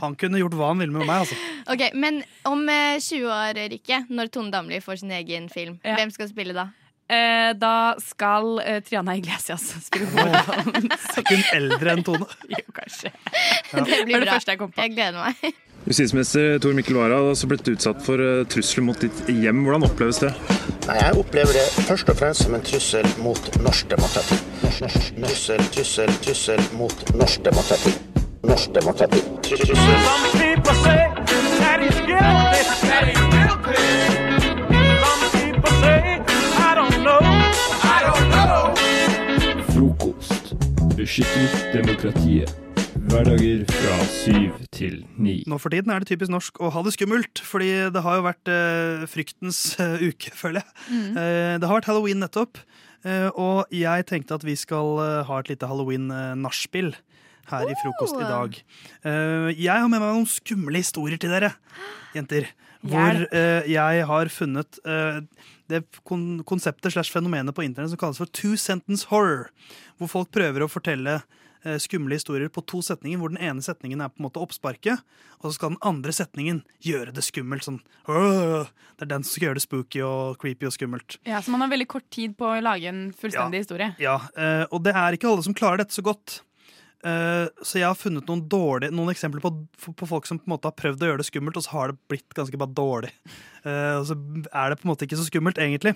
Han 0.00 0.14
kunne 0.16 0.38
gjort 0.40 0.54
hva 0.56 0.70
han 0.72 0.80
ville 0.80 0.92
med 0.94 1.06
meg, 1.08 1.24
altså. 1.24 1.36
Ok, 1.72 1.82
Men 1.94 2.22
om 2.48 2.62
eh, 2.68 2.96
20 3.00 3.26
år, 3.28 3.60
Rikke, 3.72 4.02
når 4.10 4.30
Tone 4.32 4.50
Damli 4.54 4.80
får 4.84 5.02
sin 5.02 5.12
egen 5.16 5.48
film, 5.52 5.78
Ja. 5.84 5.96
hvem 5.98 6.12
skal 6.14 6.28
spille 6.30 6.54
da? 6.56 6.68
Eh, 7.12 7.50
da 7.60 7.94
skal 8.00 8.60
eh, 8.64 8.78
Triana 8.84 9.16
Iglesias 9.20 9.66
spille 9.88 10.08
hovedrollen. 10.14 10.88
Er 10.94 11.20
ikke 11.20 11.36
hun 11.36 11.44
eldre 11.58 11.92
enn 11.98 12.04
Tone? 12.06 12.28
jo, 12.54 12.64
kanskje. 12.72 13.12
Det 13.72 13.84
Det 13.84 14.00
blir 14.08 14.16
var 14.16 14.24
det 14.24 14.30
bra. 14.30 14.38
første 14.38 14.54
jeg 14.54 14.62
kom 14.62 14.72
på. 14.72 14.80
Jeg 14.80 14.94
gleder 14.96 15.20
meg. 15.20 15.60
Justisminister 15.86 16.58
Tor 16.58 16.72
Mikkel 16.72 16.96
Wara 16.96 17.18
har 17.18 17.26
også 17.28 17.46
blitt 17.50 17.66
utsatt 17.68 18.00
for 18.06 18.16
eh, 18.16 18.46
trusler 18.48 18.86
mot 18.86 19.02
ditt 19.04 19.18
hjem. 19.28 19.66
Hvordan 19.66 19.84
oppleves 19.84 20.22
det? 20.22 20.30
Nei, 20.88 20.96
Jeg 20.96 21.18
opplever 21.20 21.52
det 21.52 21.64
først 21.84 22.08
og 22.08 22.16
fremst 22.16 22.46
som 22.46 22.56
en 22.56 22.64
trussel 22.64 23.08
mot 23.20 23.50
norsk 23.60 23.90
demokrati. 23.92 24.38
Trussel, 24.64 25.60
trussel, 25.76 26.16
trussel 26.24 26.64
mot 26.80 27.04
norsk 27.20 27.44
demokrati. 27.44 27.92
Norsk 28.48 28.72
demokrati. 28.80 29.20
Trussel. 29.44 29.76
Frokost. 39.74 40.54
Beskytter 40.96 41.72
demokratiet. 41.76 42.63
Hverdager 43.14 43.60
fra 43.70 43.96
syv 44.10 44.56
til 44.74 44.94
ni. 45.22 45.36
Nå 45.46 45.54
for 45.62 45.70
tiden 45.70 45.92
er 45.94 46.02
det 46.02 46.08
typisk 46.10 46.32
norsk 46.34 46.56
å 46.58 46.66
ha 46.74 46.80
det 46.82 46.96
skummelt, 46.96 47.38
fordi 47.46 47.68
det 47.94 48.00
har 48.02 48.16
jo 48.18 48.24
vært 48.24 48.50
eh, 48.50 49.04
fryktens 49.06 49.60
eh, 49.78 50.02
uke, 50.02 50.32
føler 50.40 50.64
jeg. 50.64 50.72
Mm. 50.88 51.20
Eh, 51.22 51.52
det 51.62 51.68
har 51.70 51.78
vært 51.78 51.86
halloween 51.92 52.18
nettopp, 52.24 52.58
eh, 53.06 53.28
og 53.38 53.70
jeg 53.70 54.08
tenkte 54.10 54.34
at 54.34 54.42
vi 54.42 54.56
skal 54.58 54.98
eh, 55.04 55.20
ha 55.28 55.38
et 55.38 55.52
lite 55.52 55.68
halloween-nachspiel 55.70 56.90
her 57.52 57.70
i 57.70 57.78
frokost 57.84 58.18
i 58.18 58.26
dag. 58.26 58.58
Eh, 59.06 59.46
jeg 59.52 59.70
har 59.70 59.86
med 59.86 60.02
meg 60.02 60.10
noen 60.10 60.26
skumle 60.34 60.82
historier 60.82 61.22
til 61.22 61.36
dere, 61.36 61.52
jenter. 62.18 62.50
Hvor 62.82 63.22
eh, 63.30 63.70
jeg 63.70 64.08
har 64.10 64.32
funnet 64.40 64.82
eh, 64.90 65.22
det 65.70 65.84
kon 66.02 66.42
konseptet 66.50 66.98
slash 66.98 67.14
fenomenet 67.14 67.54
på 67.54 67.62
internett 67.62 67.94
som 67.94 68.02
kalles 68.02 68.18
for 68.18 68.34
two 68.34 68.58
sentence 68.58 69.06
horror. 69.14 69.52
Hvor 70.02 70.10
folk 70.18 70.34
prøver 70.34 70.66
å 70.66 70.72
fortelle 70.72 71.20
eh, 71.22 71.43
skumle 71.80 72.18
historier 72.18 72.50
på 72.52 72.62
to 72.68 72.80
setninger, 72.84 73.18
hvor 73.20 73.32
den 73.32 73.40
ene 73.42 73.64
setningen 73.64 74.02
er 74.04 74.12
på 74.12 74.20
en 74.20 74.26
måte 74.28 74.42
oppsparket, 74.42 75.00
og 75.40 75.46
så 75.48 75.54
skal 75.56 75.74
den 75.74 75.80
andre 75.82 76.12
setningen 76.12 76.62
gjøre 76.84 77.14
det 77.16 77.24
skummelt. 77.24 77.64
Sånn, 77.66 77.80
det 78.06 79.06
er 79.06 79.10
den 79.10 79.24
som 79.24 79.30
skal 79.32 79.48
gjøre 79.48 79.58
det 79.60 79.64
spooky 79.64 80.02
og 80.04 80.38
creepy 80.42 80.68
og 80.68 80.74
skummelt. 80.76 81.18
Ja, 81.26 81.40
Så 81.40 81.50
man 81.54 81.64
har 81.64 81.72
veldig 81.72 81.88
kort 81.88 82.08
tid 82.14 82.36
på 82.38 82.48
å 82.52 82.60
lage 82.62 82.88
en 82.90 83.06
fullstendig 83.12 83.64
historie. 83.64 83.94
Ja, 84.02 84.20
eh, 84.36 84.64
Og 84.70 84.82
det 84.84 84.94
er 84.94 85.16
ikke 85.16 85.30
alle 85.30 85.42
som 85.46 85.54
klarer 85.56 85.82
dette 85.82 85.94
så 85.96 86.04
godt. 86.04 86.42
Eh, 87.04 87.46
så 87.60 87.76
jeg 87.76 87.84
har 87.84 87.98
funnet 88.00 88.24
noen, 88.30 88.42
dårlige, 88.48 88.94
noen 88.96 89.12
eksempler 89.12 89.42
på, 89.44 89.50
på 89.92 90.06
folk 90.08 90.28
som 90.28 90.38
på 90.40 90.48
en 90.48 90.54
måte 90.54 90.70
har 90.70 90.76
prøvd 90.78 91.02
å 91.02 91.10
gjøre 91.10 91.20
det 91.20 91.26
skummelt, 91.28 91.58
og 91.60 91.66
så 91.66 91.74
har 91.74 91.92
det 91.92 91.98
blitt 92.08 92.36
ganske 92.36 92.60
bare 92.60 92.72
dårlig. 92.72 93.10
Uh, 93.64 93.96
og 93.98 94.06
så 94.08 94.16
er 94.52 94.72
det 94.72 94.78
på 94.80 94.84
en 94.84 94.90
måte 94.90 95.06
ikke 95.06 95.18
så 95.20 95.26
skummelt, 95.26 95.60
egentlig. 95.60 95.94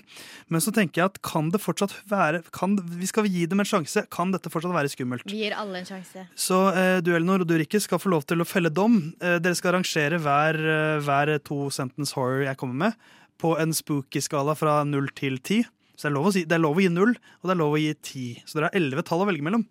Men 0.53 0.65
så 0.65 0.73
tenker 0.75 1.01
jeg 1.01 1.13
at 1.13 1.21
kan 1.25 1.49
det 1.53 1.61
fortsatt 1.61 1.95
være 2.09 2.43
kan, 2.57 2.77
Vi 3.01 3.09
skal 3.09 3.29
gi 3.29 3.47
dem 3.49 3.61
en 3.61 3.69
sjanse. 3.69 4.05
Kan 4.13 4.33
dette 4.33 4.53
fortsatt 4.53 4.77
være 4.77 4.93
skummelt? 4.93 5.25
Vi 5.29 5.43
gir 5.43 5.57
alle 5.57 5.81
en 5.81 5.89
sjanse. 5.89 6.27
Så 6.37 6.61
uh, 6.77 6.99
du 7.05 7.15
Elinor 7.15 7.45
og 7.45 7.49
du 7.49 7.57
Rikke 7.61 7.81
skal 7.81 8.01
få 8.01 8.13
lov 8.13 8.29
til 8.29 8.45
å 8.45 8.49
felle 8.49 8.73
dom. 8.73 9.01
Dere 9.21 9.57
skal 9.57 9.73
arrangere 9.73 10.21
hver, 10.21 10.61
hver 11.05 11.35
to 11.45 11.69
sentence 11.75 12.17
horror 12.17 12.45
jeg 12.45 12.61
kommer 12.61 12.89
med, 12.89 13.09
på 13.41 13.55
en 13.61 13.73
spooky-skala 13.77 14.57
fra 14.59 14.81
null 14.89 15.09
til 15.17 15.41
ti. 15.41 15.63
Så 15.99 16.07
det 16.07 16.13
er, 16.13 16.15
lov 16.15 16.29
å 16.29 16.33
si, 16.37 16.45
det 16.47 16.55
er 16.55 16.63
lov 16.63 16.79
å 16.79 16.83
gi 16.85 16.91
null, 16.95 17.17
og 17.17 17.49
det 17.49 17.55
er 17.55 17.59
lov 17.59 17.75
å 17.75 17.81
gi 17.83 17.91
ti. 18.07 18.27
Så 18.47 18.59
dere 18.59 18.69
har 18.69 18.79
elleve 18.79 19.03
tall 19.07 19.25
å 19.25 19.27
velge 19.27 19.43
mellom. 19.43 19.65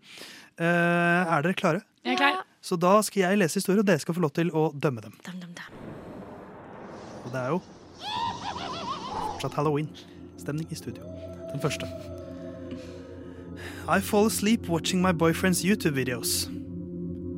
Eh, 0.60 0.66
er 1.36 1.42
dere 1.46 1.54
klare? 1.54 1.82
Jeg 2.06 2.14
er 2.14 2.18
klar. 2.18 2.44
Så 2.62 2.76
da 2.76 3.02
skal 3.06 3.22
jeg 3.22 3.38
lese 3.38 3.60
historier, 3.62 3.80
og 3.84 3.88
dere 3.88 4.00
skal 4.02 4.16
få 4.18 4.24
lov 4.24 4.34
til 4.36 4.50
å 4.52 4.72
dømme 4.74 5.02
dem. 5.02 5.14
Og 7.26 7.32
det 7.34 7.42
er 7.42 7.50
jo 7.54 7.62
fortsatt 9.38 9.54
halloween-stemning 9.54 10.72
i 10.72 10.76
studio. 10.76 11.04
Den 11.52 11.62
første. 11.62 11.86
I 13.88 14.00
fall 14.02 14.26
asleep 14.26 14.68
watching 14.68 15.02
my 15.02 15.12
boyfriend's 15.12 15.64
YouTube 15.64 15.96
videos. 15.96 16.50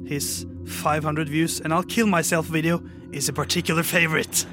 His 0.07 0.45
500 0.65 1.29
views 1.29 1.59
and 1.61 1.73
I'll 1.73 1.83
kill 1.83 2.07
myself 2.07 2.47
video 2.47 2.81
is 3.11 3.29
a 3.29 3.33
particular 3.33 3.83
favorite. 3.83 4.47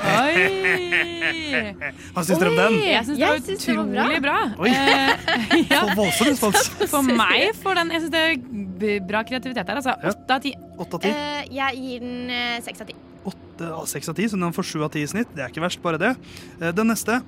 Oi! 0.00 1.74
Hva 2.14 2.22
syns 2.24 2.38
dere 2.40 2.50
om 2.50 2.56
den? 2.58 2.76
Jeg 2.80 3.04
syns 3.06 3.18
det 3.20 3.26
var 3.28 3.40
synes 3.44 3.64
det 3.66 3.74
var 3.76 3.84
bra. 3.90 4.04
utrolig 4.04 4.20
bra. 4.24 4.36
Oi. 4.64 4.70
Eh, 4.70 5.10
ja. 5.72 5.80
For 5.82 5.92
voldsom 5.98 6.30
respons. 6.30 6.70
For 6.90 7.02
meg 7.10 7.50
får 7.60 7.80
den 7.80 7.92
Jeg 7.94 8.04
syns 8.06 8.14
det 8.14 8.22
er 8.24 8.34
b- 8.80 8.98
bra 9.10 9.20
kreativitet 9.28 9.68
her. 9.68 9.80
Altså. 9.82 9.94
Åtte 10.12 10.36
av 10.38 10.44
ti. 10.44 10.54
Åtte 10.80 10.96
av 11.00 11.04
ti. 11.04 11.12
Eh, 11.12 11.42
jeg 11.58 11.82
gir 11.84 12.04
den 12.06 12.32
eh, 12.32 12.56
seks 12.64 12.80
av 12.84 12.88
ti. 12.90 12.96
Åtte 13.30 13.68
av 13.76 13.84
seks 13.90 14.08
av 14.08 14.16
ti, 14.16 14.28
så 14.32 14.40
den 14.40 14.54
får 14.56 14.68
sju 14.70 14.78
av 14.86 14.92
ti 14.94 15.02
i 15.04 15.10
snitt. 15.10 15.28
Det 15.36 15.44
er 15.44 15.52
ikke 15.52 15.64
verst, 15.66 15.82
bare 15.84 16.00
det. 16.00 16.14
Eh, 16.60 16.70
Den 16.72 16.88
neste. 16.92 17.20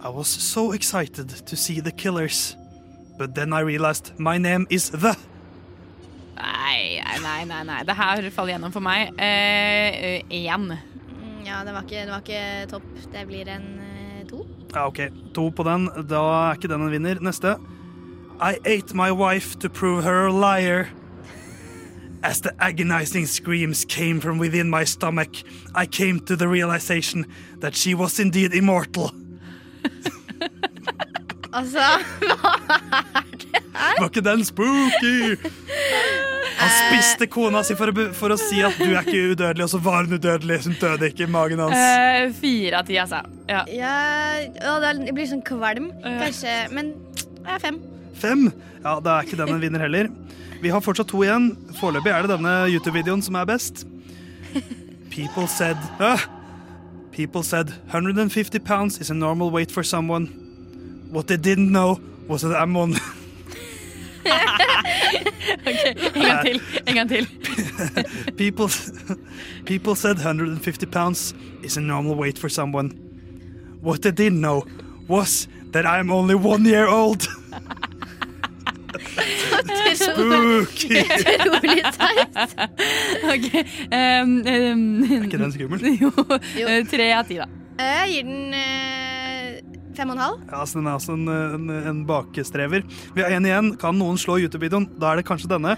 I 0.00 0.08
was 0.14 0.28
so 0.32 0.70
excited 0.72 1.34
to 1.50 1.56
see 1.58 1.80
the 1.84 1.90
killers. 1.92 2.54
But 3.18 3.34
then 3.34 3.52
I 3.52 3.60
realized 3.66 4.14
my 4.18 4.38
name 4.38 4.64
is 4.70 4.88
The. 4.94 5.12
Nei, 6.40 7.02
nei, 7.20 7.42
nei. 7.44 7.58
nei. 7.68 7.82
Det 7.84 7.92
her 7.98 8.30
faller 8.32 8.54
gjennom 8.54 8.72
for 8.72 8.80
meg. 8.80 9.10
Én. 9.20 10.70
Ja, 11.46 11.64
det 11.64 11.74
var 11.74 11.82
ikke, 11.82 12.04
det 12.06 12.12
var 12.12 12.22
ikke 12.24 12.70
topp. 12.70 12.88
Det 13.12 13.26
blir 13.26 13.48
en 13.48 13.68
eh, 13.80 14.22
to. 14.28 14.44
Ja, 14.74 14.86
OK. 14.86 15.00
To 15.34 15.48
på 15.50 15.66
den. 15.66 15.88
Da 16.08 16.20
er 16.20 16.58
ikke 16.58 16.70
den 16.70 16.82
en 16.86 16.92
vinner. 16.92 17.20
Neste. 17.20 17.56
I 18.40 18.56
ate 18.64 18.96
my 18.96 19.10
wife 19.10 19.58
to 19.60 19.68
prove 19.68 20.02
her 20.02 20.26
a 20.28 20.32
liar. 20.32 20.88
As 22.22 22.40
the 22.40 22.50
agonizing 22.60 23.26
screams 23.26 23.84
came 23.84 24.20
from 24.20 24.38
within 24.38 24.68
my 24.70 24.84
stomach, 24.84 25.42
I 25.74 25.86
came 25.86 26.20
to 26.20 26.36
the 26.36 26.46
realization 26.48 27.24
that 27.60 27.74
she 27.74 27.94
was 27.94 28.18
indeed 28.18 28.54
immortal. 28.54 29.10
Altså, 31.52 31.82
hva 32.42 32.52
er 33.14 33.24
det? 33.34 33.59
Var 33.74 34.06
ikke 34.08 34.22
den 34.24 34.44
spooky? 34.44 35.36
Han 36.60 36.72
spiste 36.76 37.28
kona 37.30 37.62
si 37.64 37.76
for 37.78 37.92
å, 37.92 38.06
for 38.16 38.34
å 38.34 38.38
si 38.40 38.60
at 38.66 38.76
du 38.76 38.90
er 38.90 39.04
ikke 39.04 39.32
udødelig, 39.32 39.64
og 39.64 39.70
så 39.72 39.80
var 39.84 40.04
hun 40.04 40.18
udødelig. 40.18 40.58
Hun 40.66 40.74
døde 40.80 41.08
ikke 41.08 41.24
i 41.24 41.30
magen 41.30 41.62
hans. 41.64 41.76
Eh, 41.76 42.26
fire 42.36 42.82
av 42.82 42.88
ti, 42.88 42.98
altså. 43.00 43.22
Ja. 43.48 43.62
Ja, 43.72 43.94
å, 44.68 44.74
det 44.82 44.96
jeg 45.06 45.16
blir 45.16 45.30
sånn 45.30 45.44
kvalm, 45.46 45.88
kanskje. 46.04 46.56
Men 46.74 46.92
jeg 47.40 47.54
er 47.56 47.62
fem. 47.62 47.80
Fem. 48.20 48.50
Ja, 48.82 48.98
da 49.04 49.16
er 49.16 49.28
ikke 49.28 49.40
den 49.40 49.54
en 49.54 49.62
vinner 49.62 49.86
heller. 49.86 50.10
Vi 50.60 50.72
har 50.72 50.84
fortsatt 50.84 51.08
to 51.08 51.22
igjen. 51.24 51.54
Foreløpig 51.78 52.12
er 52.12 52.26
det 52.26 52.34
denne 52.34 52.52
YouTube-videoen 52.68 53.24
som 53.24 53.38
er 53.40 53.48
best. 53.48 53.86
People 55.10 55.46
said 55.48 55.80
uh, 55.98 56.20
People 57.12 57.42
said 57.42 57.72
150 57.90 58.58
pounds 58.60 58.98
is 58.98 59.10
a 59.10 59.14
normal 59.14 59.50
weight 59.50 59.70
for 59.70 59.82
someone. 59.82 60.26
What 61.10 61.26
they 61.26 61.36
didn't 61.36 61.72
know 61.72 62.00
was 62.28 62.42
that 62.42 62.54
I'm 62.54 62.76
on 62.76 62.94
Ok, 65.66 65.82
En 66.14 66.22
gang 66.22 66.44
til. 66.46 66.60
En 66.86 66.94
gang 66.94 67.08
til. 67.08 67.26
people, 68.38 68.68
people 69.66 69.94
said 69.96 70.16
150 70.18 70.86
pounds 70.86 71.34
is 71.64 71.76
a 71.76 71.80
normal 71.80 72.14
weight 72.16 72.38
for 72.38 72.48
someone. 72.48 72.90
What 73.82 74.02
they 74.02 74.12
didn't 74.12 74.40
know 74.40 74.62
was 75.08 75.48
that 75.72 75.84
I'm 75.86 76.10
only 76.10 76.34
one 76.34 76.64
year 76.68 76.86
old. 76.88 77.22
Spooky! 79.94 81.00
Utrolig 81.00 81.82
teit. 81.94 82.36
Ok. 83.24 83.48
Um, 83.92 84.42
um, 84.46 85.02
Er 85.04 85.22
ikke 85.24 85.38
den 85.38 85.52
skummel? 85.52 85.80
Jo. 86.00 86.10
eh, 86.66 86.86
Tre 86.90 87.08
av 87.18 87.24
ti, 87.28 87.38
da. 87.40 87.46
Jeg 87.80 88.10
gir 88.12 88.22
den 88.28 88.54
eh, 88.54 89.09
fem 90.00 90.12
og 90.12 90.16
en 90.16 90.24
halv. 90.24 90.40
Ja, 90.48 90.64
så 90.66 90.78
Den 90.78 90.86
er 90.88 90.96
altså 90.96 91.12
en, 91.18 91.28
en, 91.28 91.70
en 91.90 92.00
bakestrever. 92.08 92.86
Vi 93.14 93.22
har 93.22 93.30
én 93.36 93.46
igjen. 93.46 93.74
Kan 93.80 93.98
noen 94.00 94.18
slå 94.18 94.38
YouTube-videoen? 94.40 94.88
Da 95.00 95.12
er 95.12 95.20
det 95.20 95.28
kanskje 95.28 95.50
denne. 95.52 95.76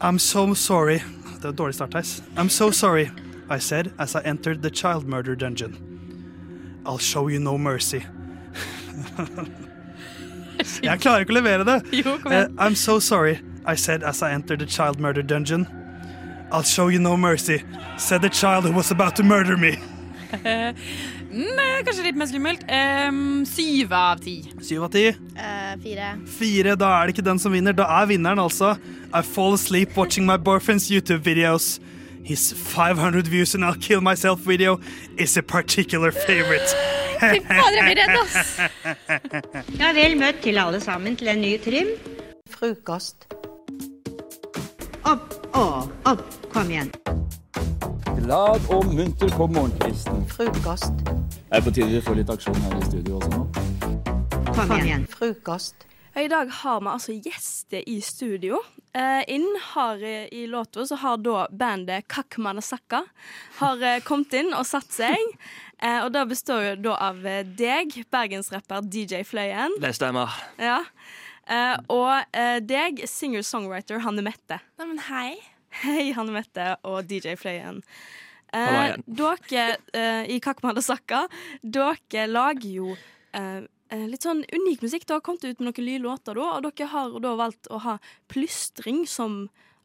I'm 0.00 0.18
so 0.18 0.54
sorry. 0.54 0.98
Det 1.38 1.44
er 1.44 1.52
et 1.54 1.58
dårlig 1.58 1.74
start, 1.74 1.90
Theis. 1.94 2.22
I'm 2.36 2.48
so 2.50 2.70
sorry, 2.70 3.10
I 3.50 3.58
said 3.58 3.92
as 3.98 4.16
I 4.16 4.20
entered 4.24 4.62
the 4.62 4.70
child 4.70 5.06
murder 5.06 5.36
dungeon. 5.36 5.76
I'll 6.84 6.98
show 6.98 7.28
you 7.28 7.38
no 7.38 7.56
mercy. 7.58 8.00
Jeg 10.82 10.98
klarer 10.98 11.22
ikke 11.22 11.36
å 11.36 11.38
levere 11.38 11.64
det. 11.66 11.76
Jo, 11.94 12.16
kom 12.18 12.32
igjen. 12.32 12.50
Eh, 12.50 12.64
I'm 12.64 12.74
so 12.74 12.98
sorry, 12.98 13.38
I 13.64 13.76
said 13.76 14.02
as 14.02 14.22
I 14.22 14.32
entered 14.34 14.58
the 14.58 14.66
child 14.66 14.98
murder 14.98 15.22
dungeon. 15.22 15.68
I'll 16.50 16.64
show 16.64 16.88
you 16.88 16.98
no 16.98 17.16
mercy, 17.16 17.62
said 17.98 18.22
the 18.22 18.30
child 18.30 18.64
who 18.64 18.72
was 18.72 18.90
about 18.90 19.14
to 19.16 19.22
murder 19.22 19.56
me. 19.56 19.76
Mm, 21.28 21.58
eh, 21.60 21.82
kanskje 21.84 22.04
litt 22.06 22.16
mer 22.16 22.28
skummelt. 22.30 22.62
Um, 22.72 23.44
syv 23.46 23.92
av 23.92 24.20
ti. 24.24 24.38
Syv 24.64 24.86
av 24.86 24.92
ti. 24.94 25.06
Eh, 25.08 25.74
fire. 25.82 26.12
Fire, 26.38 26.76
da 26.80 26.92
er 26.96 27.06
det 27.06 27.16
ikke 27.16 27.26
den 27.26 27.38
som 27.42 27.52
vinner. 27.52 27.76
Da 27.76 27.84
er 28.00 28.08
vinneren 28.08 28.40
altså 28.40 28.76
I 29.12 29.22
fall 29.22 29.54
asleep 29.54 29.96
watching 29.96 30.26
my 30.26 30.36
boyfriend's 30.36 30.88
YouTube 30.90 31.22
videos. 31.24 31.78
His 32.24 32.52
500 32.52 33.28
views 33.28 33.54
and 33.54 33.64
I'll 33.64 33.74
kill 33.80 34.00
myself 34.00 34.40
video 34.40 34.80
is 35.16 35.36
a 35.36 35.42
particular 35.42 36.10
favorite. 36.12 36.68
Fy 37.18 37.40
fader, 37.40 37.76
jeg 37.76 37.84
blir 37.84 37.98
redd, 37.98 38.18
ass. 38.20 38.60
Ja, 39.80 39.92
vel 39.96 40.14
møtt 40.20 40.42
til 40.44 40.60
alle 40.60 40.80
sammen 40.80 41.16
til 41.18 41.32
en 41.32 41.40
ny 41.42 41.56
trim. 41.64 41.94
Frokost. 42.52 43.26
Opp 45.08 45.34
og 45.56 45.88
opp. 46.04 46.26
Kom 46.52 46.70
igjen. 46.70 46.92
Glad 48.18 48.64
og 48.74 48.88
munter 48.94 49.30
på 49.36 49.46
morgenkvisten. 49.46 50.24
Frokost. 50.32 50.92
Er 51.54 51.62
på 51.62 51.70
tide 51.70 51.86
vi 51.92 52.00
får 52.02 52.16
litt 52.18 52.30
aksjon 52.32 52.56
her 52.64 52.74
i 52.74 52.86
studio 52.88 53.18
også 53.20 53.30
nå? 53.30 53.44
Kom 54.56 54.72
igjen. 54.74 55.04
Frokost. 55.12 55.86
I 56.18 56.26
dag 56.30 56.50
har 56.50 56.80
vi 56.82 56.90
altså 56.90 57.14
gjester 57.14 57.84
i 57.86 58.00
studio. 58.02 58.58
Eh, 58.90 59.22
inn 59.30 59.46
har 59.70 60.02
eh, 60.02 60.26
i 60.34 60.46
låta 60.50 60.86
så 60.88 60.98
har 60.98 61.20
da 61.22 61.44
bandet 61.50 62.08
Kakmanasaka 62.10 63.04
har 63.60 63.84
eh, 63.86 64.00
kommet 64.02 64.34
inn 64.40 64.50
og 64.50 64.66
satt 64.66 64.90
seg. 64.92 65.36
Eh, 65.78 66.00
og 66.02 66.10
det 66.16 66.24
består 66.32 66.64
jo 66.72 66.72
da 66.88 66.96
av 67.10 67.22
eh, 67.22 67.44
deg, 67.46 68.00
bergensrapper 68.10 68.82
DJ 68.82 69.22
Fløyen. 69.28 69.78
Det 69.84 69.92
stemmer. 69.94 70.34
Ja. 70.58 70.80
Eh, 71.46 71.76
og 71.94 72.34
eh, 72.34 72.58
deg, 72.66 73.04
singer-songwriter 73.06 74.02
Hanne 74.02 74.26
Mette. 74.26 74.58
Neimen, 74.80 74.98
hei. 75.06 75.36
Hei, 75.82 76.10
Hanne 76.16 76.32
Mette 76.34 76.70
og 76.88 77.04
DJ 77.08 77.34
Fløyen. 77.38 77.82
Eh, 78.56 78.94
dere 79.04 79.64
eh, 79.92 80.24
i 80.32 80.38
Kakmanasakka, 80.40 81.26
dere 81.62 82.24
lager 82.30 82.70
jo 82.72 82.94
eh, 83.36 83.66
eh, 83.92 84.06
litt 84.08 84.24
sånn 84.24 84.40
unik 84.48 84.82
musikk. 84.86 85.04
Dere 85.06 85.18
har 85.20 85.26
kommet 85.26 85.44
ut 85.44 85.60
med 85.60 85.68
noen 85.68 85.86
nye 85.90 86.00
låter, 86.02 86.38
da, 86.40 86.54
og 86.56 86.64
dere 86.70 86.88
har 86.94 87.18
da 87.20 87.34
valgt 87.38 87.68
å 87.70 87.82
ha 87.84 87.98
plystring 88.32 89.04
som 89.08 89.44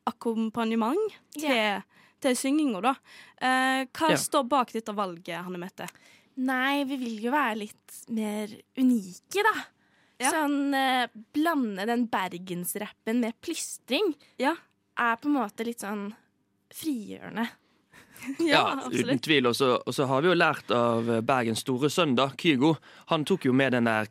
akkompagnement 0.09 1.19
til, 1.35 1.83
til 2.23 2.39
synginga, 2.39 2.81
da. 2.83 2.95
Eh, 3.43 3.83
hva 3.91 4.13
Ja. 4.15 4.17
står 4.19 4.47
bak 4.51 4.71
dette 4.75 4.95
valget, 4.95 5.43
Hanne 5.43 5.59
Mette? 5.61 5.87
Nei, 6.39 6.83
vi 6.89 6.97
vil 6.97 7.19
jo 7.27 7.31
være 7.35 7.59
litt 7.59 7.99
mer 8.09 8.47
unike, 8.79 9.43
da. 9.45 9.67
Sånn 10.23 10.71
eh, 10.77 11.07
blande 11.35 11.83
den 11.89 12.05
bergensrappen 12.07 13.19
med 13.19 13.35
plystring 13.43 14.13
er 14.99 15.19
på 15.19 15.29
en 15.29 15.37
måte 15.39 15.65
litt 15.67 15.83
sånn 15.83 16.09
frigjørende. 16.73 17.49
Ja, 18.39 18.79
uten 18.87 19.19
tvil. 19.19 19.49
Og 19.49 19.55
så 19.57 20.05
har 20.07 20.21
vi 20.23 20.29
jo 20.29 20.35
lært 20.37 20.69
av 20.71 21.09
Bergens 21.27 21.59
store 21.65 21.89
sønn, 21.91 22.13
da, 22.15 22.29
Kygo. 22.39 22.77
Han 23.11 23.25
tok 23.27 23.49
jo 23.49 23.55
med 23.57 23.75
den 23.75 23.89
der 23.89 24.07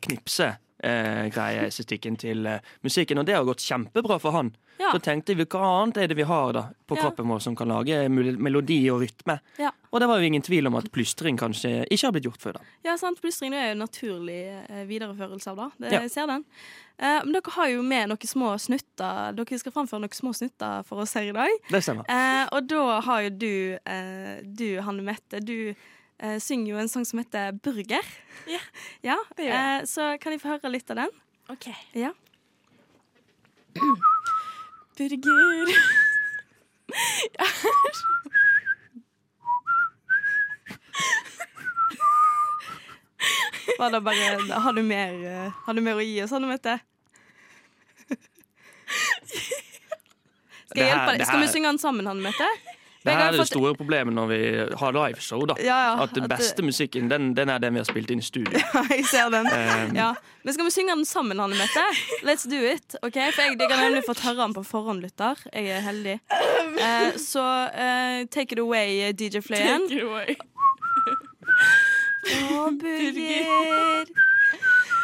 knipse-greieestetikken 0.83 2.17
til 2.19 2.45
eh, 2.49 2.59
musikken, 2.83 3.19
og 3.21 3.25
det 3.27 3.35
har 3.37 3.45
gått 3.47 3.63
kjempebra 3.63 4.19
for 4.21 4.31
han. 4.35 4.53
Ja. 4.81 4.89
Så 4.91 4.99
tenkte 5.05 5.35
vi 5.37 5.45
hva 5.45 5.61
annet 5.83 5.99
er 6.01 6.07
det 6.09 6.17
vi 6.17 6.25
har 6.27 6.53
da 6.55 6.63
på 6.89 6.97
Ja. 6.97 7.03
kroppen 7.05 7.27
vår 7.29 7.39
som 7.45 7.55
kan 7.55 7.69
lage 7.69 8.09
melodi 8.09 8.89
og 8.91 9.01
rytme. 9.03 9.39
Ja. 9.61 9.69
Og 9.91 9.99
det 10.01 10.07
var 10.09 10.17
jo 10.19 10.25
ingen 10.25 10.41
tvil 10.41 10.67
om 10.67 10.75
at 10.75 10.91
plystring 10.91 11.37
kanskje 11.37 11.85
ikke 11.89 12.07
har 12.07 12.11
blitt 12.11 12.25
gjort 12.25 12.41
før. 12.41 12.53
da. 12.53 12.59
Ja, 12.83 12.97
sant. 12.97 13.21
Plystring 13.21 13.53
er 13.53 13.67
jo 13.67 13.71
en 13.77 13.83
naturlig 13.85 14.39
eh, 14.69 14.83
videreførelse 14.89 15.51
av 15.53 15.55
da. 15.57 15.69
det. 15.79 15.91
Jeg 15.91 16.11
ser 16.11 16.27
den. 16.27 16.43
Eh, 16.97 17.21
men 17.23 17.33
dere 17.33 17.51
har 17.55 17.69
jo 17.69 17.81
med 17.83 18.09
noen 18.09 18.27
små 18.27 18.57
snutter. 18.59 19.33
Dere 19.37 19.59
skal 19.61 19.71
framføre 19.71 20.01
noen 20.01 20.17
små 20.17 20.33
snutter 20.33 20.83
for 20.89 21.05
oss 21.05 21.13
her 21.13 21.29
i 21.29 21.31
dag. 21.37 21.49
Det 21.69 21.83
stemmer. 21.85 22.09
Eh, 22.09 22.47
og 22.51 22.67
da 22.67 22.99
har 23.01 23.21
jo 23.21 23.29
du, 23.29 23.77
eh, 23.85 24.41
du 24.43 24.81
Hanne 24.81 25.03
Mette, 25.05 25.39
du 25.45 25.75
eh, 26.23 26.39
synger 26.41 26.73
jo 26.73 26.79
en 26.81 26.91
sang 26.91 27.05
som 27.07 27.19
heter 27.21 27.51
Burger. 27.63 28.05
Ja, 28.49 28.61
ja 29.09 29.17
det 29.37 29.49
gjør 29.49 29.57
jeg. 29.59 29.83
Uh, 29.83 29.87
Så 29.93 30.09
kan 30.23 30.35
jeg 30.35 30.41
få 30.43 30.55
høre 30.55 30.71
litt 30.73 30.89
av 30.93 31.03
den? 31.03 31.11
OK. 31.53 31.69
Ja. 31.99 32.13
Burger. 34.97 35.75
Var 43.79 43.89
det 43.91 44.01
bare, 44.01 44.59
har, 44.59 44.73
du 44.73 44.81
mer, 44.83 45.13
eh, 45.25 45.51
har 45.65 45.73
du 45.73 45.81
mer 45.81 45.97
å 45.97 46.03
gi 46.03 46.21
oss, 46.23 46.31
Hanne 46.35 46.47
Mette? 46.47 46.75
Skal, 50.69 50.77
jeg 50.77 50.87
hjelpe 50.91 51.15
deg? 51.17 51.25
Skal 51.25 51.41
vi 51.41 51.47
synge 51.51 51.71
den 51.71 51.81
sammen, 51.81 52.07
Hanne 52.07 52.23
Mette? 52.23 52.47
Det 53.03 53.11
her 53.11 53.25
er 53.33 53.35
det 53.35 53.47
store 53.49 53.73
problemet 53.75 54.15
når 54.15 54.27
vi 54.29 54.37
har 54.79 54.93
liveshow. 54.95 55.41
da. 55.49 55.55
Ja, 55.59 55.77
ja, 55.89 56.03
at 56.03 56.13
den 56.15 56.23
at 56.23 56.31
beste 56.37 56.63
musikken 56.63 57.09
den, 57.11 57.33
den 57.35 57.49
er 57.51 57.59
den 57.59 57.75
vi 57.75 57.81
har 57.81 57.87
spilt 57.89 58.11
inn 58.13 58.19
i 58.23 58.25
studio. 58.25 58.53
Ja, 58.73 58.83
jeg 58.89 59.05
ser 59.05 59.29
den. 59.33 59.47
Um, 59.47 59.95
ja. 59.95 60.13
Men 60.43 60.53
skal 60.55 60.65
vi 60.65 60.71
synge 60.71 60.95
den 60.95 61.05
sammen, 61.05 61.39
Hanne 61.39 61.55
Mette? 61.59 61.83
Let's 62.23 62.47
do 62.49 62.59
it. 62.63 62.95
ok? 63.03 63.17
For 63.35 63.41
jeg, 63.43 63.57
jeg 63.59 63.69
har 63.71 63.83
nemlig 63.83 64.03
fått 64.07 64.23
høre 64.23 64.39
den 64.39 64.55
på 64.55 64.63
forhånd, 64.67 65.03
lytter. 65.03 65.39
Jeg 65.53 65.67
er 65.77 65.83
heldig. 65.83 66.15
Uh, 66.31 67.11
så 67.19 67.43
uh, 67.75 68.23
take 68.31 68.55
it 68.55 68.59
away, 68.63 69.11
DJ 69.11 69.43
Fløyen. 69.43 69.87
Take 69.89 69.99
it 69.99 70.03
away. 70.07 70.35
Å, 72.23 72.71
burger. 72.81 74.13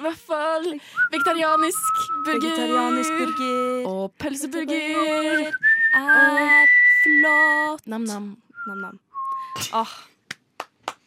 Hvert 0.00 0.22
fall 0.24 0.66
vegetarianisk 1.12 1.98
burger. 2.24 2.40
Vegetarianisk 2.40 3.18
burger. 3.18 3.88
Og 3.90 4.14
pølseburger. 4.20 5.50
er 5.94 6.70
flott. 7.02 7.86
Nam-nam. 7.86 8.30
Nam-nam. 8.66 9.00
Ah. 9.72 9.98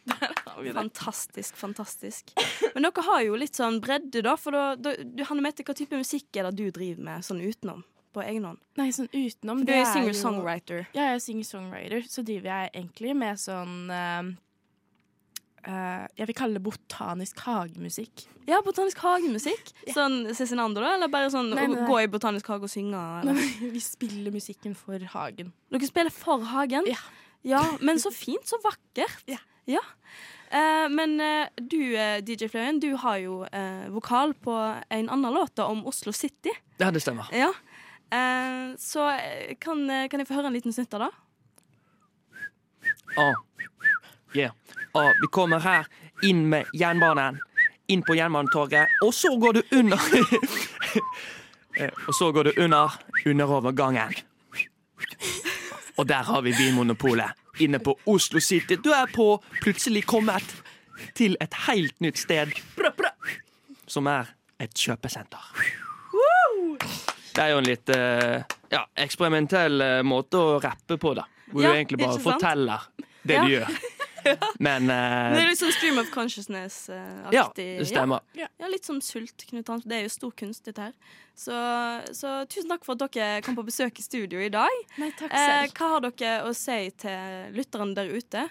Fantastisk, 0.74 1.56
fantastisk. 1.56 2.30
Men 2.74 2.86
dere 2.86 3.02
har 3.08 3.24
jo 3.24 3.38
litt 3.40 3.58
sånn 3.58 3.80
bredde, 3.82 4.22
da. 4.24 4.36
For 4.38 4.54
da, 4.54 4.64
da, 4.78 4.94
du, 5.00 5.24
Hanne 5.26 5.42
Mette, 5.44 5.64
hva 5.66 5.74
type 5.76 5.98
musikk 5.98 6.36
er 6.38 6.48
det 6.48 6.54
du 6.60 6.70
driver 6.74 7.02
med 7.08 7.26
sånn 7.26 7.42
utenom? 7.42 7.82
På 8.14 8.22
egen 8.22 8.44
hånd? 8.46 8.60
Nei, 8.78 8.92
sånn 8.94 9.08
utenom. 9.10 9.64
For 9.64 9.66
du 9.66 9.72
det 9.72 9.80
er 9.80 9.88
singer-songwriter. 9.90 10.84
Ja, 10.94 11.08
jeg 11.10 11.18
er 11.18 11.24
singer-songwriter. 11.24 12.06
Så 12.06 12.22
driver 12.26 12.52
jeg 12.52 12.70
egentlig 12.76 13.16
med 13.18 13.40
sånn 13.42 13.90
eh, 13.90 14.28
eh, 15.66 16.04
Jeg 16.18 16.28
vil 16.30 16.36
kalle 16.38 16.58
det 16.58 16.64
botanisk 16.64 17.40
hagemusikk. 17.46 18.26
Ja, 18.48 18.60
botanisk 18.64 19.00
hagemusikk. 19.04 19.72
Sånn 19.94 20.34
Cezinando, 20.36 20.82
da? 20.84 20.94
Eller 20.98 21.10
bare 21.12 21.30
sånn 21.32 21.50
Nei, 21.54 21.66
nei, 21.66 21.80
nei. 21.80 21.88
gå 21.88 21.98
i 22.02 22.10
botanisk 22.12 22.50
hage 22.52 22.68
og 22.68 22.72
synge? 22.72 23.00
Vi 23.74 23.82
spiller 23.82 24.34
musikken 24.34 24.76
for 24.78 25.00
hagen. 25.14 25.52
Dere 25.72 25.90
spiller 25.90 26.14
for 26.14 26.44
hagen? 26.52 26.88
Ja. 27.44 27.64
men 27.80 28.00
så 28.00 28.12
fint, 28.14 28.46
så 28.48 28.60
vakkert. 28.64 29.24
Ja. 29.68 29.82
Uh, 30.54 30.86
men 30.92 31.16
uh, 31.18 31.48
du, 31.56 31.96
DJ 32.22 32.46
Fløyen, 32.52 32.78
du 32.78 32.92
har 33.00 33.16
jo 33.18 33.40
eh, 33.48 33.88
vokal 33.90 34.36
på 34.38 34.54
en 34.92 35.08
annen 35.10 35.34
låt 35.34 35.56
da, 35.58 35.66
om 35.66 35.82
Oslo 35.88 36.12
City. 36.14 36.52
Ja, 36.78 36.92
det 36.94 37.02
stemmer. 37.02 37.26
Ja. 37.34 37.50
Eh, 38.14 38.76
så 38.78 39.08
kan, 39.58 39.82
kan 40.10 40.20
jeg 40.20 40.28
få 40.28 40.36
høre 40.38 40.52
en 40.52 40.56
liten 40.56 40.74
snutt 40.74 40.94
av 40.94 41.08
det? 41.08 41.12
Oh. 43.18 43.34
Yeah. 44.34 44.52
Ah, 44.94 45.10
vi 45.20 45.26
kommer 45.32 45.58
her 45.64 45.86
inn 46.22 46.44
med 46.48 46.66
jernbanen. 46.74 47.40
Inn 47.92 48.00
på 48.02 48.14
Jernbanetorget, 48.16 48.88
og 49.04 49.10
så 49.12 49.34
går 49.38 49.58
du 49.58 49.62
under 49.76 49.98
Eh, 51.76 51.90
Og 52.06 52.14
så 52.14 52.28
går 52.32 52.44
du 52.44 52.52
under 52.62 52.92
underovergangen. 53.26 54.12
Og 55.98 56.06
der 56.08 56.22
har 56.22 56.40
vi 56.46 56.52
Vinmonopolet. 56.54 57.32
Inne 57.60 57.78
på 57.82 57.96
Oslo 58.06 58.38
City. 58.40 58.76
Du 58.76 58.90
er 58.94 59.10
på 59.14 59.42
plutselig 59.60 60.04
kommet 60.06 60.46
til 61.18 61.34
et 61.42 61.54
helt 61.66 61.98
nytt 62.00 62.18
sted. 62.22 62.54
Som 63.90 64.06
er 64.06 64.30
et 64.62 64.70
kjøpesenter. 64.78 65.50
Det 67.34 67.42
er 67.42 67.50
jo 67.50 67.58
en 67.58 67.66
litt 67.66 67.90
eh, 67.90 68.44
ja, 68.70 68.84
eksperimentell 69.02 69.80
eh, 69.82 70.02
måte 70.06 70.38
å 70.38 70.60
rappe 70.62 70.94
på, 71.02 71.14
da. 71.18 71.26
Hvor 71.50 71.62
Ja, 71.66 71.72
du 71.74 71.80
egentlig 71.80 71.98
bare 72.06 72.22
forteller 72.22 72.86
det 73.26 73.34
Ja. 73.34 73.42
du 73.44 73.50
gjør. 73.50 73.74
Men 74.66 74.88
uh, 74.88 75.34
Det 75.34 75.42
er 75.42 75.50
litt 75.50 75.60
sånn 75.60 75.74
stream 75.76 76.00
of 76.02 76.10
consciousness-aktig. 76.14 77.36
Ja, 77.36 77.46
det 77.56 77.88
stemmer. 77.90 78.24
Ja. 78.38 78.48
ja, 78.60 78.70
litt 78.72 78.86
som 78.88 79.00
sult, 79.04 79.46
Knut 79.50 79.70
Hans. 79.72 79.86
Det 79.88 79.98
er 79.98 80.04
jo 80.06 80.12
stor 80.14 80.34
kunst, 80.38 80.64
dette 80.68 80.88
her. 80.88 81.14
Så, 81.34 81.54
så 82.14 82.34
tusen 82.50 82.70
takk 82.70 82.84
for 82.86 82.94
at 82.94 83.16
dere 83.16 83.40
kom 83.44 83.56
på 83.58 83.66
besøk 83.66 83.98
i 83.98 84.04
studio 84.06 84.42
i 84.42 84.50
dag. 84.54 84.82
Nei, 85.02 85.10
takk 85.18 85.32
eh, 85.32 85.48
selv. 85.50 85.74
hva 85.78 85.90
har 85.94 86.04
dere 86.06 86.36
å 86.46 86.52
si 86.56 86.78
til 87.04 87.56
lytterne 87.56 87.96
der 87.96 88.12
ute? 88.14 88.46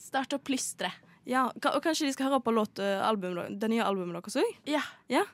Start 0.00 0.36
å 0.36 0.40
plystre. 0.40 0.92
Ja, 1.28 1.50
og 1.52 1.82
kanskje 1.84 2.08
de 2.08 2.14
skal 2.16 2.30
høre 2.30 2.40
på 2.40 2.54
låt, 2.56 2.80
eh, 2.80 3.02
album, 3.04 3.36
det 3.60 3.68
nye 3.68 3.84
albumet 3.84 4.22
deres 4.22 4.40
òg? 4.40 4.54
Ja. 4.70 4.80
ja. 5.12 5.26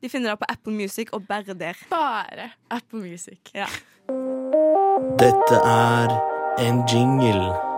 De 0.00 0.08
finner 0.08 0.34
det 0.34 0.40
på 0.42 0.50
Apple 0.52 0.72
Music 0.76 1.12
og 1.16 1.24
bare 1.28 1.56
der. 1.56 1.80
Bare 1.90 2.52
Apple 2.70 3.00
Music. 3.00 3.40
Ja. 3.54 3.68
Dette 5.20 5.64
er 5.64 6.16
en 6.60 6.84
jingle. 6.88 7.69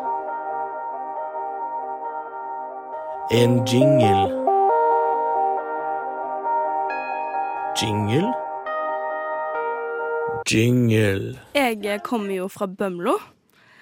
En 3.34 3.66
jingle. 3.66 4.28
Jingle? 7.80 8.32
Jingle. 10.50 11.40
Jeg 11.54 12.02
kommer 12.04 12.34
jo 12.34 12.48
fra 12.52 12.66
Bømlo. 12.66 13.14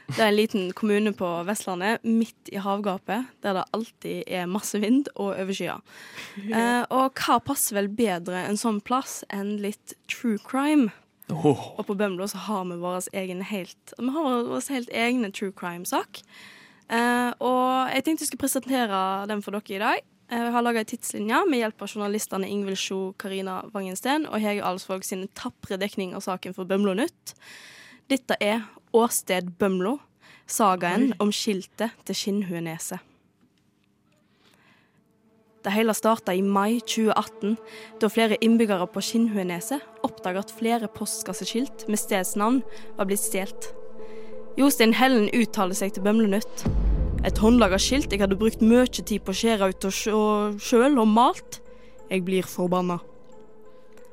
Det 0.06 0.20
er 0.20 0.28
en 0.28 0.36
liten 0.36 0.70
kommune 0.72 1.10
på 1.18 1.26
Vestlandet, 1.48 1.98
midt 2.06 2.52
i 2.52 2.62
havgapet, 2.62 3.26
der 3.42 3.58
det 3.58 3.64
alltid 3.74 4.22
er 4.28 4.46
masse 4.46 4.78
vind 4.78 5.10
og 5.16 5.34
overskyer. 5.34 5.82
Eh, 6.54 6.84
og 6.90 7.18
hva 7.18 7.40
passer 7.42 7.80
vel 7.80 7.90
bedre 7.90 8.44
en 8.46 8.60
sånn 8.60 8.78
plass 8.78 9.24
enn 9.34 9.56
litt 9.64 9.96
true 10.06 10.38
crime? 10.46 10.92
Og 11.26 11.82
på 11.90 11.98
Bømlo 11.98 12.30
så 12.30 12.46
har 12.46 12.70
vi 12.70 12.78
vår 12.78 13.10
egen 13.18 13.42
helt 13.50 13.98
Vi 13.98 14.14
har 14.14 14.46
vår 14.46 14.70
helt 14.70 14.94
egne 14.94 15.34
true 15.34 15.50
crime-sak. 15.50 16.22
Eh, 16.90 17.32
og 17.38 17.92
jeg 17.94 18.02
tenkte 18.04 18.24
jeg 18.24 18.32
skulle 18.32 18.46
presentere 18.46 19.00
den 19.30 19.42
for 19.44 19.54
dere 19.54 19.76
i 19.76 19.82
dag. 19.82 20.00
Eh, 20.30 20.38
Jeg 20.38 20.52
har 20.52 20.62
laga 20.62 20.82
ei 20.82 20.88
tidslinje 20.90 21.44
med 21.46 21.62
hjelp 21.62 21.82
av 21.82 21.90
journalistene 21.90 22.48
Ingvild 22.50 22.78
Sjo, 22.78 23.14
Karina 23.18 23.60
Vangensten 23.72 24.26
og 24.26 24.40
Hege 24.42 24.64
Alsvåg 24.66 25.04
sine 25.06 25.28
tapre 25.34 25.78
dekning 25.78 26.14
av 26.14 26.22
saken 26.26 26.54
for 26.54 26.64
Bømlo 26.64 26.94
Nytt. 26.94 27.34
Dette 28.10 28.34
er 28.40 28.66
Åsted 28.92 29.56
Bømlo, 29.58 29.98
sagaen 30.50 31.14
om 31.20 31.30
skiltet 31.30 31.94
til 32.04 32.14
Skinnhueneset. 32.14 32.98
Det 35.62 35.74
hele 35.74 35.92
starta 35.92 36.32
i 36.32 36.40
mai 36.40 36.80
2018, 36.80 37.58
da 38.00 38.08
flere 38.08 38.38
innbyggere 38.40 38.86
på 38.90 39.02
Skinnhueneset 39.04 39.84
oppdaga 40.02 40.40
at 40.40 40.54
flere 40.56 40.88
postkasseskilt 40.88 41.84
med 41.86 42.00
stedsnavn 42.00 42.62
var 42.96 43.06
blitt 43.06 43.20
stjålet. 43.20 43.74
Jostein 44.58 44.92
Hellen 44.98 45.28
uttaler 45.36 45.76
seg 45.78 45.94
til 45.94 46.04
Bømlenytt. 46.04 46.64
Et 47.26 47.38
håndlaga 47.38 47.78
skilt 47.80 48.10
jeg 48.12 48.22
hadde 48.22 48.38
brukt 48.40 48.62
mye 48.64 48.86
tid 48.88 49.20
på 49.22 49.34
å 49.34 49.36
skjære 49.36 49.70
ut 49.70 49.86
og 49.86 50.58
sjøl 50.62 50.98
og 50.98 51.08
malt. 51.08 51.60
Jeg 52.10 52.24
blir 52.26 52.48
forbanna. 52.48 52.98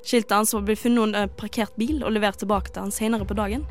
Skiltet 0.05 0.35
hans 0.35 0.53
blitt 0.63 0.79
funnet 0.79 1.03
under 1.03 1.25
en 1.25 1.33
parkert 1.39 1.73
bil 1.79 2.03
og 2.03 2.13
levert 2.15 2.39
tilbake 2.39 2.71
til 2.71 2.85
han 2.85 2.93
senere 2.95 3.25
på 3.27 3.35
dagen. 3.35 3.65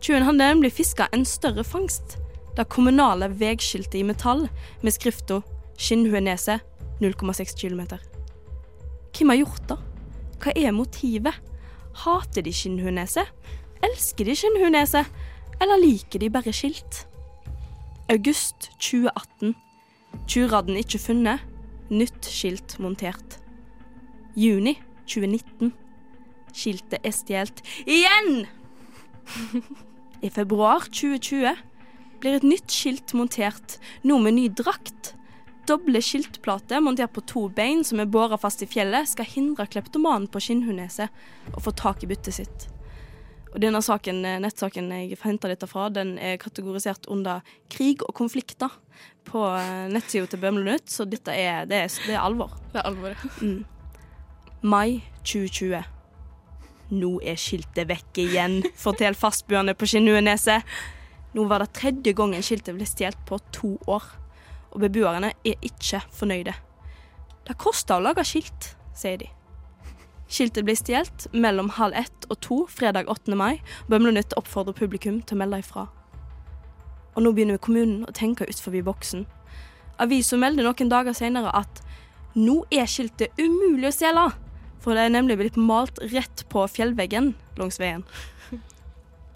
Tjuven 0.00 0.24
hadde 0.28 0.38
nemlig 0.38 0.72
fiska 0.76 1.08
en 1.12 1.26
større 1.26 1.64
fangst. 1.66 2.16
Det 2.56 2.68
kommunale 2.70 3.28
veiskiltet 3.34 3.98
i 3.98 4.06
metall 4.06 4.46
med 4.82 4.94
skrifta 4.94 5.42
'Skinnhueneset 5.78 6.60
0,6 7.00 7.54
km'. 7.54 7.98
Hvem 9.14 9.28
har 9.28 9.36
gjort 9.36 9.68
det? 9.68 9.78
Hva 10.38 10.52
er 10.56 10.72
motivet? 10.72 11.34
Hater 11.94 12.42
de 12.42 12.52
Skinnhueneset? 12.52 13.26
Elsker 13.82 14.24
de 14.24 14.34
Skinnhueneset? 14.34 15.06
Eller 15.60 15.80
liker 15.82 16.22
de 16.22 16.30
bare 16.30 16.52
skilt? 16.54 17.06
August 18.08 18.70
2018. 18.78 19.54
Tjuvradden 20.28 20.78
ikke 20.78 21.00
funnet. 21.02 21.42
Nytt 21.90 22.28
skilt 22.30 22.78
montert. 22.82 23.38
Juni 24.36 24.76
2019. 25.08 25.72
Skiltet 26.54 27.04
er 27.04 27.14
stjålet 27.14 27.62
igjen! 27.86 28.46
I 30.26 30.30
februar 30.34 30.88
2020 30.88 31.52
blir 32.22 32.38
et 32.38 32.46
nytt 32.46 32.72
skilt 32.74 33.14
montert, 33.14 33.76
nå 34.02 34.18
med 34.22 34.38
ny 34.38 34.48
drakt. 34.50 35.12
Doble 35.68 36.00
skiltplater 36.02 36.80
montert 36.82 37.12
på 37.14 37.22
to 37.28 37.44
bein 37.52 37.84
som 37.84 38.00
er 38.02 38.10
båret 38.10 38.40
fast 38.42 38.64
i 38.64 38.70
fjellet, 38.70 39.10
skal 39.10 39.28
hindre 39.28 39.68
kleptomanen 39.68 40.26
på 40.32 40.40
Skinnhuneset 40.42 41.54
å 41.54 41.62
få 41.62 41.74
tak 41.76 42.02
i 42.02 42.10
byttet 42.10 42.40
sitt. 42.40 42.68
Og 43.54 43.60
denne 43.62 43.80
saken, 43.84 44.24
eh, 44.26 44.40
nettsaken 44.42 44.90
jeg 44.92 45.18
henta 45.22 45.48
dette 45.48 45.68
fra, 45.70 45.88
den 45.88 46.16
er 46.18 46.36
kategorisert 46.40 47.08
under 47.08 47.40
krig 47.72 48.02
og 48.04 48.14
konflikter 48.14 48.72
på 49.28 49.44
eh, 49.56 49.88
nettsida 49.92 50.28
til 50.28 50.42
Bømlo 50.42 50.64
Nytt, 50.66 50.90
så 50.92 51.06
dette 51.08 51.32
er, 51.32 51.64
det 51.68 51.84
er, 51.84 51.88
det 52.06 52.16
er 52.16 52.24
alvor. 52.24 52.52
Det 52.72 52.82
er 52.82 52.90
alvor. 52.90 53.16
Mm. 53.40 53.64
Mai 54.62 55.00
2020. 55.22 55.80
Nå 56.98 57.10
er 57.20 57.40
skiltet 57.40 57.88
vekk 57.88 58.22
igjen, 58.24 58.60
forteller 58.86 59.18
fastboende 59.18 59.76
på 59.76 59.88
Skinnhueneset. 59.88 60.64
Nå 61.36 61.44
var 61.48 61.62
det 61.62 61.74
tredje 61.76 62.14
gangen 62.16 62.44
skiltet 62.44 62.76
ble 62.76 62.88
stjålet 62.88 63.20
på 63.28 63.40
to 63.54 63.74
år, 63.88 64.04
og 64.72 64.80
beboerne 64.84 65.32
er 65.44 65.60
ikke 65.64 66.00
fornøyde. 66.16 66.56
Det 67.48 67.56
koster 67.60 67.96
å 67.96 68.04
lage 68.04 68.24
skilt, 68.28 68.72
sier 68.96 69.20
de. 69.20 69.28
Skiltet 70.28 70.64
blir 70.64 70.76
stjålet 70.76 71.26
mellom 71.32 71.70
halv 71.72 71.94
ett 71.96 72.26
og 72.28 72.36
to 72.44 72.58
fredag 72.68 73.08
8. 73.08 73.32
mai. 73.34 73.62
Bømlo 73.88 74.12
Nytt 74.12 74.36
oppfordrer 74.36 74.76
publikum 74.76 75.22
til 75.24 75.38
å 75.38 75.40
melde 75.40 75.62
ifra. 75.62 75.86
Og 77.16 77.24
nå 77.24 77.32
begynner 77.32 77.56
kommunen 77.56 78.04
å 78.04 78.12
tenke 78.12 78.44
utenfor 78.44 78.76
boksen. 78.84 79.24
Avisa 79.98 80.36
melder 80.36 80.68
noen 80.68 80.92
dager 80.92 81.16
senere 81.16 81.50
at 81.56 81.80
nå 82.36 82.60
er 82.70 82.86
skiltet 82.86 83.40
umulig 83.40 83.88
å 83.88 83.94
stjele, 83.96 84.28
for 84.78 84.94
det 84.94 85.08
er 85.08 85.16
nemlig 85.16 85.38
blitt 85.40 85.56
malt 85.56 85.98
rett 86.12 86.44
på 86.52 86.66
fjellveggen 86.70 87.32
langs 87.58 87.80
veien. 87.80 88.04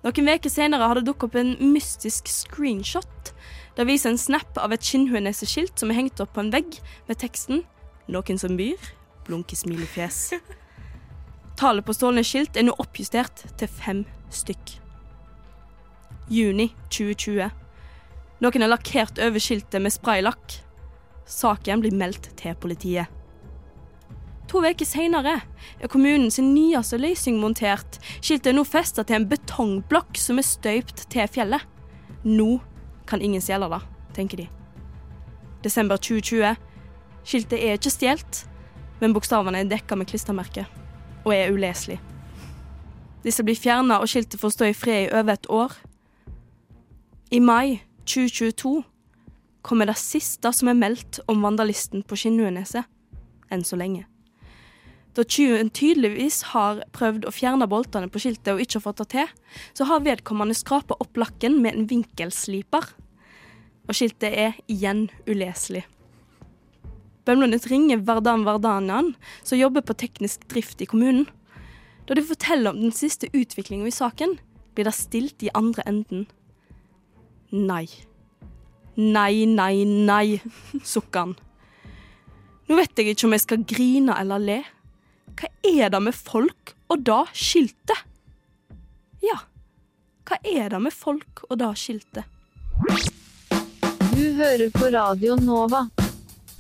Noen 0.05 0.29
uker 0.29 0.53
senere 0.53 0.87
har 0.87 0.99
det 0.99 1.07
dukket 1.09 1.31
opp 1.31 1.37
en 1.41 1.57
mystisk 1.73 2.29
screenshot. 2.31 3.33
Det 3.79 3.89
viser 3.89 4.13
en 4.13 4.21
snap 4.21 4.59
av 4.61 4.75
et 4.75 4.85
Skinnhueneset-skilt 4.85 5.81
som 5.81 5.91
er 5.91 6.03
hengt 6.03 6.21
opp 6.21 6.35
på 6.37 6.45
en 6.45 6.53
vegg 6.53 6.83
med 7.09 7.19
teksten 7.23 7.65
'Noen 8.11 8.39
som 8.39 8.59
byr', 8.59 8.93
blunke 9.25 9.57
smilefjes. 9.57 10.35
Tallet 11.63 11.87
på 11.87 11.95
stjålne 11.95 12.25
skilt 12.27 12.57
er 12.59 12.65
nå 12.67 12.73
oppjustert 12.83 13.45
til 13.55 13.69
fem 13.71 13.99
stykk. 14.35 14.73
Juni 16.27 16.73
2020. 16.91 17.53
Noen 18.43 18.65
har 18.65 18.73
lakkert 18.73 19.21
over 19.23 19.45
skiltet 19.45 19.79
med 19.85 19.95
spraylakk. 19.95 20.57
Saken 21.31 21.85
blir 21.85 21.95
meldt 21.95 22.33
til 22.41 22.59
politiet. 22.59 23.07
To 24.51 24.65
uker 24.67 24.91
senere 24.91 25.37
er 25.79 25.93
kommunens 25.95 26.41
nyeste 26.43 26.99
løsning 26.99 27.39
montert. 27.39 28.01
Skiltet 28.19 28.51
er 28.51 28.59
nå 28.59 28.67
festet 28.67 29.07
til 29.07 29.21
en 29.21 29.31
betongblokk 29.31 30.19
som 30.19 30.43
er 30.43 30.51
støypt 30.51 31.07
til 31.15 31.31
fjellet. 31.31 31.63
Nå 32.27 32.59
kan 33.07 33.23
ingen 33.23 33.45
stjele 33.45 33.71
det, 33.71 33.85
tenker 34.19 34.43
de. 34.43 34.51
Desember 35.63 36.03
2020. 36.11 36.59
Skiltet 37.23 37.59
er 37.63 37.79
ikke 37.79 37.99
stjålet, 38.01 38.47
men 38.99 39.15
bokstavene 39.15 39.63
er 39.63 39.77
dekka 39.79 39.95
med 39.95 40.11
klistremerke 40.11 40.67
og 41.25 41.35
er 41.35 41.53
uleselig. 41.55 41.99
Disse 43.23 43.45
blir 43.47 43.59
fjerna, 43.59 44.01
og 44.03 44.11
skiltet 44.11 44.41
får 44.41 44.55
stå 44.57 44.71
i 44.71 44.77
fred 44.77 45.05
i 45.07 45.13
over 45.15 45.37
et 45.37 45.51
år. 45.51 45.77
I 47.31 47.39
mai 47.41 47.83
2022 48.05 48.83
kommer 49.63 49.87
det 49.87 49.99
siste 50.01 50.51
som 50.53 50.69
er 50.69 50.79
meldt 50.79 51.21
om 51.31 51.45
vandalisten 51.45 52.03
på 52.03 52.19
Skinnueneset, 52.19 52.89
Enn 53.53 53.67
så 53.69 53.77
lenge. 53.77 54.07
Da 55.13 55.27
tyven 55.29 55.69
tydeligvis 55.77 56.39
har 56.55 56.79
prøvd 56.97 57.27
å 57.29 57.33
fjerne 57.37 57.69
boltene 57.69 58.09
på 58.09 58.23
skiltet 58.23 58.55
og 58.55 58.63
ikke 58.65 58.81
fått 58.81 59.03
det 59.03 59.09
til, 59.13 59.33
så 59.77 59.85
har 59.91 60.05
vedkommende 60.07 60.57
skrapa 60.57 60.97
opp 61.05 61.21
lakken 61.21 61.59
med 61.61 61.77
en 61.77 61.89
vinkelsliper. 61.91 62.87
Og 63.85 63.99
skiltet 63.99 64.33
er 64.33 64.57
igjen 64.73 65.11
uleselig. 65.29 65.85
Bømlonet 67.25 67.67
ringer 67.71 68.03
Vardan 68.03 68.45
Vardanian, 68.47 69.13
som 69.43 69.59
jobber 69.59 69.85
på 69.87 69.95
teknisk 69.95 70.49
drift 70.51 70.83
i 70.83 70.89
kommunen. 70.91 71.29
Da 72.07 72.17
de 72.19 72.25
forteller 72.27 72.73
om 72.73 72.81
den 72.83 72.95
siste 72.95 73.31
utviklingen 73.31 73.87
i 73.87 73.95
saken, 73.95 74.39
blir 74.75 74.89
det 74.89 74.97
stilt 74.97 75.43
i 75.47 75.53
andre 75.55 75.85
enden. 75.87 76.27
Nei. 77.53 77.87
Nei, 78.97 79.47
nei, 79.47 79.85
nei, 79.87 80.41
sukker 80.85 81.29
han. 81.29 81.37
Nå 82.69 82.79
vet 82.79 82.99
jeg 82.99 83.13
ikke 83.13 83.29
om 83.29 83.37
jeg 83.37 83.45
skal 83.45 83.67
grine 83.69 84.17
eller 84.19 84.43
le. 84.43 84.59
Hva 85.39 85.49
er 85.69 85.93
det 85.93 86.03
med 86.03 86.17
folk 86.17 86.75
og 86.93 87.07
da 87.07 87.23
skiltet? 87.33 88.09
Ja, 89.23 89.39
hva 90.29 90.39
er 90.43 90.73
det 90.73 90.79
med 90.83 90.95
folk 90.97 91.45
og 91.49 91.59
da 91.63 91.73
skiltet? 91.79 92.27
Du 94.13 94.25
hører 94.39 94.69
på 94.75 94.91
Radio 94.93 95.37
Nova. 95.41 95.87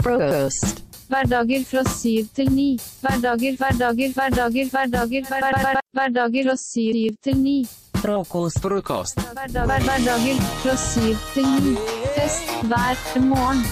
Frokost. 0.03 0.83
Hverdager 1.13 1.65
fra 1.69 1.83
syv 1.87 2.27
til 2.35 2.49
ni. 2.51 2.71
Hverdager, 3.03 3.55
hverdager, 3.61 4.13
hverdager, 4.17 4.71
hverdager, 4.73 5.23
hver- 5.29 5.45
hver- 5.45 5.61
hver- 5.63 5.81
hverdager 5.95 6.49
fra 6.49 6.57
syv 6.57 7.17
til 7.23 7.37
ni. 7.39 7.57
Frokost. 8.03 8.59
Frokost. 8.65 9.21
Hverdager 9.37 10.41
fra 10.63 10.77
syv 10.77 11.17
til 11.35 11.47
ni. 11.63 11.77
Fest 12.17 12.51
hver 12.67 13.21
morgen. 13.29 13.63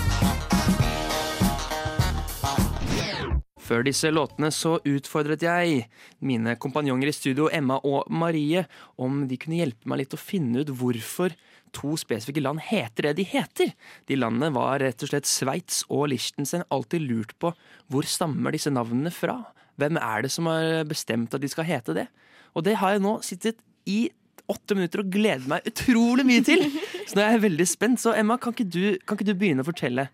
Før 3.71 3.83
disse 3.87 4.11
låtene 4.11 4.51
så 4.51 4.79
utfordret 4.83 5.43
jeg 5.43 5.85
mine 6.21 6.57
kompanjonger 6.57 7.09
i 7.09 7.13
studio, 7.15 7.49
Emma 7.53 7.77
og 7.85 8.07
Marie, 8.11 8.65
om 8.99 9.29
de 9.31 9.37
kunne 9.37 9.61
hjelpe 9.61 9.87
meg 9.87 9.99
litt 10.03 10.15
å 10.15 10.19
finne 10.19 10.63
ut 10.65 10.73
hvorfor 10.75 11.31
to 11.77 11.97
spesifikke 12.01 12.43
land 12.43 12.63
heter 12.67 13.09
det 13.09 13.17
de 13.21 13.27
heter. 13.29 13.73
De 14.11 14.19
landene 14.19 14.53
var 14.55 14.83
rett 14.83 15.03
og 15.05 15.13
slett 15.13 15.29
Sveits 15.29 15.83
og 15.89 16.09
Liechtenstein. 16.13 16.67
Alltid 16.75 17.05
lurt 17.07 17.35
på 17.43 17.53
hvor 17.91 18.07
stammer 18.09 18.55
disse 18.55 18.73
navnene 18.73 19.13
fra? 19.15 19.41
Hvem 19.81 19.99
er 20.01 20.27
det 20.27 20.33
som 20.35 20.49
har 20.51 20.85
bestemt 20.89 21.35
at 21.35 21.43
de 21.43 21.51
skal 21.51 21.69
hete 21.69 21.97
det? 21.97 22.07
Og 22.55 22.67
det 22.67 22.79
har 22.81 22.97
jeg 22.97 23.05
nå 23.05 23.19
sittet 23.25 23.61
i 23.89 24.09
åtte 24.51 24.75
minutter 24.75 25.05
og 25.05 25.11
gleder 25.15 25.47
meg 25.51 25.67
utrolig 25.71 26.27
mye 26.27 26.45
til. 26.47 26.65
Så 27.07 27.17
nå 27.17 27.25
er 27.25 27.37
jeg 27.37 27.45
veldig 27.47 27.67
spent. 27.71 28.03
Så 28.03 28.15
Emma, 28.19 28.39
kan 28.41 28.55
ikke 28.55 28.67
du, 28.67 28.85
kan 29.05 29.19
ikke 29.19 29.31
du 29.31 29.37
begynne 29.39 29.65
å 29.65 29.69
fortelle? 29.69 30.09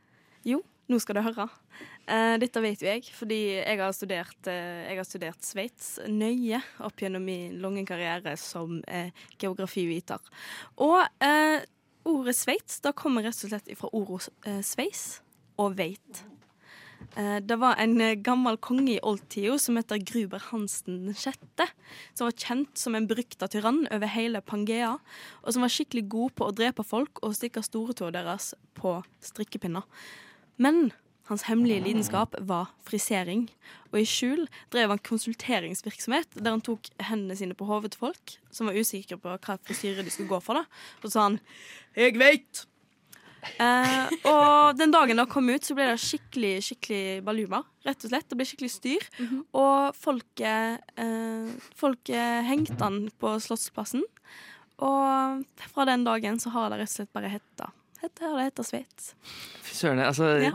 Jo, 0.46 0.60
nå 0.92 1.00
skal 1.02 1.18
du 1.18 1.24
høre. 1.26 1.48
Eh, 2.06 2.36
dette 2.38 2.62
vet 2.62 2.82
jo 2.82 2.86
jeg, 2.86 3.08
fordi 3.16 3.40
jeg 3.56 3.80
har 3.80 3.94
studert, 3.96 4.50
eh, 4.50 4.86
jeg 4.92 5.06
studert 5.08 5.42
Sveits 5.42 5.96
nøye 6.06 6.60
opp 6.86 7.02
gjennom 7.02 7.24
min 7.26 7.56
lange 7.58 7.82
karriere 7.88 8.36
som 8.38 8.78
eh, 8.86 9.10
geografiviter. 9.42 10.22
Og 10.86 11.00
eh, 11.24 11.64
ordet 12.06 12.36
Sveits 12.38 12.78
da 12.84 12.92
kommer 12.94 13.26
rett 13.26 13.42
og 13.42 13.50
slett 13.50 13.72
fra 13.78 13.90
ordet 13.90 14.28
eh, 14.46 14.62
sveis 14.62 15.18
og 15.58 15.74
veit. 15.80 16.20
Eh, 17.18 17.40
det 17.42 17.56
var 17.58 17.80
en 17.82 17.98
gammel 18.22 18.58
konge 18.62 18.92
i 18.94 19.02
oldtida 19.02 19.56
som 19.58 19.80
heter 19.80 19.98
Gruber 20.06 20.44
Hansen 20.52 21.08
6., 21.10 21.64
som 22.14 22.28
var 22.28 22.36
kjent 22.38 22.78
som 22.78 22.94
en 22.94 23.08
berykta 23.10 23.48
tyrann 23.50 23.82
over 23.90 24.12
hele 24.14 24.44
Pangea, 24.46 24.92
og 25.42 25.50
som 25.50 25.66
var 25.66 25.74
skikkelig 25.74 26.04
god 26.14 26.36
på 26.38 26.46
å 26.46 26.54
drepe 26.54 26.86
folk 26.86 27.18
og 27.26 27.34
stikke 27.34 27.64
storetåa 27.66 28.12
deres 28.14 28.52
på 28.78 28.94
strikkepinner. 29.26 29.82
Men 30.62 30.92
hans 31.26 31.46
hemmelige 31.48 31.82
lidenskap 31.82 32.36
var 32.46 32.70
frisering, 32.86 33.48
og 33.90 33.98
i 33.98 34.06
skjul 34.06 34.44
drev 34.74 34.92
han 34.94 35.02
konsulteringsvirksomhet 35.06 36.38
der 36.38 36.54
han 36.54 36.64
tok 36.64 36.86
hendene 37.02 37.36
sine 37.38 37.56
på 37.58 37.66
hodet 37.68 37.94
til 37.94 38.06
folk 38.06 38.36
som 38.54 38.70
var 38.70 38.78
usikre 38.78 39.18
på 39.20 39.34
hva 39.34 39.58
frisyre 39.66 40.04
de 40.06 40.12
skulle 40.12 40.30
gå 40.30 40.40
for. 40.44 40.60
da. 40.60 40.64
Og 41.02 41.08
så 41.08 41.12
sa 41.16 41.28
han 41.28 41.40
'Jeg 41.96 42.14
veit'. 42.14 42.66
Eh, 43.62 44.08
og 44.26 44.76
den 44.76 44.90
dagen 44.90 45.16
det 45.16 45.28
kom 45.30 45.48
ut, 45.48 45.62
så 45.62 45.74
ble 45.74 45.86
det 45.86 46.00
skikkelig 46.02 46.62
skikkelig 46.66 47.24
baluma. 47.24 47.62
Rett 47.86 48.04
og 48.04 48.10
slett. 48.10 48.28
Det 48.28 48.36
ble 48.36 48.46
skikkelig 48.46 48.70
styr. 48.70 49.02
Og 49.54 49.94
folket, 49.94 50.82
eh, 50.96 51.46
folk 51.74 52.04
hengte 52.06 52.82
han 52.82 53.10
på 53.18 53.38
Slottsplassen. 53.38 54.02
Og 54.78 55.44
fra 55.72 55.84
den 55.84 56.04
dagen 56.04 56.38
så 56.38 56.50
har 56.50 56.70
det 56.70 56.80
rett 56.80 56.90
og 56.90 56.96
slett 56.96 57.12
bare 57.12 57.32
hetta. 57.32 57.70
Hetta 58.02 58.26
har 58.28 58.36
det 58.38 58.44
hetta 58.50 58.64
Sveits. 58.66 59.14
Fy 59.64 59.74
søren, 59.74 60.00
altså 60.04 60.26
Ja. 60.42 60.50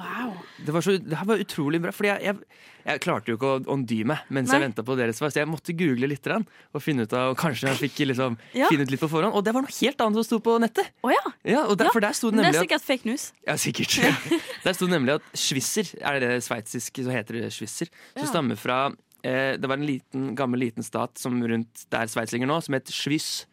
det, 0.66 0.72
var 0.76 0.82
så, 0.86 0.94
det 1.02 1.18
her 1.18 1.26
var 1.26 1.42
utrolig 1.42 1.80
bra. 1.82 1.92
Fordi 1.92 2.10
jeg, 2.12 2.22
jeg, 2.24 2.60
jeg 2.86 3.02
klarte 3.02 3.32
jo 3.32 3.38
ikke 3.40 3.50
å, 3.50 3.62
åndy 3.74 3.98
meg 4.06 4.20
mens 4.30 4.52
jeg 4.54 4.60
Nei. 4.62 4.68
venta 4.68 4.84
på 4.86 4.96
deres 5.00 5.18
svar, 5.18 5.34
så 5.34 5.42
jeg 5.42 5.50
måtte 5.50 5.74
google 5.78 6.08
litt 6.12 6.28
og 6.32 6.82
finne 6.82 7.04
ut 7.08 7.14
av, 7.18 7.32
og 7.34 7.38
kanskje 7.42 7.68
jeg 7.72 7.80
fikk 7.90 8.02
liksom, 8.12 8.38
Ja. 8.54 8.70
finne 8.70 8.86
ut 8.86 8.92
litt 8.94 9.02
på 9.02 9.10
forhånd. 9.10 9.34
Og 9.34 9.44
det 9.44 9.54
var 9.58 9.66
noe 9.66 9.74
helt 9.82 10.02
annet 10.06 10.22
som 10.22 10.24
sto 10.30 10.40
på 10.40 10.60
nettet! 10.62 10.92
Oh, 11.04 11.12
ja. 11.12 11.34
Ja, 11.44 11.66
og 11.66 11.78
der, 11.78 11.90
For 11.92 12.00
der 12.00 12.14
sto 12.14 12.30
det 12.30 12.38
Men 12.38 12.46
det 12.46 12.54
nemlig 12.54 12.60
er 12.60 12.64
at 12.64 12.70
sikkert 12.70 12.88
fake 12.88 13.10
news. 13.10 13.32
ja, 13.48 13.56
sikkert. 13.58 13.98
Der 14.66 14.74
sto 14.78 14.86
det 14.86 14.94
nemlig 14.94 15.18
at 15.18 15.24
Schwisser, 15.34 15.90
er 16.02 16.20
det 16.20 16.30
det 16.30 16.44
sveitsisk, 16.46 17.02
så 17.04 17.10
heter 17.12 17.42
det 17.42 17.50
Schwisser, 17.54 17.90
som 18.14 18.22
Ja. 18.24 18.30
stammer 18.30 18.56
fra 18.56 18.92
eh, 19.24 19.58
Det 19.58 19.68
var 19.70 19.78
en 19.78 19.86
liten, 19.86 20.36
gammel 20.36 20.60
liten 20.62 20.84
stat 20.86 21.18
som 21.18 21.42
rundt 21.42 21.86
der 21.90 22.06
Sveits 22.08 22.32
ligger 22.34 22.48
nå, 22.50 22.62
som 22.62 22.74
het 22.78 22.86
Schwyz. 22.94 23.46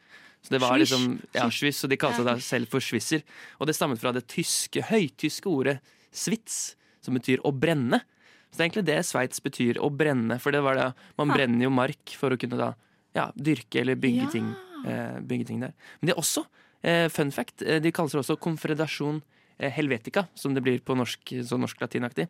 Så 0.43 0.55
det 0.55 0.61
var 0.63 0.79
liksom, 0.79 1.19
ja, 1.35 1.49
Swiss, 1.51 1.83
og 1.85 1.91
de 1.91 1.97
kalte 2.01 2.23
seg 2.25 2.43
selv 2.47 2.71
for 2.73 2.81
swisser. 2.85 3.25
Og 3.59 3.67
det 3.69 3.75
stammet 3.77 4.01
fra 4.01 4.13
det 4.15 4.23
tyske, 4.31 4.85
høytyske 4.89 5.51
ordet 5.51 5.79
svits, 6.15 6.77
som 7.05 7.15
betyr 7.19 7.43
å 7.45 7.53
brenne. 7.53 8.01
Så 8.49 8.57
det 8.57 8.61
er 8.63 8.69
egentlig 8.69 8.87
det 8.89 8.99
Sveits 9.05 9.43
betyr, 9.45 9.81
å 9.85 9.91
brenne. 9.93 10.39
For 10.41 10.55
det 10.55 10.63
var 10.65 10.79
det, 10.79 10.87
man 11.19 11.29
brenner 11.35 11.67
jo 11.67 11.73
mark 11.75 12.15
for 12.17 12.33
å 12.33 12.39
kunne 12.41 12.57
da 12.57 12.71
ja, 13.19 13.27
dyrke 13.37 13.83
eller 13.83 13.99
bygge, 13.99 14.25
Ja. 14.25 14.31
ting, 14.33 14.55
eh, 14.87 15.19
bygge 15.21 15.47
ting 15.51 15.61
der. 15.61 15.75
Men 16.01 16.07
det 16.09 16.15
er 16.15 16.23
også, 16.23 16.47
eh, 16.83 17.09
fun 17.09 17.31
fact, 17.31 17.63
eh, 17.63 17.81
de 17.81 17.93
kalles 17.93 18.13
det 18.13 18.21
også 18.23 18.39
Confederasjon 18.41 19.21
eh, 19.59 19.71
Helvetica, 19.75 20.29
som 20.35 20.55
det 20.55 20.63
blir 20.63 20.79
på 20.81 20.97
norsk, 20.97 21.21
så 21.45 21.59
norsk-latinaktig. 21.59 22.29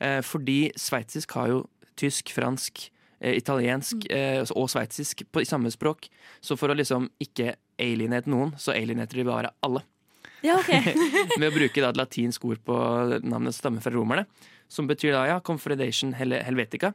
Eh, 0.00 0.20
fordi 0.22 0.72
sveitsisk 0.78 1.32
har 1.32 1.48
jo 1.48 1.68
tysk, 1.96 2.30
fransk, 2.32 2.88
italiensk 3.20 4.06
eh, 4.10 4.40
og 4.56 4.68
sveitsisk 4.72 5.22
på- 5.32 5.42
i 5.42 5.48
samme 5.48 5.70
språk. 5.70 6.08
Så 6.40 6.56
for 6.58 6.68
å 6.72 6.76
liksom 6.76 7.08
ikke 7.20 7.54
alienate 7.80 8.30
noen, 8.32 8.54
så 8.56 8.72
alienater 8.72 9.20
de 9.20 9.24
bare 9.28 9.50
alle. 9.62 9.82
Ja, 10.42 10.54
ok. 10.56 10.70
Med 11.40 11.50
å 11.50 11.54
bruke 11.54 11.82
da 11.84 11.90
et 11.92 11.98
latinsk 12.00 12.44
ord 12.48 12.62
på 12.64 12.76
navnet 13.20 13.52
som 13.52 13.58
stammer 13.60 13.84
fra 13.84 13.92
romerne. 13.92 14.24
Som 14.70 14.86
betyr 14.88 15.12
da 15.12 15.26
ja, 15.28 15.40
Confederation 15.44 16.14
Hel 16.16 16.32
Helvetica. 16.46 16.94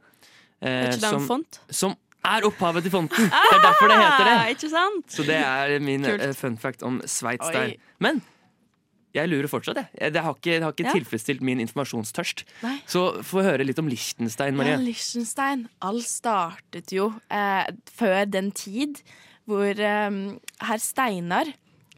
eh, 0.60 0.90
som, 0.98 1.20
font? 1.28 1.60
som 1.70 1.94
er 2.26 2.42
opphavet 2.48 2.82
til 2.82 2.90
fonten! 2.90 3.28
Det 3.30 3.54
er 3.54 3.62
derfor 3.62 3.86
det 3.92 3.98
heter 4.00 4.24
det. 4.26 4.36
Ah, 4.40 4.48
Ikke 4.50 4.70
sant? 4.72 5.04
Så 5.14 5.22
det 5.28 5.36
er 5.38 5.76
min 5.84 6.02
Kult. 6.02 6.22
eh, 6.26 6.32
fun 6.34 6.56
fact 6.58 6.82
om 6.82 6.98
Sveits 7.06 7.52
der. 7.54 7.76
Men 8.02 8.18
jeg 9.16 9.30
lurer 9.32 9.48
fortsatt, 9.50 9.80
jeg. 9.98 10.12
Det 10.14 10.22
har 10.22 10.34
ikke, 10.36 10.56
det 10.58 10.62
har 10.66 10.72
ikke 10.76 10.86
Ja. 10.88 10.94
tilfredsstilt 10.96 11.40
min 11.44 11.60
informasjonstørst. 11.64 12.44
Nei. 12.62 12.76
Så 12.86 13.22
få 13.26 13.42
høre 13.46 13.64
litt 13.66 13.78
om 13.82 13.88
Liechtenstein, 13.88 14.54
Ja, 14.54 14.58
Marie. 14.62 14.76
Liechtenstein. 14.86 15.68
Alt 15.82 16.04
startet 16.08 16.92
jo 16.92 17.12
eh, 17.30 17.66
før 17.96 18.24
den 18.30 18.50
tid 18.52 19.00
hvor 19.46 19.70
eh, 19.78 20.10
herr 20.66 20.78
Steinar 20.82 21.52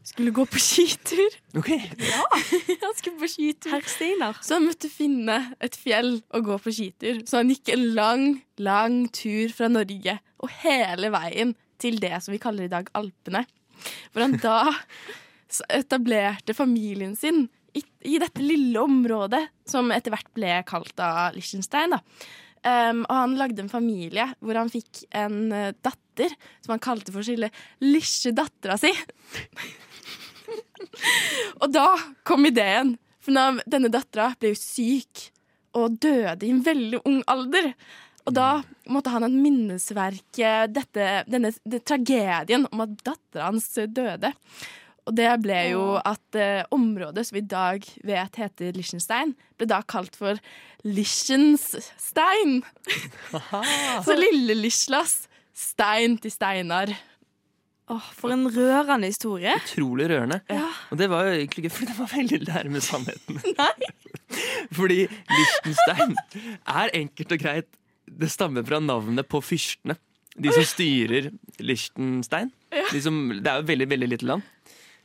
skulle 0.08 0.32
gå 0.32 0.46
på 0.48 0.56
skitur. 0.62 1.34
Ok. 1.60 1.68
Ja, 1.68 2.24
han 2.84 2.94
skulle 2.96 3.18
på 3.20 3.28
skitur. 3.28 3.70
Herr 3.74 3.84
Steinar. 3.88 4.38
Så 4.40 4.54
han 4.56 4.64
måtte 4.64 4.88
finne 4.88 5.54
et 5.60 5.76
fjell 5.76 6.22
å 6.32 6.40
gå 6.44 6.56
på 6.64 6.72
skitur. 6.72 7.20
Så 7.28 7.42
han 7.42 7.50
gikk 7.52 7.68
en 7.74 7.84
lang, 7.94 8.26
lang 8.56 9.02
tur 9.12 9.52
fra 9.52 9.68
Norge 9.68 10.18
og 10.40 10.48
hele 10.62 11.10
veien 11.12 11.52
til 11.78 11.98
det 12.00 12.14
som 12.24 12.32
vi 12.32 12.40
kaller 12.40 12.64
i 12.64 12.72
dag 12.72 12.88
Alpene. 12.96 13.44
Hvor 14.14 14.24
han 14.24 14.38
da 14.42 14.72
etablerte 15.68 16.54
familien 16.56 17.14
sin 17.16 17.46
i, 17.76 17.82
i 18.08 18.18
dette 18.20 18.42
lille 18.42 18.80
området, 18.80 19.44
som 19.68 19.92
etter 19.94 20.14
hvert 20.14 20.30
ble 20.36 20.52
kalt 20.68 21.00
av 21.02 21.36
Liechtenstein. 21.36 21.96
Um, 22.66 23.04
og 23.04 23.14
han 23.14 23.36
lagde 23.38 23.62
en 23.62 23.70
familie 23.70 24.24
hvor 24.42 24.58
han 24.58 24.70
fikk 24.72 25.04
en 25.14 25.52
uh, 25.54 25.70
datter 25.84 26.32
som 26.64 26.72
han 26.74 26.82
kalte 26.82 27.14
for 27.14 27.22
sin 27.22 27.38
lille 27.38 28.32
dattera 28.34 28.74
si. 28.80 28.90
og 31.62 31.68
da 31.70 31.92
kom 32.26 32.48
ideen. 32.48 32.96
For 33.22 33.36
når 33.36 33.62
denne 33.70 33.92
dattera 33.92 34.32
ble 34.40 34.54
jo 34.54 34.58
syk 34.58 35.28
og 35.78 36.00
døde 36.02 36.46
i 36.46 36.50
en 36.50 36.64
veldig 36.64 37.02
ung 37.06 37.20
alder. 37.30 37.70
Og 38.28 38.34
da 38.36 38.48
måtte 38.92 39.12
han 39.12 39.24
ha 39.24 39.30
et 39.30 39.38
minnesverk 39.40 40.40
eh, 40.42 40.66
dette, 40.68 41.06
denne 41.30 41.52
det, 41.64 41.82
tragedien 41.88 42.66
om 42.68 42.84
at 42.84 42.98
dattera 43.04 43.48
hans 43.48 43.70
døde. 43.88 44.32
Og 45.08 45.16
det 45.16 45.28
ble 45.40 45.58
jo 45.70 45.84
at 45.96 46.36
eh, 46.36 46.66
området 46.74 47.24
som 47.26 47.38
vi 47.38 47.40
i 47.40 47.48
dag 47.48 47.84
vet 48.04 48.40
heter 48.42 48.76
Liechtenstein, 48.76 49.32
ble 49.56 49.68
da 49.70 49.80
kalt 49.88 50.18
for 50.20 50.36
Liechtenstein. 50.84 52.60
Så 54.06 54.16
lille 54.18 54.56
Lislas 54.58 55.22
stein 55.56 56.18
til 56.20 56.34
Steinar. 56.34 56.92
Åh, 57.88 58.08
for 58.12 58.34
en 58.34 58.44
rørende 58.52 59.08
historie. 59.08 59.54
Utrolig 59.62 60.10
rørende. 60.10 60.42
Ja. 60.52 60.66
Og 60.92 61.00
det 61.00 61.08
var 61.08 61.24
jo 61.24 61.38
egentlig 61.38 61.64
ikke 61.64 61.72
fordi 61.72 61.88
det 61.88 61.96
var 61.96 62.10
veldig 62.12 62.40
nærme 62.44 62.82
sannheten. 62.84 63.40
Nei. 63.62 63.92
fordi 64.78 64.98
Liechtenstein 65.08 66.12
er 66.68 66.92
enkelt 67.00 67.32
og 67.32 67.40
greit 67.40 67.68
Det 68.08 68.28
stammer 68.32 68.64
fra 68.64 68.78
navnet 68.80 69.28
på 69.28 69.40
fyrstene. 69.44 69.96
De 70.38 70.52
som 70.52 70.64
styrer 70.64 71.30
Liechtenstein. 71.60 72.52
De 72.92 73.00
som, 73.02 73.16
det 73.32 73.50
er 73.50 73.62
jo 73.62 73.68
veldig, 73.68 73.88
veldig 73.90 74.08
lite 74.12 74.28
land. 74.28 74.44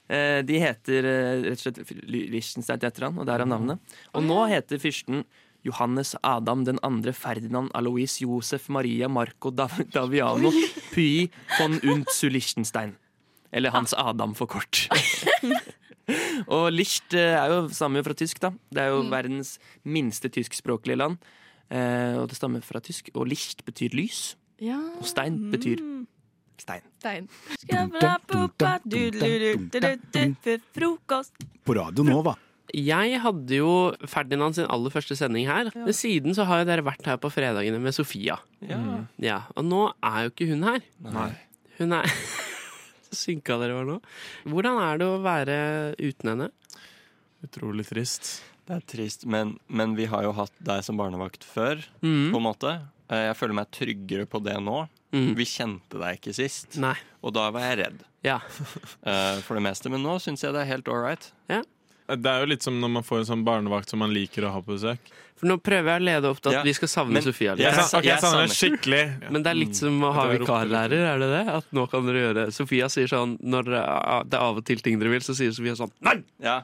Eh, 0.10 0.42
De 0.44 0.60
heter 0.60 1.06
eh, 1.08 1.42
rett 1.48 1.60
og 1.60 1.64
slett 1.64 1.94
Liechtenstein 2.10 2.80
til 2.82 2.90
etternavn, 2.90 3.22
og 3.24 3.28
derav 3.30 3.48
navnet. 3.48 3.80
Og 4.14 4.24
nå 4.26 4.42
heter 4.52 4.82
fyrsten 4.82 5.24
Johannes 5.64 6.12
Adam 6.28 6.66
den 6.68 6.80
andre 6.84 7.14
Ferdinand 7.16 7.72
Alois 7.74 8.18
Josef 8.20 8.66
Maria 8.70 9.08
Marco 9.08 9.50
Dav 9.56 9.78
Daviano 9.94 10.52
Puy 10.92 11.30
von 11.58 11.80
und 11.88 12.10
zu 12.12 12.28
Liechtenstein. 12.30 12.98
Eller 13.54 13.72
Hans 13.72 13.94
Adam 13.96 14.34
for 14.36 14.48
kort. 14.48 14.90
og 16.52 16.68
Licht 16.74 17.14
eh, 17.16 17.38
er 17.40 17.54
jo 17.54 17.62
stammer 17.72 18.04
fra 18.04 18.16
tysk, 18.18 18.42
da. 18.44 18.52
Det 18.74 18.82
er 18.84 18.92
jo 18.92 19.04
verdens 19.14 19.56
minste 19.86 20.28
tyskspråklige 20.34 21.00
land. 21.00 21.18
Og 21.74 22.28
det 22.30 22.36
stammer 22.38 22.62
fra 22.62 22.82
tysk. 22.84 23.08
Og 23.18 23.26
Licht 23.32 23.64
betyr 23.66 23.96
lys, 23.98 24.36
Ja. 24.62 24.76
og 25.00 25.08
stein 25.10 25.40
betyr 25.50 25.80
stein. 26.62 26.84
Stein. 27.00 27.28
Frokost. 30.74 31.34
På 31.66 31.76
Radio 31.78 32.06
Nova. 32.08 32.36
Jeg 32.74 33.20
hadde 33.22 33.58
jo 33.60 33.74
Ferdinand 34.10 34.56
sin 34.58 34.70
aller 34.72 34.94
første 34.94 35.16
sending 35.20 35.46
her. 35.50 35.70
Men 35.76 35.94
siden 35.94 36.34
så 36.34 36.46
har 36.50 36.64
jo 36.64 36.70
dere 36.72 36.86
vært 36.86 37.06
her 37.06 37.20
på 37.22 37.30
fredagene 37.34 37.82
med 37.84 37.94
Sofia. 37.96 38.40
Ja. 38.66 38.80
Ja, 39.22 39.42
Og 39.60 39.68
nå 39.68 39.84
er 40.02 40.26
jo 40.26 40.34
ikke 40.34 40.48
hun 40.50 40.64
her. 40.66 40.82
Nei. 41.04 41.30
Hun 41.80 41.94
er 42.00 42.08
Så 43.10 43.20
synka 43.28 43.60
dere 43.62 43.76
var 43.78 43.86
nå. 43.86 44.00
Hvordan 44.50 44.80
er 44.82 44.98
det 45.02 45.06
å 45.12 45.22
være 45.22 45.58
uten 46.02 46.32
henne? 46.34 46.50
Utrolig 47.46 47.86
trist. 47.92 48.40
Det 48.64 48.78
er 48.78 48.84
trist, 48.88 49.26
men, 49.28 49.58
men 49.68 49.94
vi 49.98 50.08
har 50.10 50.24
jo 50.24 50.32
hatt 50.38 50.54
deg 50.64 50.82
som 50.88 50.98
barnevakt 50.98 51.44
før, 51.44 51.82
mm. 52.00 52.32
på 52.32 52.40
en 52.40 52.46
måte. 52.46 52.72
Eh, 53.12 53.26
Jeg 53.28 53.36
føler 53.36 53.58
meg 53.60 53.74
tryggere 53.76 54.26
på 54.30 54.40
det 54.42 54.56
nå. 54.64 54.86
Mhm. 55.14 55.36
Vi 55.38 55.46
kjente 55.46 56.02
deg 56.02 56.18
ikke 56.20 56.34
sist, 56.34 56.78
Nei. 56.82 56.96
og 57.22 57.36
da 57.38 57.50
var 57.54 57.68
jeg 57.70 57.84
redd. 57.84 58.04
Ja. 58.26 58.40
uh, 59.06 59.38
For 59.46 59.56
det 59.60 59.64
meste, 59.70 59.92
men 59.94 60.04
nå 60.06 60.18
syns 60.24 60.44
jeg 60.44 60.56
det 60.56 60.66
er 60.66 60.72
helt 60.74 60.90
all 60.90 61.04
right. 61.06 61.32
Det 62.04 62.28
er 62.30 62.42
jo 62.44 62.48
litt 62.52 62.66
som 62.66 62.76
når 62.82 62.90
man 62.98 63.06
får 63.06 63.22
en 63.22 63.28
sånn 63.30 63.44
barnevakt 63.48 63.90
som 63.94 64.02
man 64.04 64.12
liker 64.14 64.44
å 64.44 64.50
ha 64.52 64.60
på 64.62 64.74
besøk. 64.74 65.12
For 65.40 65.48
nå 65.50 65.56
prøver 65.64 65.88
jeg 65.94 66.02
å 66.02 66.04
lede 66.04 66.30
opp 66.30 66.42
til 66.44 66.52
at 66.52 66.58
Ja, 66.58 66.64
vi 66.68 66.74
skal 66.76 66.90
savne 66.92 67.16
men 67.16 67.24
Sofia. 67.26 67.54
Jeg, 67.58 67.72
jeg, 67.72 67.86
okay, 67.88 68.10
jeg 68.10 68.22
savner 68.22 68.48
det 68.48 68.58
skikkelig. 68.58 69.04
Men 69.34 69.46
det 69.46 69.52
er 69.54 69.58
litt 69.58 69.78
som 69.80 70.04
å 70.04 70.12
ha 70.16 70.26
Jeg 70.28 70.42
vikarlærer, 70.44 71.06
er 71.14 71.24
det 71.24 71.30
det? 71.32 71.42
At 71.56 71.72
nå 71.76 71.86
kan 71.92 72.08
dere 72.08 72.26
gjøre 72.26 72.44
Sofia 72.56 72.90
sier 72.92 73.08
sånn 73.12 73.38
når 73.40 73.72
uh, 73.72 74.20
det 74.28 74.38
er 74.40 74.44
av 74.44 74.60
og 74.60 74.68
til 74.68 74.84
ting 74.84 75.00
dere 75.02 75.14
vil, 75.16 75.24
så 75.26 75.36
sier 75.38 75.56
Sofia 75.56 75.76
sånn 75.80 75.92
Nei! 76.06 76.18
Ja. 76.44 76.60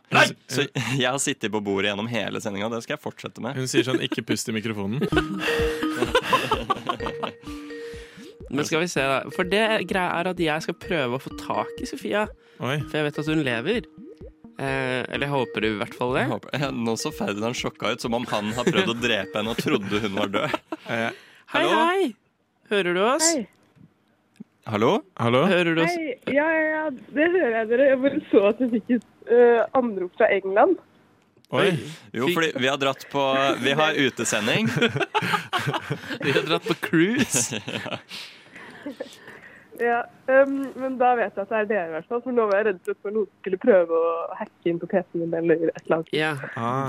Så 0.52 0.68
jeg 0.76 1.08
har 1.08 1.20
sittet 1.24 1.52
på 1.56 1.64
bordet 1.64 1.94
gjennom 1.94 2.12
hele 2.12 2.44
sendinga, 2.44 2.70
det 2.76 2.84
skal 2.86 2.98
jeg 2.98 3.04
fortsette 3.08 3.44
med. 3.44 3.56
Hun 3.60 3.68
sier 3.72 3.88
sånn 3.88 4.04
'ikke 4.04 4.28
pust 4.28 4.52
i 4.52 4.56
mikrofonen'. 4.60 5.00
Men 8.50 8.66
skal 8.66 8.82
vi 8.82 8.88
se, 8.90 9.02
da. 9.06 9.20
For 9.36 9.46
det 9.46 9.64
greia 9.90 10.20
er 10.22 10.30
at 10.32 10.40
jeg 10.42 10.66
skal 10.66 10.78
prøve 10.82 11.18
å 11.20 11.22
få 11.22 11.32
tak 11.40 11.70
i 11.82 11.88
Sofia. 11.90 12.26
For 12.58 12.98
jeg 12.98 13.06
vet 13.10 13.20
at 13.22 13.30
hun 13.30 13.44
lever. 13.46 13.86
Eh, 14.60 15.06
eller 15.08 15.28
jeg 15.28 15.32
håper 15.32 15.66
i 15.68 15.70
hvert 15.80 15.94
fall 15.96 16.16
det. 16.18 16.24
Jeg 16.26 16.32
håper- 16.34 16.60
ja, 16.66 16.70
Nå 16.76 16.96
så 17.00 17.12
Ferdinand 17.16 17.56
sjokka 17.56 17.94
ut, 17.94 18.02
som 18.04 18.14
om 18.18 18.26
han 18.28 18.50
har 18.58 18.66
prøvd 18.68 18.92
å 18.92 18.98
drepe 19.00 19.38
henne 19.40 19.54
og 19.54 19.62
trodde 19.62 20.02
hun 20.04 20.18
var 20.18 20.34
død. 20.34 20.58
Hei, 20.90 21.64
hei! 21.66 22.10
Hører 22.70 22.94
du 22.94 23.02
oss? 23.06 23.30
Hallo? 24.70 24.92
Hører 25.18 25.74
du 25.78 25.82
oss? 25.82 25.96
Hei, 25.96 26.18
ja, 26.36 26.46
ja, 26.54 26.66
ja, 26.76 26.84
det 26.92 27.30
hører 27.34 27.56
jeg 27.62 27.70
dere. 27.72 27.88
Jeg 27.94 28.02
bare 28.04 28.20
så 28.30 28.44
at 28.52 28.60
jeg 28.62 28.70
fikk 28.76 28.92
et 29.00 29.08
uh, 29.32 29.64
anrop 29.80 30.12
fra 30.20 30.28
England. 30.36 30.76
Oi. 31.50 31.72
Jo, 32.14 32.28
fordi 32.30 32.52
vi 32.62 32.68
har 32.70 32.78
dratt 32.78 33.08
på 33.10 33.24
Vi 33.64 33.72
har 33.80 33.98
utesending. 34.06 34.68
vi 36.22 36.36
har 36.36 36.44
dratt 36.52 36.68
på 36.70 36.76
cruise. 36.90 37.58
ja. 37.66 37.98
Ja, 39.80 40.02
um, 40.28 40.56
men 40.76 40.98
da 41.00 41.14
vet 41.16 41.38
jeg 41.38 41.46
at 41.46 41.52
det 41.52 41.60
er 41.60 41.68
dere, 41.70 41.86
i 41.88 41.94
hvert 41.94 42.08
fall. 42.10 42.22
For 42.26 42.36
nå 42.36 42.48
var 42.50 42.60
jeg 42.60 42.66
redd 42.68 42.80
for 42.88 42.98
at 42.98 43.16
noen 43.16 43.30
skulle 43.40 43.60
prøve 43.62 44.00
å 44.00 44.10
hacke 44.40 44.72
inn 44.72 44.80
på 44.82 44.90
PC-en 44.92 45.22
min 45.24 45.36
eller 45.40 45.70
et 45.70 45.78
eller 45.86 45.96
annet. 46.00 46.12
Ja, 46.18 46.32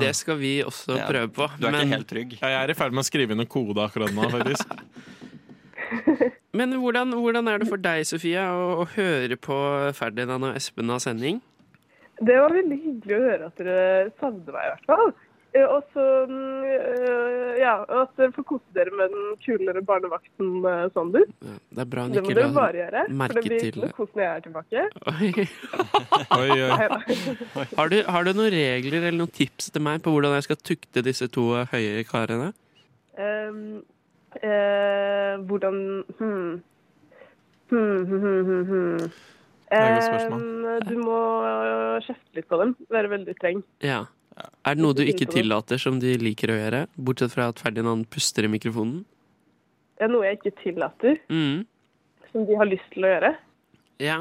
det 0.01 0.11
skal 0.19 0.41
vi 0.41 0.57
også 0.65 0.97
Ja, 0.99 1.07
prøve 1.11 1.31
på. 1.37 1.47
du 1.61 1.69
er 1.69 1.77
ikke 1.77 1.93
helt 1.93 2.11
trygg. 2.11 2.35
Ja, 2.41 2.51
jeg 2.57 2.61
er 2.65 2.73
i 2.75 2.79
ferd 2.81 2.97
med 2.97 3.05
å 3.05 3.07
skrive 3.07 3.37
inn 3.37 3.45
en 3.45 3.51
kode 3.53 3.85
akkurat 3.85 4.15
nå, 4.17 4.27
faktisk. 4.33 4.75
men 6.59 6.75
hvordan, 6.83 7.15
hvordan 7.21 7.53
er 7.53 7.63
det 7.63 7.71
for 7.71 7.83
deg, 7.83 8.03
Sofia, 8.09 8.49
å, 8.57 8.83
å 8.83 8.89
høre 8.97 9.39
på 9.39 9.61
Ferdinand 9.99 10.51
og 10.51 10.59
Espen 10.59 10.91
av 10.91 11.03
sending? 11.05 11.39
Det 12.21 12.37
var 12.37 12.53
veldig 12.53 12.81
hyggelig 12.83 13.17
å 13.17 13.27
høre 13.29 13.53
at 13.53 13.61
dere 13.61 14.09
savner 14.21 14.57
meg, 14.57 14.67
i 14.67 14.73
hvert 14.75 14.91
fall. 14.91 15.13
Eh, 15.55 15.67
Og 15.67 15.83
så 15.93 16.05
mm, 16.31 16.65
eh, 16.65 17.59
Ja, 17.61 17.75
at 17.83 18.13
dere 18.19 18.33
får 18.37 18.47
kose 18.47 18.77
dere 18.77 18.93
med 18.95 19.11
den 19.11 19.37
kulere 19.43 19.83
barnevakten 19.83 20.51
eh, 20.63 20.85
Sander. 20.95 21.27
Ja, 21.43 21.57
det 21.75 21.85
er 21.85 21.89
bra 21.95 22.05
han 22.07 22.15
Det 22.15 22.23
må 22.23 22.31
ikke 22.31 22.39
dere 22.39 22.53
la 22.53 22.59
bare 22.59 22.79
gjøre. 22.81 23.03
For 23.11 23.39
det 23.39 23.45
blir 23.47 23.65
ikke 23.67 23.83
noe 23.85 23.97
kos 23.97 24.13
når 24.15 24.25
jeg 24.25 24.33
er 24.33 24.45
tilbake. 24.47 24.85
Oi. 25.11 26.51
Neida. 26.71 27.01
Har 27.77 27.93
du, 27.93 27.97
har 28.07 28.27
du 28.27 28.33
noen 28.33 28.55
regler 28.55 28.99
eller 29.01 29.19
noen 29.19 29.35
tips 29.41 29.73
til 29.75 29.85
meg 29.85 30.05
på 30.05 30.15
hvordan 30.15 30.37
jeg 30.39 30.47
skal 30.49 30.61
tukte 30.71 31.05
disse 31.07 31.29
to 31.35 31.49
høye 31.73 32.05
karene? 32.09 32.53
Um, 33.21 33.83
eh, 34.39 35.35
hvordan 35.51 35.83
hmm. 36.21 36.63
Hmm, 37.71 37.99
hmm, 38.07 38.23
hmm, 38.23 38.47
hmm, 38.47 38.63
hmm. 38.71 39.11
er 39.71 39.83
et 39.83 39.99
godt 39.99 40.07
spørsmål. 40.07 40.47
Um, 40.47 40.81
du 40.87 40.97
må 41.03 41.21
kjefte 42.07 42.39
litt 42.39 42.49
på 42.51 42.63
dem. 42.63 42.79
Være 42.91 43.13
veldig 43.19 43.37
streng. 43.39 43.63
Ja. 43.83 44.07
Er 44.67 44.75
det 44.77 44.83
noe 44.85 44.95
du 44.97 45.03
ikke 45.05 45.27
tillater 45.31 45.79
som 45.81 45.99
de 46.03 46.15
liker 46.21 46.53
å 46.53 46.57
gjøre? 46.59 46.81
Bortsett 46.97 47.33
fra 47.35 47.49
at 47.53 47.59
Ferdinand 47.63 48.07
puster 48.13 48.45
i 48.47 48.51
mikrofonen? 48.53 49.05
Det 49.99 50.07
er 50.07 50.13
noe 50.13 50.25
jeg 50.29 50.39
ikke 50.41 50.55
tillater, 50.63 51.19
Mm. 51.29 51.67
som 52.33 52.47
de 52.49 52.55
har 52.57 52.67
lyst 52.71 52.87
til 52.95 53.05
å 53.05 53.11
gjøre. 53.15 53.33
Ja. 54.01 54.19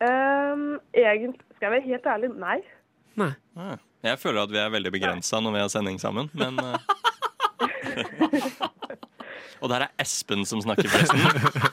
Um, 0.00 0.78
egentlig, 0.94 1.40
skal 1.56 1.66
jeg 1.70 1.74
være 1.76 1.88
helt 1.88 2.06
ærlig, 2.12 2.30
nei. 2.38 2.58
Nei. 3.16 3.32
Ah, 3.56 3.76
Jeg 4.04 4.18
føler 4.20 4.42
at 4.44 4.50
vi 4.52 4.58
er 4.60 4.70
veldig 4.70 4.92
begrensa 4.92 5.40
når 5.40 5.52
vi 5.56 5.58
har 5.64 5.68
sending 5.72 5.98
sammen, 5.98 6.30
men 6.34 6.60
uh... 6.60 6.76
Og 9.62 9.70
der 9.72 9.86
er 9.86 9.92
Espen 9.98 10.44
som 10.46 10.60
snakker, 10.60 10.88
forresten. 10.92 11.18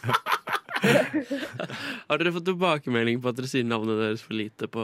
Har 2.10 2.20
dere 2.20 2.32
fått 2.36 2.46
tilbakemelding 2.48 3.22
på 3.24 3.32
at 3.32 3.38
dere 3.38 3.50
sier 3.50 3.66
navnet 3.68 4.00
deres 4.02 4.24
for 4.26 4.36
lite 4.38 4.68
på 4.72 4.84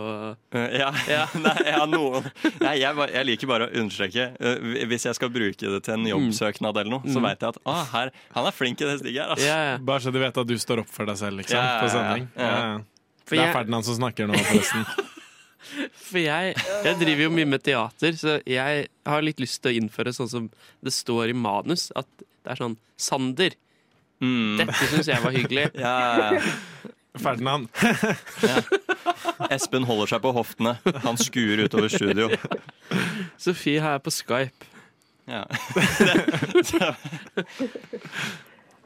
Eh, 0.55 0.77
Ja. 0.79 0.89
Nei, 1.45 1.55
jeg 1.65 1.75
har 1.75 1.87
noen 1.91 2.29
Nei, 2.63 2.75
jeg, 2.81 2.95
bare- 2.97 3.11
jeg 3.13 3.27
liker 3.29 3.51
bare 3.51 3.67
å 3.67 3.73
understreke. 3.83 4.29
eh, 4.39 4.85
Hvis 4.89 5.05
jeg 5.09 5.17
skal 5.19 5.29
bruke 5.33 5.73
det 5.75 5.81
til 5.85 5.97
en 5.97 6.07
jobbsøknad 6.09 6.77
eller 6.81 6.93
noe, 6.97 7.03
så 7.09 7.19
Mm. 7.19 7.27
veit 7.27 7.39
jeg 7.43 7.49
at 7.55 7.59
ah, 7.65 7.83
her, 7.93 8.11
han 8.35 8.45
er 8.47 8.55
flink 8.55 8.81
i 8.81 8.85
det 8.87 8.99
stikket 9.01 9.21
her. 9.23 9.35
Altså. 9.35 9.85
Bare 9.85 9.99
så 10.05 10.11
de 10.15 10.19
vet 10.23 10.37
at 10.37 10.47
du 10.47 10.55
står 10.57 10.79
opp 10.85 10.89
for 10.93 11.05
deg 11.09 11.17
selv, 11.19 11.37
liksom, 11.41 11.57
Ja, 11.59 11.65
ja, 11.67 11.79
på 11.81 11.87
ja. 11.89 11.93
sending. 11.97 12.27
Ja. 12.35 12.43
Ja, 12.49 12.59
ja. 12.73 12.79
For 13.29 13.35
Det 13.37 13.43
er 13.45 13.53
Ferdinand 13.53 13.85
som 13.85 13.95
snakker 13.99 14.27
nå, 14.29 14.37
forresten. 14.39 14.85
For 16.09 16.17
jeg, 16.23 16.53
jeg 16.85 16.95
driver 17.01 17.21
jo 17.25 17.31
mye 17.35 17.45
med 17.51 17.61
teater, 17.61 18.15
så 18.17 18.37
jeg 18.47 18.85
har 19.05 19.21
litt 19.25 19.41
lyst 19.43 19.59
til 19.61 19.73
å 19.73 19.75
innføre 19.81 20.13
sånn 20.15 20.29
som 20.31 20.45
det 20.81 20.93
står 20.95 21.29
i 21.29 21.35
manus. 21.37 21.89
At 21.99 22.07
det 22.23 22.53
er 22.55 22.61
sånn 22.61 22.77
Sander. 22.97 23.53
Dette 24.19 24.87
syns 24.91 25.07
jeg 25.07 25.23
var 25.23 25.35
hyggelig. 25.35 25.69
Ja, 25.79 25.93
ja, 25.99 26.33
ja. 26.33 26.41
Ferdinand. 27.19 27.67
Espen 29.55 29.83
holder 29.87 30.11
seg 30.11 30.21
på 30.23 30.31
hoftene. 30.35 30.75
Han 31.03 31.17
skuer 31.19 31.63
utover 31.65 31.89
studio. 31.91 32.29
Sofie 33.45 33.81
her 33.81 33.97
på 34.03 34.13
Skype. 34.13 34.67
Ja. 35.29 35.43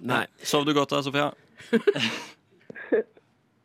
Nei. 0.04 0.24
Sov 0.44 0.66
du 0.66 0.74
godt 0.76 0.96
da, 0.96 1.02
Sofia? 1.04 1.30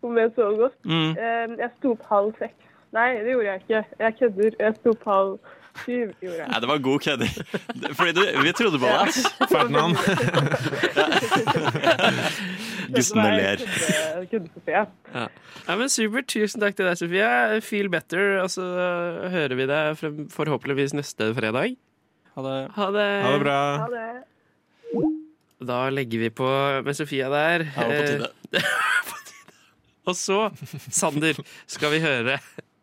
Om 0.03 0.19
jeg 0.19 0.31
sov 0.37 0.57
godt? 0.59 0.77
Mm. 0.85 1.15
Um, 1.15 1.55
jeg 1.59 1.71
sto 1.79 1.95
opp 1.97 2.05
halv 2.11 2.35
seks. 2.39 2.67
Nei, 2.95 3.09
det 3.25 3.35
gjorde 3.35 3.49
jeg 3.49 3.63
ikke. 3.65 3.81
Jeg 4.05 4.19
kødder. 4.21 4.59
Jeg 4.61 4.77
sto 4.79 4.95
opp 4.95 5.09
halv 5.11 5.33
syv. 5.85 6.13
gjorde 6.23 6.39
jeg. 6.39 6.49
Nei, 6.53 6.61
det 6.65 6.69
var 6.71 6.79
god 6.85 7.05
kødding. 7.05 7.35
Fordi 7.99 8.15
du, 8.17 8.23
vi 8.45 8.53
trodde 8.59 8.81
på 8.83 8.93
deg. 8.93 9.19
Ferdinand. 9.51 9.99
Guttene 12.95 13.27
ler. 13.37 13.65
Kødde-Sofie. 14.31 14.85
Ja. 15.15 15.27
ja, 15.69 15.77
men 15.77 15.93
Supert. 15.93 16.29
Tusen 16.33 16.63
takk 16.65 16.79
til 16.79 16.89
deg, 16.89 16.99
Sofie. 17.01 17.61
Feel 17.65 17.91
better. 17.93 18.39
Og 18.45 18.51
så 18.55 18.65
hører 19.35 19.57
vi 19.59 19.69
deg 19.69 20.03
forhåpentligvis 20.35 20.97
neste 20.97 21.33
fredag. 21.37 21.77
Ha 22.37 22.45
det. 22.47 22.59
Ha 22.77 22.91
det. 22.95 23.09
Ha 23.25 23.33
det 23.35 23.43
bra. 23.45 23.61
Ha 23.85 23.89
det. 23.95 24.09
Da 25.69 25.89
legger 25.91 26.23
vi 26.23 26.31
på 26.31 26.49
med 26.87 26.95
Sofia 26.97 27.29
der. 27.33 27.67
Ja, 27.75 27.89
på 27.89 28.03
tide. 28.07 28.29
Eh, 28.55 28.69
på 29.11 29.17
tide. 29.27 29.57
Og 30.09 30.17
så, 30.17 30.39
Sander, 30.95 31.41
skal 31.67 31.93
vi 31.97 32.01
høre 32.05 32.39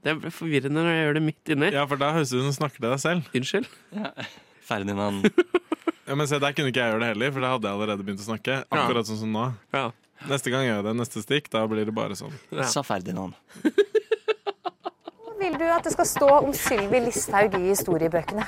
Det 0.06 0.14
ble 0.22 0.30
forvirrende 0.34 0.78
når 0.86 0.91
jeg 0.93 1.06
gjør 1.08 1.16
det 1.18 1.24
midt 1.26 1.51
inni. 1.56 1.70
Ja, 1.74 1.86
for 1.89 1.97
da 2.01 2.12
høres 2.14 2.30
det 2.30 2.38
ut 2.38 2.45
som 2.45 2.51
du 2.53 2.58
snakker 2.60 2.82
til 2.84 2.89
deg 2.91 3.01
selv. 3.01 3.30
Unnskyld? 3.39 3.70
Ja. 3.97 4.12
Ferdinand. 4.66 5.30
Ja, 6.06 6.14
men 6.14 6.28
se, 6.30 6.38
Der 6.38 6.53
kunne 6.53 6.70
ikke 6.70 6.84
jeg 6.84 6.91
gjøre 6.93 7.01
det 7.01 7.08
heller, 7.16 7.32
for 7.34 7.41
da 7.41 7.49
hadde 7.56 7.66
jeg 7.66 7.74
allerede 7.80 8.03
begynt 8.06 8.20
å 8.22 8.26
snakke. 8.28 8.60
Akkurat 8.70 9.08
sånn 9.10 9.18
som 9.24 9.32
nå. 9.34 9.45
Ja. 9.74 9.88
Neste 10.30 10.51
gang 10.53 10.62
gjør 10.68 10.76
jeg 10.78 10.86
det. 10.86 10.91
Neste 10.99 11.24
stikk, 11.24 11.47
da 11.49 11.64
blir 11.72 11.88
det 11.89 11.95
bare 11.97 12.14
sånn. 12.20 12.36
Sa 12.70 12.84
Ferdinand. 12.86 13.34
vil 15.39 15.58
du 15.60 15.66
at 15.66 15.82
det 15.86 15.91
skal 15.95 16.08
stå 16.08 16.30
om 16.43 16.53
Sylvi 16.56 17.01
Listhaug 17.08 17.58
i 17.58 17.64
historiebøkene? 17.72 18.45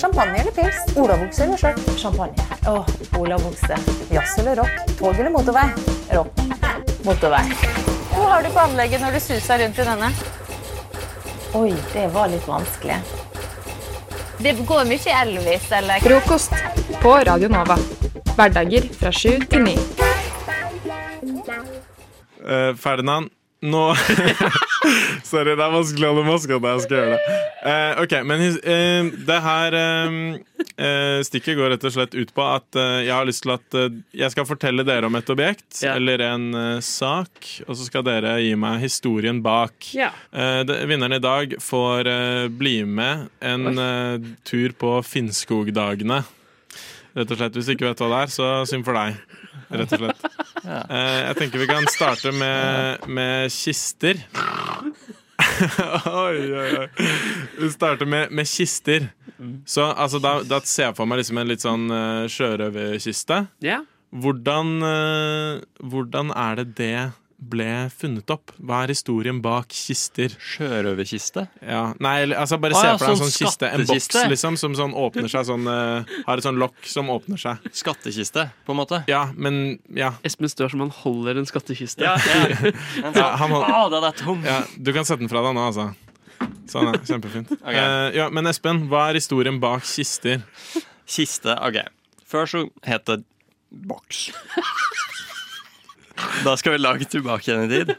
Champagne 0.00 0.36
eller 0.42 0.52
pils? 0.56 0.78
Olavokse 1.00 1.46
eller 1.46 1.62
skjørt? 1.64 1.80
Champagne. 2.00 2.46
Åh, 2.68 2.92
Olavokse. 3.22 3.80
Jazz 4.12 4.36
eller 4.44 4.60
rock? 4.62 4.84
Tog 5.00 5.16
eller 5.16 5.32
motorvei? 5.34 5.64
Rock. 6.12 6.44
Motorvei. 7.08 7.42
Hvor 8.12 8.28
har 8.34 8.44
du 8.44 8.52
på 8.52 8.62
anlegget 8.68 9.00
når 9.04 9.16
du 9.16 9.24
suser 9.30 9.64
rundt 9.64 9.80
i 9.80 9.88
denne? 9.88 10.12
Oi, 11.54 11.74
det 11.92 12.06
var 12.12 12.28
litt 12.28 12.44
vanskelig. 12.48 12.96
Det 14.38 14.52
går 14.68 14.84
mye 14.86 15.14
Elvis 15.22 15.70
eller 15.72 16.00
Frokost 16.04 16.52
på 17.02 17.14
Radio 17.26 17.48
Nova. 17.48 17.76
Hverdager 18.36 18.84
fra 19.00 19.12
sju 19.12 19.40
til 19.50 19.64
ni. 19.64 19.74
Eh, 22.48 22.74
Ferdinand, 22.78 23.30
nå 23.62 23.84
Sorry, 25.28 25.52
det 25.58 25.64
er 25.64 25.72
vanskelig 25.74 26.06
å 26.06 26.12
holde 26.14 26.24
maska 26.28 26.56
når 26.58 26.74
jeg 26.76 26.84
skal 26.86 26.98
gjøre 26.98 27.16
det. 27.16 27.36
Eh, 27.68 28.00
ok, 28.04 28.12
men 28.28 28.42
eh, 28.46 29.08
det 29.28 29.38
her 29.44 29.76
eh, 29.76 30.16
eh, 30.78 31.18
stikket 31.26 31.58
går 31.58 31.72
rett 31.74 31.84
og 31.88 31.94
slett 31.96 32.14
ut 32.16 32.30
på 32.36 32.44
at 32.46 32.78
eh, 32.78 33.00
jeg 33.08 33.12
har 33.14 33.28
lyst 33.28 33.44
til 33.44 33.52
at 33.56 33.78
eh, 33.80 33.98
jeg 34.22 34.32
skal 34.34 34.46
fortelle 34.48 34.86
dere 34.88 35.10
om 35.10 35.18
et 35.18 35.32
objekt 35.34 35.82
eller 35.96 36.22
en 36.28 36.46
sak, 36.84 37.50
og 37.66 37.74
så 37.76 37.88
skal 37.88 38.06
dere 38.06 38.36
gi 38.44 38.54
meg 38.58 38.80
historien 38.86 39.42
bak. 39.44 39.90
Ja. 39.96 40.12
Det, 40.32 40.78
vinneren 40.88 41.18
i 41.18 41.22
dag 41.22 41.56
får 41.62 42.08
bli 42.58 42.76
med 42.88 43.28
en 43.44 43.80
tur 44.48 44.74
på 44.78 44.94
Finnskogdagene. 45.06 46.22
Rett 47.18 47.32
og 47.34 47.40
slett, 47.40 47.56
Hvis 47.58 47.66
du 47.68 47.74
ikke 47.74 47.88
vet 47.90 48.00
hva 48.04 48.08
det 48.12 48.22
er, 48.22 48.32
så 48.32 48.48
synd 48.70 48.86
for 48.86 48.94
deg. 48.98 49.18
Rett 49.74 49.94
og 49.96 50.04
slett. 50.04 50.28
Ja. 50.68 50.82
Eh, 50.84 51.18
jeg 51.28 51.36
tenker 51.38 51.62
vi 51.62 51.68
kan 51.70 51.86
starte 51.88 52.32
med, 52.36 53.06
med 53.08 53.52
kister. 53.52 54.20
oi, 56.12 56.40
oi, 56.52 56.70
oi. 56.82 56.88
Vi 57.58 57.70
starter 57.72 58.08
med, 58.08 58.34
med 58.34 58.48
kister. 58.48 59.08
Så 59.66 59.86
altså, 59.88 60.20
da, 60.20 60.40
da 60.44 60.60
ser 60.66 60.90
jeg 60.90 60.98
for 60.98 61.08
meg 61.08 61.22
liksom 61.22 61.40
en 61.40 61.48
litt 61.48 61.64
sånn 61.64 61.86
uh, 61.88 62.26
sjørøverkiste. 62.32 63.44
Yeah. 63.64 63.86
Hvordan, 64.12 64.74
uh, 64.82 65.84
hvordan 65.88 66.34
er 66.36 66.60
det 66.60 66.68
det 66.80 66.98
ble 67.38 67.86
funnet 67.94 68.30
opp? 68.34 68.50
Hva 68.58 68.82
er 68.84 68.92
historien 68.92 69.38
bak 69.42 69.70
kister? 69.70 70.32
Sjørøverkiste? 70.42 71.44
Ja. 71.62 71.82
Nei, 72.02 72.16
altså 72.34 72.58
bare 72.60 72.74
Å, 72.74 72.80
se 72.80 72.88
ja, 72.88 72.96
for 72.98 73.06
deg 73.06 73.14
en 73.14 73.20
sånn 73.20 73.30
sånn 73.30 73.46
kiste, 73.46 73.68
en 73.70 73.84
boks 73.86 74.18
liksom, 74.32 74.58
som 74.58 74.74
sånn 74.78 74.96
åpner 74.98 75.30
seg 75.30 75.46
sånn 75.46 75.70
uh, 75.70 76.16
Har 76.26 76.42
et 76.42 76.46
sånn 76.48 76.58
lokk 76.58 76.90
som 76.90 77.12
åpner 77.14 77.38
seg. 77.40 77.62
Skattkiste, 77.78 78.48
på 78.66 78.74
en 78.74 78.80
måte? 78.80 79.00
Ja, 79.10 79.28
men 79.38 79.78
ja. 79.94 80.12
Espen 80.26 80.50
står 80.50 80.74
som 80.74 80.82
han 80.82 80.92
holder 81.04 81.38
en 81.38 81.46
skattkiste. 81.48 82.02
Ja, 82.04 82.16
ja. 82.18 82.74
En 83.04 83.14
sånn, 83.14 83.32
han 83.44 83.56
«Å, 83.60 83.86
den 83.94 84.08
er 84.10 84.18
tom!» 84.18 84.42
Ja, 84.46 84.60
du 84.74 84.92
kan 84.96 85.06
sette 85.06 85.22
den 85.22 85.30
fra 85.30 85.44
deg 85.46 85.54
nå, 85.54 85.68
altså. 85.70 85.92
Sånn, 86.68 86.90
ja. 86.90 87.04
Kjempefint. 87.06 87.54
Okay. 87.68 87.78
Uh, 87.78 88.08
ja, 88.16 88.28
men 88.34 88.50
Espen, 88.50 88.86
hva 88.90 89.08
er 89.12 89.20
historien 89.20 89.62
bak 89.62 89.86
kister? 89.86 90.42
Kiste, 91.08 91.54
ok. 91.54 91.84
Før 92.28 92.50
så 92.50 92.66
het 92.86 93.06
det 93.08 93.22
boks. 93.70 94.28
Da 96.44 96.54
skal 96.58 96.74
vi 96.74 96.80
langt 96.82 97.10
tilbake 97.12 97.46
igjen 97.50 97.64
i 97.66 97.68
tid. 97.72 97.92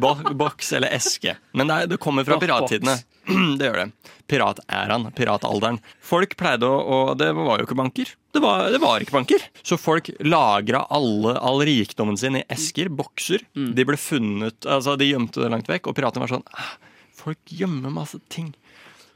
Bo 0.00 0.14
boks 0.36 0.72
eller 0.76 0.92
eske. 0.96 1.36
Men 1.56 1.70
det, 1.70 1.74
er, 1.76 1.90
det 1.94 1.98
kommer 2.02 2.26
fra 2.28 2.38
pirattidene. 2.42 2.98
Det 3.58 3.64
gjør 3.70 3.78
det. 3.78 4.10
Piratæraen, 4.28 5.06
piratalderen. 5.16 5.78
Folk 6.04 6.34
pleide 6.36 6.68
å 6.68 6.80
Og 6.90 7.12
det 7.20 7.30
var 7.36 7.60
jo 7.60 7.64
ikke 7.64 7.76
banker. 7.78 8.10
Det 8.36 8.42
var, 8.44 8.66
det 8.72 8.80
var 8.82 9.00
ikke 9.00 9.14
banker. 9.16 9.46
Så 9.64 9.78
folk 9.80 10.10
lagra 10.24 10.82
alle, 10.92 11.32
all 11.40 11.62
rikdommen 11.64 12.18
sin 12.20 12.36
i 12.40 12.42
esker, 12.52 12.90
bokser. 12.92 13.44
De 13.56 13.86
ble 13.88 13.96
funnet 14.00 14.68
Altså, 14.68 14.96
de 15.00 15.08
gjemte 15.08 15.40
det 15.40 15.48
langt 15.54 15.70
vekk, 15.72 15.88
og 15.88 15.96
piratene 15.96 16.24
var 16.26 16.34
sånn 16.34 16.44
«Ah, 16.52 16.74
Folk 17.16 17.40
gjemmer 17.48 17.92
masse 17.94 18.20
ting. 18.32 18.50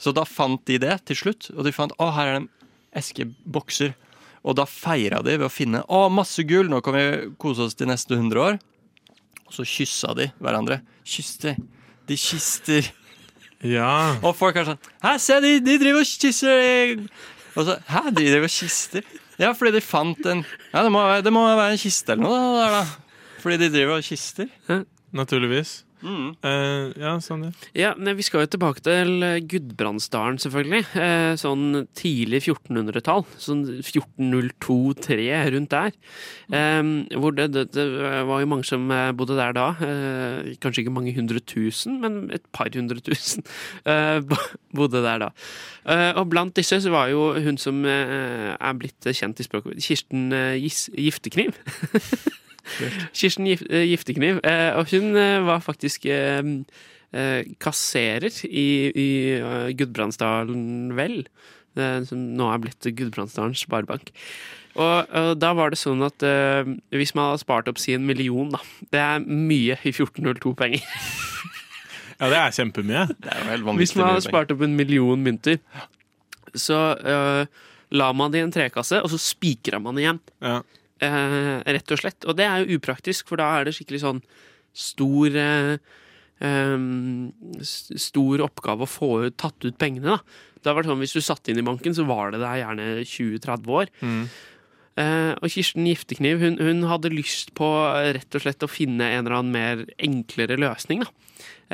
Så 0.01 0.14
da 0.16 0.24
fant 0.28 0.62
de 0.70 0.78
det 0.80 0.94
til 1.11 1.18
slutt, 1.18 1.51
og 1.57 1.66
de 1.66 1.74
fant 1.76 1.92
å, 2.01 2.09
her 2.14 2.30
er 2.30 2.36
det 2.38 2.42
en 2.46 2.51
eske 3.03 3.26
bokser. 3.44 3.92
Og 4.47 4.57
da 4.59 4.66
feira 4.68 5.22
de 5.24 5.36
ved 5.36 5.47
å 5.49 5.53
finne 5.53 5.82
å, 5.91 6.07
masse 6.12 6.45
gull, 6.49 6.68
nå 6.70 6.80
kan 6.84 6.97
vi 6.97 7.07
kose 7.41 7.66
oss 7.66 7.76
de 7.78 7.89
neste 7.89 8.18
hundre 8.18 8.45
år. 8.45 8.61
Og 9.49 9.57
så 9.57 9.64
kyssa 9.66 10.12
de 10.18 10.28
hverandre. 10.43 10.80
Kysste. 11.09 11.57
De 12.09 12.16
kister. 12.20 12.91
Ja. 13.64 14.18
Og 14.22 14.36
folk 14.39 14.55
er 14.61 14.68
sånn 14.68 14.78
Hæ, 15.03 15.16
se, 15.18 15.41
de, 15.43 15.57
de 15.64 15.74
driver 15.82 16.05
og 16.05 16.07
kysser. 16.07 17.01
Og 17.59 17.66
så, 17.66 17.78
Hæ, 17.89 18.05
de 18.12 18.28
driver 18.28 18.47
og 18.47 18.55
kister? 18.55 19.09
Ja, 19.39 19.51
fordi 19.55 19.74
de 19.78 19.82
fant 19.82 20.30
en 20.30 20.45
Ja, 20.72 20.84
det 20.84 20.93
må, 20.95 21.03
det 21.24 21.32
må 21.34 21.43
være 21.49 21.74
en 21.74 21.82
kiste 21.82 22.14
eller 22.14 22.26
noe 22.26 22.70
da. 22.76 22.84
Fordi 23.43 23.59
de 23.64 23.70
driver 23.74 23.99
og 23.99 24.07
kister. 24.07 24.51
Naturligvis. 25.14 25.80
Mm. 26.03 26.34
Uh, 26.44 26.92
ja, 26.99 27.16
Sander. 27.22 27.55
Ja, 27.76 27.92
nei, 27.99 28.14
Vi 28.18 28.26
skal 28.26 28.44
jo 28.44 28.53
tilbake 28.53 28.82
til 28.84 29.24
Gudbrandsdalen, 29.51 30.38
selvfølgelig. 30.42 30.84
Uh, 30.94 31.34
sånn 31.40 31.84
tidlig 31.99 32.44
1400-tall. 32.46 33.24
Sånn 33.40 33.64
1402-3 33.80 35.28
rundt 35.55 35.74
der. 35.74 35.96
Um, 36.53 36.92
hvor 37.18 37.34
det, 37.36 37.51
det, 37.57 37.68
det 37.74 37.86
var 38.28 38.42
jo 38.42 38.51
mange 38.51 38.66
som 38.68 38.88
eh, 38.94 39.11
bodde 39.16 39.36
der 39.38 39.55
da. 39.57 39.68
Uh, 39.80 40.55
kanskje 40.62 40.84
ikke 40.84 40.94
mange 40.94 41.14
hundre 41.16 41.42
tusen, 41.42 41.99
men 42.03 42.20
et 42.34 42.44
par 42.55 42.70
hundre 42.74 43.03
tusen 43.05 43.44
bodde 44.76 45.03
der 45.05 45.22
da. 45.22 45.30
Og 46.20 46.26
blant 46.30 46.57
disse 46.57 46.80
så 46.84 46.90
var 46.92 47.09
jo 47.12 47.30
hun 47.42 47.59
som 47.61 47.80
er 47.88 48.74
blitt 48.78 49.09
kjent 49.09 49.40
i 49.40 49.46
språket, 49.46 49.80
Kirsten 49.82 50.28
Giftekniv. 50.61 51.57
Kirsten 53.19 53.49
Gif 53.49 53.64
eh, 53.69 53.87
Giftekniv. 53.91 54.41
Eh, 54.47 54.71
og 54.79 54.91
hun 54.93 55.16
eh, 55.16 55.41
var 55.47 55.64
faktisk 55.64 56.09
kasserer 57.59 58.35
i, 58.45 58.66
i 58.93 59.07
Gudbrandsdalen 59.73 60.91
Vel, 60.93 61.23
som 62.05 62.27
nå 62.37 62.51
er 62.53 62.61
blitt 62.61 62.85
Gudbrandsdalen 62.99 63.57
Sparebank. 63.57 64.12
Og, 64.79 65.09
og 65.09 65.31
da 65.41 65.53
var 65.59 65.73
det 65.73 65.81
sånn 65.81 66.05
at 66.07 66.23
uh, 66.23 66.69
hvis 66.95 67.14
man 67.16 67.31
hadde 67.31 67.43
spart 67.43 67.71
opp 67.71 67.81
si 67.83 67.95
en 67.97 68.05
million, 68.07 68.53
da 68.53 68.61
Det 68.93 69.01
er 69.03 69.25
mye 69.25 69.79
i 69.81 69.93
1402-penger. 69.95 70.85
Ja, 72.19 72.29
det 72.29 72.39
er 72.39 72.55
kjempemye. 72.55 73.07
Det 73.23 73.33
er 73.33 73.41
jo 73.41 73.49
helt 73.55 73.81
Hvis 73.81 73.97
man 73.99 74.12
hadde 74.12 74.27
spart 74.27 74.53
opp 74.55 74.62
en 74.66 74.77
million 74.79 75.23
mynter, 75.23 75.59
så 76.55 76.79
uh, 76.99 77.64
la 77.95 78.09
man 78.12 78.35
det 78.35 78.43
i 78.43 78.47
en 78.47 78.55
trekasse, 78.55 79.01
og 79.03 79.11
så 79.12 79.21
spikra 79.23 79.81
man 79.83 79.99
det 79.99 80.07
igjen. 80.07 80.23
Eh, 81.05 81.55
rett 81.62 81.94
og 81.94 82.01
slett. 82.01 82.26
Og 82.26 82.36
det 82.38 82.46
er 82.49 82.64
jo 82.64 82.78
upraktisk, 82.78 83.28
for 83.30 83.40
da 83.40 83.53
er 83.59 83.68
det 83.68 83.76
skikkelig 83.76 84.03
sånn 84.03 84.20
stor 84.74 85.36
eh, 85.38 85.78
em, 86.44 87.30
Stor 87.62 88.44
oppgave 88.46 88.86
å 88.86 88.90
få 88.90 89.11
ut, 89.26 89.36
tatt 89.40 89.64
ut 89.66 89.78
pengene, 89.78 90.18
da. 90.18 90.44
Det 90.62 90.74
var 90.74 90.86
sånn, 90.86 90.99
Hvis 90.99 91.14
du 91.14 91.22
satt 91.22 91.49
inn 91.49 91.61
i 91.61 91.66
banken, 91.66 91.94
så 91.94 92.07
var 92.09 92.32
det 92.34 92.40
der 92.42 92.62
gjerne 92.64 92.86
20-30 93.07 93.74
år. 93.78 93.92
Eh, 94.99 95.32
og 95.38 95.46
Kirsten 95.55 95.86
Giftekniv 95.86 96.40
hun, 96.42 96.59
hun 96.59 96.82
hadde 96.90 97.12
lyst 97.14 97.53
på 97.55 97.68
eh, 97.94 98.11
rett 98.16 98.34
og 98.34 98.42
slett 98.42 98.64
å 98.66 98.70
finne 98.70 99.07
en 99.07 99.22
eller 99.22 99.36
annen 99.38 99.55
mer 99.55 99.84
enklere 100.03 100.59
løsning. 100.59 101.05
Da. 101.07 101.12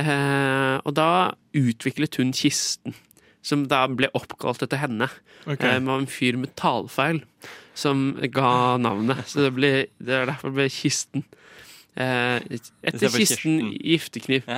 Eh, 0.02 0.76
og 0.84 0.92
da 0.98 1.32
utviklet 1.56 2.20
hun 2.20 2.34
kisten, 2.36 2.92
som 3.44 3.66
da 3.68 3.82
ble 3.92 4.08
oppkalt 4.16 4.62
etter 4.64 4.80
henne. 4.80 5.10
Okay. 5.44 5.74
Eh, 5.74 5.78
det 5.78 5.86
var 5.90 6.00
en 6.02 6.08
fyr 6.10 6.38
med 6.40 6.54
talefeil 6.56 7.22
som 7.76 8.14
ga 8.32 8.76
navnet. 8.80 9.24
Så 9.28 9.44
det, 9.44 9.50
ble, 9.56 9.72
det 10.00 10.14
er 10.22 10.28
derfor 10.30 10.52
det 10.54 10.58
ble 10.62 10.68
Kisten. 10.72 11.24
Eh, 11.94 12.40
etter 12.88 13.12
Kisten 13.14 13.58
ja, 13.60 13.72
Giftekniv. 13.94 14.48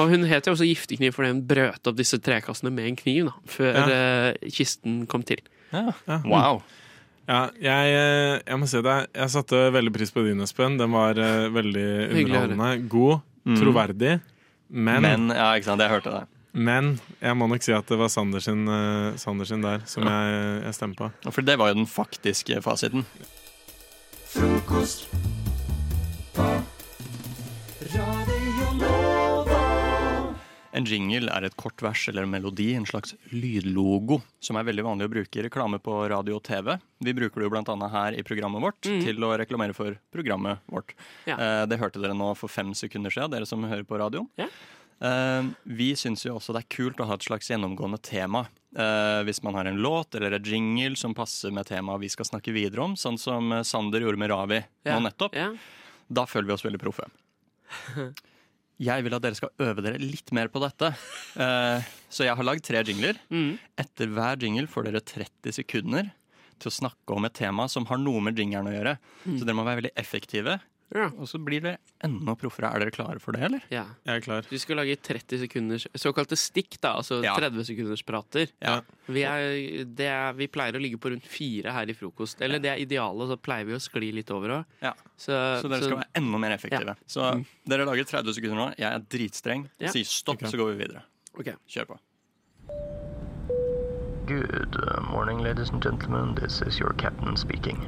Og 0.00 0.08
hun 0.14 0.24
het 0.30 0.48
jo 0.48 0.54
også 0.56 0.66
Giftekniv 0.66 1.12
fordi 1.14 1.30
hun 1.34 1.42
brøt 1.46 1.90
opp 1.90 1.98
disse 2.00 2.18
trekassene 2.24 2.72
med 2.74 2.88
en 2.90 2.96
kniv 2.98 3.28
da, 3.28 3.34
før 3.46 3.76
Ja. 3.78 3.84
eh, 4.32 4.48
kisten 4.54 5.04
kom 5.10 5.22
til. 5.26 5.42
Ja. 5.74 5.92
Wow. 6.24 6.62
Ja, 7.28 7.48
jeg, 7.56 8.42
jeg 8.46 8.58
må 8.60 8.66
si 8.68 8.80
det. 8.84 8.96
Jeg 9.16 9.30
satte 9.32 9.60
veldig 9.72 9.92
pris 9.94 10.10
på 10.12 10.24
din, 10.26 10.40
Espen. 10.44 10.74
Den 10.80 10.92
var 10.92 11.14
veldig 11.14 11.86
underholdende. 12.12 12.88
God, 12.88 13.20
Mm. 13.44 13.58
troverdig. 13.60 14.20
Men, 14.72 15.02
Men, 15.04 15.28
ja, 15.36 15.50
ikke 15.58 15.64
sant, 15.68 15.82
jeg 15.84 15.90
hørte 15.92 16.10
det. 16.14 16.22
Men 16.54 16.94
jeg 17.20 17.36
må 17.36 17.48
nok 17.50 17.62
si 17.66 17.72
at 17.74 17.86
det 17.90 17.98
var 17.98 18.08
Sandersen, 18.12 18.64
eh, 18.70 19.16
der 19.64 19.82
som 19.90 20.06
jeg, 20.06 20.62
jeg 20.64 20.74
stemmer 20.78 20.96
på. 21.02 21.10
For 21.34 21.42
det 21.42 21.58
var 21.60 21.72
jo 21.72 21.80
den 21.82 21.90
faktiske 21.90 22.60
fasiten. 22.64 23.04
Frokost 24.34 25.06
på 26.34 26.46
Radio 27.94 28.70
Nova. 28.80 29.60
En 30.74 30.82
jingle 30.90 31.30
er 31.30 31.44
et 31.46 31.54
kort 31.54 31.78
vers 31.86 32.00
eller 32.10 32.26
en 32.26 32.32
melodi, 32.32 32.72
en 32.74 32.86
slags 32.88 33.12
lydlogo, 33.30 34.16
som 34.42 34.58
er 34.58 34.66
veldig 34.66 34.82
vanlig 34.82 35.06
å 35.06 35.12
bruke 35.12 35.38
i 35.38 35.44
reklame 35.46 35.78
på 35.78 36.00
radio 36.10 36.40
og 36.40 36.42
TV. 36.48 36.72
Vi 37.06 37.14
bruker 37.14 37.44
det 37.44 37.46
jo 37.46 37.52
annet 37.76 37.92
her 37.94 38.16
i 38.18 38.24
programmet 38.26 38.60
vårt 38.64 38.80
Mm. 38.90 39.04
til 39.04 39.22
å 39.22 39.38
reklamere 39.38 39.72
for 39.74 39.94
programmet 40.10 40.58
vårt. 40.66 40.94
Ja. 41.26 41.36
Eh, 41.38 41.66
det 41.66 41.78
hørte 41.78 42.02
dere 42.02 42.14
nå 42.18 42.34
for 42.36 42.48
fem 42.48 42.74
sekunder 42.74 43.10
siden, 43.14 43.30
dere 43.30 43.46
som 43.46 43.62
hører 43.62 43.84
på 43.86 43.98
radioen. 44.02 44.26
Ja. 44.36 44.46
Eh, 45.00 45.46
vi 45.64 45.92
syns 45.98 46.26
jo 46.26 46.36
også 46.36 46.54
det 46.54 46.64
er 46.64 46.74
kult 46.76 47.00
å 47.02 47.08
ha 47.08 47.16
et 47.18 47.26
slags 47.26 47.50
gjennomgående 47.50 48.00
tema. 48.04 48.46
Eh, 48.74 49.20
hvis 49.26 49.42
man 49.46 49.54
har 49.54 49.68
en 49.70 49.78
låt 49.78 50.14
eller 50.14 50.34
en 50.34 50.44
jingle 50.44 50.96
som 50.98 51.14
passer 51.14 51.52
med 51.54 51.68
temaet 51.68 52.02
vi 52.02 52.10
skal 52.10 52.26
snakke 52.26 52.54
videre 52.54 52.82
om, 52.82 52.96
sånn 52.98 53.18
som 53.20 53.52
eh, 53.54 53.62
Sander 53.66 54.02
gjorde 54.02 54.18
med 54.18 54.32
Ravi 54.32 54.60
nå 54.88 55.00
nettopp. 55.04 55.36
Da 56.10 56.26
føler 56.26 56.50
vi 56.50 56.56
oss 56.56 56.66
veldig 56.66 56.82
proffe. 56.82 57.06
Jeg 58.82 59.04
vil 59.06 59.14
at 59.14 59.22
dere 59.22 59.38
skal 59.38 59.52
øve 59.62 59.84
dere 59.84 60.00
litt 60.02 60.32
mer 60.34 60.50
på 60.50 60.58
dette. 60.58 60.88
Eh, 61.38 61.92
så 62.10 62.24
jeg 62.26 62.34
har 62.34 62.46
lagd 62.46 62.64
tre 62.66 62.80
jingler. 62.82 63.20
Etter 63.78 64.10
hver 64.10 64.42
jingle 64.42 64.66
får 64.66 64.88
dere 64.88 65.02
30 65.06 65.54
sekunder 65.54 66.08
til 66.58 66.70
å 66.70 66.74
snakke 66.74 67.14
om 67.14 67.26
et 67.28 67.36
tema 67.38 67.68
som 67.70 67.86
har 67.86 68.00
noe 68.02 68.22
med 68.26 68.38
jingeren 68.38 68.66
å 68.66 68.74
gjøre. 68.74 68.96
Mm. 69.24 69.36
Så 69.38 69.46
dere 69.46 69.56
må 69.60 69.66
være 69.66 69.78
veldig 69.84 69.94
effektive. 70.02 70.58
Og 70.94 71.26
så 71.26 71.38
blir 71.42 71.60
det 71.64 71.72
enda 72.06 72.34
proffere. 72.38 72.68
Er 72.70 72.78
dere 72.84 72.92
klare 72.94 73.18
for 73.18 73.32
det, 73.34 73.40
eller? 73.42 73.62
Ja. 73.72 73.84
Jeg 74.06 74.20
er 74.20 74.20
klar. 74.22 74.46
Vi 74.50 74.58
skal 74.62 74.76
lage 74.78 74.94
30 75.02 75.40
sekunders 75.42 75.86
såkalte 75.98 76.36
stikk, 76.38 76.76
da, 76.80 76.92
altså 77.00 77.18
Ja. 77.24 77.34
30 77.34 77.64
sekunders 77.66 78.02
prater. 78.06 78.46
Ja. 78.62 78.76
Vi, 79.08 79.24
er, 79.26 79.84
det 79.84 80.06
er, 80.06 80.32
vi 80.38 80.46
pleier 80.46 80.76
å 80.78 80.82
ligge 80.82 80.98
på 81.02 81.10
rundt 81.10 81.26
fire 81.26 81.72
her 81.74 81.90
i 81.90 81.94
frokost. 81.98 82.40
Eller 82.46 82.58
det 82.62 82.70
er 82.70 82.78
idealet, 82.84 83.28
så 83.32 83.36
pleier 83.36 83.64
vi 83.66 83.74
å 83.74 83.80
skli 83.82 84.12
litt 84.14 84.30
over 84.30 84.58
òg. 84.60 84.64
Ja. 84.84 84.92
Så 85.18 85.32
dere 85.32 85.82
skal 85.82 85.98
være 85.98 86.10
enda 86.22 86.38
mer 86.38 86.50
effektive. 86.54 86.96
Så 87.06 87.26
Mm. 87.34 87.44
dere 87.66 87.84
lager 87.86 88.04
30 88.04 88.34
sekunder 88.34 88.56
nå. 88.56 88.74
Jeg 88.78 88.92
er 88.92 88.98
dritstreng. 89.10 89.68
Ja. 89.80 89.90
Sier 89.90 90.04
stopp, 90.04 90.40
så 90.46 90.56
går 90.56 90.76
vi 90.76 90.84
videre. 90.86 91.02
Kjør 91.66 91.86
på. 91.86 91.98
Good 94.26 94.76
morning, 95.10 95.38
ladies 95.42 95.70
and 95.70 95.82
gentlemen. 95.82 96.34
This 96.36 96.62
is 96.62 96.78
your 96.78 96.94
captain 96.94 97.36
speaking. 97.36 97.82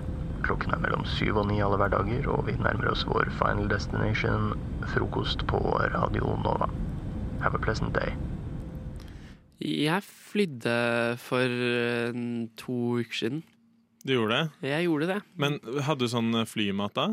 Klokken 0.46 0.70
er 0.76 0.78
mellom 0.78 1.02
syv 1.16 1.40
og 1.40 1.48
ni 1.48 1.56
alle 1.64 1.78
hverdager, 1.80 2.28
og 2.30 2.44
vi 2.46 2.54
nærmer 2.54 2.92
oss 2.92 3.02
vår 3.08 3.32
final 3.34 3.66
destination, 3.66 4.52
frokost 4.92 5.42
på 5.50 5.58
Radio 5.90 6.36
Nova. 6.44 6.68
Have 7.42 7.58
a 7.58 7.62
pleasant 7.62 7.90
day. 7.96 8.14
Jeg 9.58 10.04
flydde 10.06 10.76
for 11.18 11.50
eh, 11.50 12.14
to 12.60 12.78
uker 13.00 13.18
siden. 13.18 13.42
Du 14.06 14.14
gjorde 14.14 14.38
det? 14.38 14.70
Jeg 14.70 14.86
gjorde 14.86 15.10
det. 15.10 15.20
Men 15.34 15.58
hadde 15.82 16.06
du 16.06 16.12
sånn 16.12 16.30
eh, 16.38 16.46
flymat 16.46 16.94
da? 16.94 17.08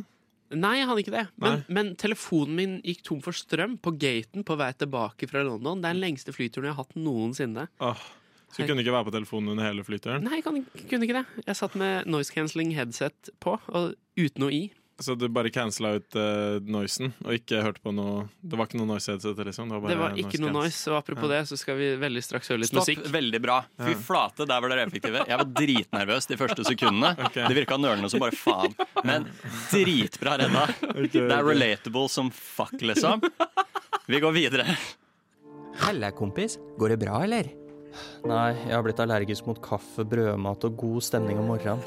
Nei, 0.53 0.75
jeg 0.77 0.89
hadde 0.91 1.01
ikke 1.01 1.15
det. 1.15 1.27
Men, 1.41 1.63
men 1.73 1.93
telefonen 1.97 2.57
min 2.59 2.75
gikk 2.85 3.01
tom 3.07 3.23
for 3.25 3.33
strøm 3.33 3.79
på 3.81 3.95
gaten 3.97 4.45
på 4.45 4.57
vei 4.59 4.69
tilbake 4.77 5.25
fra 5.31 5.41
London. 5.47 5.81
Det 5.81 5.89
er 5.89 5.97
den 5.97 6.03
lengste 6.03 6.35
flyturen 6.35 6.69
jeg 6.69 6.77
har 6.77 6.85
hatt 6.85 6.99
noensinne. 6.99 7.65
Åh, 7.81 8.03
så 8.53 8.61
du 8.61 8.69
kunne 8.69 8.85
ikke 8.85 8.93
være 8.93 9.09
på 9.09 9.15
telefonen 9.15 9.55
under 9.55 9.65
hele 9.65 9.83
flyturen? 9.87 10.23
Nei, 10.27 10.37
jeg 10.39 10.45
kan, 10.45 10.61
kunne 10.85 11.07
ikke 11.07 11.17
det. 11.17 11.43
Jeg 11.47 11.57
satt 11.57 11.75
med 11.79 12.07
noise 12.09 12.33
cancelling 12.33 12.73
headset 12.77 13.33
på, 13.43 13.57
og 13.73 13.93
uten 14.19 14.45
noe 14.45 14.53
i. 14.53 14.63
Så 15.01 15.15
du 15.17 15.25
bare 15.33 15.49
cancela 15.49 15.95
ut 15.97 16.15
uh, 16.15 16.59
noisen, 16.69 17.09
og 17.25 17.33
ikke 17.33 17.63
hørte 17.65 17.81
på 17.81 17.91
noe 17.95 18.27
Det 18.45 18.59
var 18.59 18.69
ikke 18.69 18.77
noe 18.77 18.91
noise 18.91 19.09
headset? 19.09 19.39
Liksom. 19.47 19.71
Det 19.71 19.73
var, 19.73 19.81
bare 19.81 19.93
Det 19.93 20.01
var 20.03 20.19
ikke 20.21 20.41
noe 20.43 20.53
noise, 20.53 20.83
og 20.91 20.99
apropos 20.99 21.31
det, 21.31 21.39
så 21.49 21.57
skal 21.57 21.79
vi 21.79 21.87
veldig 21.99 22.23
straks 22.23 22.51
høre 22.53 22.61
litt 22.61 22.69
Stopp. 22.69 22.85
musikk. 22.85 23.01
Veldig 23.15 23.41
bra. 23.41 23.57
Fy 23.81 23.95
flate, 24.05 24.45
der 24.49 24.61
var 24.61 24.73
dere 24.73 24.85
effektive. 24.85 25.23
Jeg 25.31 25.41
var 25.41 25.49
dritnervøs 25.57 26.29
de 26.29 26.37
første 26.39 26.67
sekundene. 26.69 27.15
Det 27.33 27.57
virka 27.57 27.79
nølende 27.81 28.11
som 28.13 28.21
bare 28.21 28.37
faen. 28.37 28.77
Men 29.03 29.25
dritbra 29.71 30.37
redda. 30.43 30.67
Det 31.09 31.25
er 31.25 31.43
relatable 31.49 32.05
som 32.13 32.29
fuck, 32.29 32.77
liksom. 32.85 33.25
Vi 34.05 34.21
går 34.21 34.37
videre. 34.37 34.77
Halla, 35.81 36.13
kompis. 36.13 36.59
Går 36.77 36.93
det 36.93 37.01
bra, 37.01 37.23
eller? 37.25 37.49
Nei, 38.27 38.51
jeg 38.65 38.75
har 38.75 38.83
blitt 38.85 39.01
allergisk 39.03 39.47
mot 39.49 39.59
kaffe, 39.63 40.05
brødmat 40.07 40.67
og 40.67 40.77
god 40.79 41.05
stemning 41.05 41.39
om 41.41 41.49
morgenen. 41.53 41.83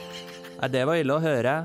Nei, 0.56 0.70
det 0.72 0.86
var 0.88 1.00
ille 1.00 1.16
å 1.16 1.22
høre. 1.22 1.56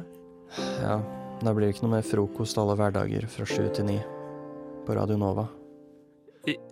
Ja, 0.81 0.97
da 1.41 1.53
blir 1.55 1.67
det 1.67 1.75
ikke 1.75 1.87
noe 1.87 1.97
mer 1.97 2.05
frokost 2.05 2.59
alle 2.61 2.75
hverdager 2.79 3.27
fra 3.31 3.47
sju 3.47 3.65
til 3.75 3.87
ni 3.87 3.97
på 4.85 4.97
Radio 4.97 5.17
Nova. 5.21 5.47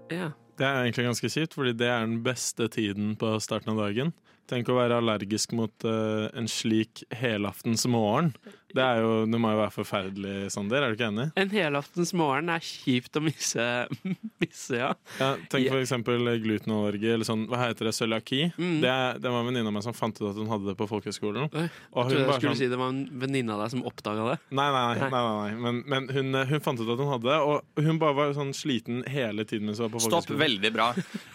Ja. 0.10 0.32
Det 0.60 0.68
er 0.68 0.82
egentlig 0.84 1.06
ganske 1.08 1.30
kjipt, 1.32 1.54
fordi 1.56 1.72
det 1.80 1.88
er 1.88 2.02
den 2.04 2.20
beste 2.26 2.68
tiden 2.74 3.14
på 3.20 3.32
starten 3.40 3.72
av 3.72 3.80
dagen. 3.86 4.12
Tenk 4.50 4.68
å 4.68 4.76
være 4.76 4.98
allergisk 5.00 5.54
mot 5.56 5.86
uh, 5.88 6.28
en 6.36 6.50
slik 6.52 7.06
helaftens 7.16 7.86
morgen. 7.88 8.34
Det, 8.70 8.84
er 8.86 9.00
jo, 9.02 9.12
det 9.26 9.40
må 9.42 9.50
jo 9.54 9.58
være 9.64 9.74
forferdelig, 9.74 10.34
Sander. 10.54 10.84
Er 10.86 10.92
du 10.94 10.98
ikke 11.00 11.08
enig? 11.10 11.24
En 11.42 11.50
helaftens 11.54 12.12
morgen 12.18 12.52
er 12.54 12.62
kjipt 12.62 13.18
å 13.18 13.22
misse, 13.26 13.64
misse 14.44 14.78
ja. 14.78 14.92
Ja, 15.20 15.30
tenk 15.50 15.70
for 15.72 15.80
eksempel 15.82 16.22
glutenallergi, 16.44 17.10
eller 17.16 17.26
sånn, 17.28 17.48
hva 17.50 17.64
heter 17.66 17.90
det, 17.90 17.96
cøliaki. 17.98 18.42
Mm. 18.60 18.76
Det, 18.84 18.92
er- 18.94 19.18
det 19.24 19.32
var 19.34 19.42
en 19.42 19.50
venninne 19.50 19.72
av 19.72 19.76
meg 19.80 19.86
som 19.88 19.96
fant 19.98 20.20
ut 20.22 20.28
at 20.30 20.38
hun 20.38 20.52
hadde 20.54 20.70
det 20.70 20.76
på 20.80 20.88
folkehøgskolen. 20.92 21.50
Jeg 21.50 21.72
trodde 21.94 22.20
jeg 22.20 22.38
skulle 22.38 22.54
sånn- 22.54 22.60
si 22.62 22.70
det 22.70 22.80
var 22.80 22.94
en 22.94 23.02
venninne 23.26 23.56
av 23.58 23.64
deg 23.66 23.74
som 23.74 23.84
oppdaga 23.90 24.28
det. 24.32 24.38
Nei, 24.60 24.68
nei, 24.76 24.84
nei, 25.00 25.10
nei, 25.16 25.24
nei. 25.40 25.58
Men, 25.66 25.82
men 25.96 26.10
hun, 26.14 26.40
hun 26.54 26.64
fant 26.66 26.80
ut 26.84 26.94
at 26.94 27.02
hun 27.02 27.12
hadde 27.16 27.30
det, 27.32 27.40
og 27.50 27.84
hun 27.90 28.00
bare 28.02 28.18
var 28.22 28.34
sånn 28.38 28.54
sliten 28.56 29.02
hele 29.10 29.46
tiden 29.50 29.66
mens 29.72 29.82
hun 29.82 29.88
var 29.90 29.96
på 29.98 30.04
Stopp, 30.06 30.30
veldig 30.40 30.72
bra. 30.76 30.92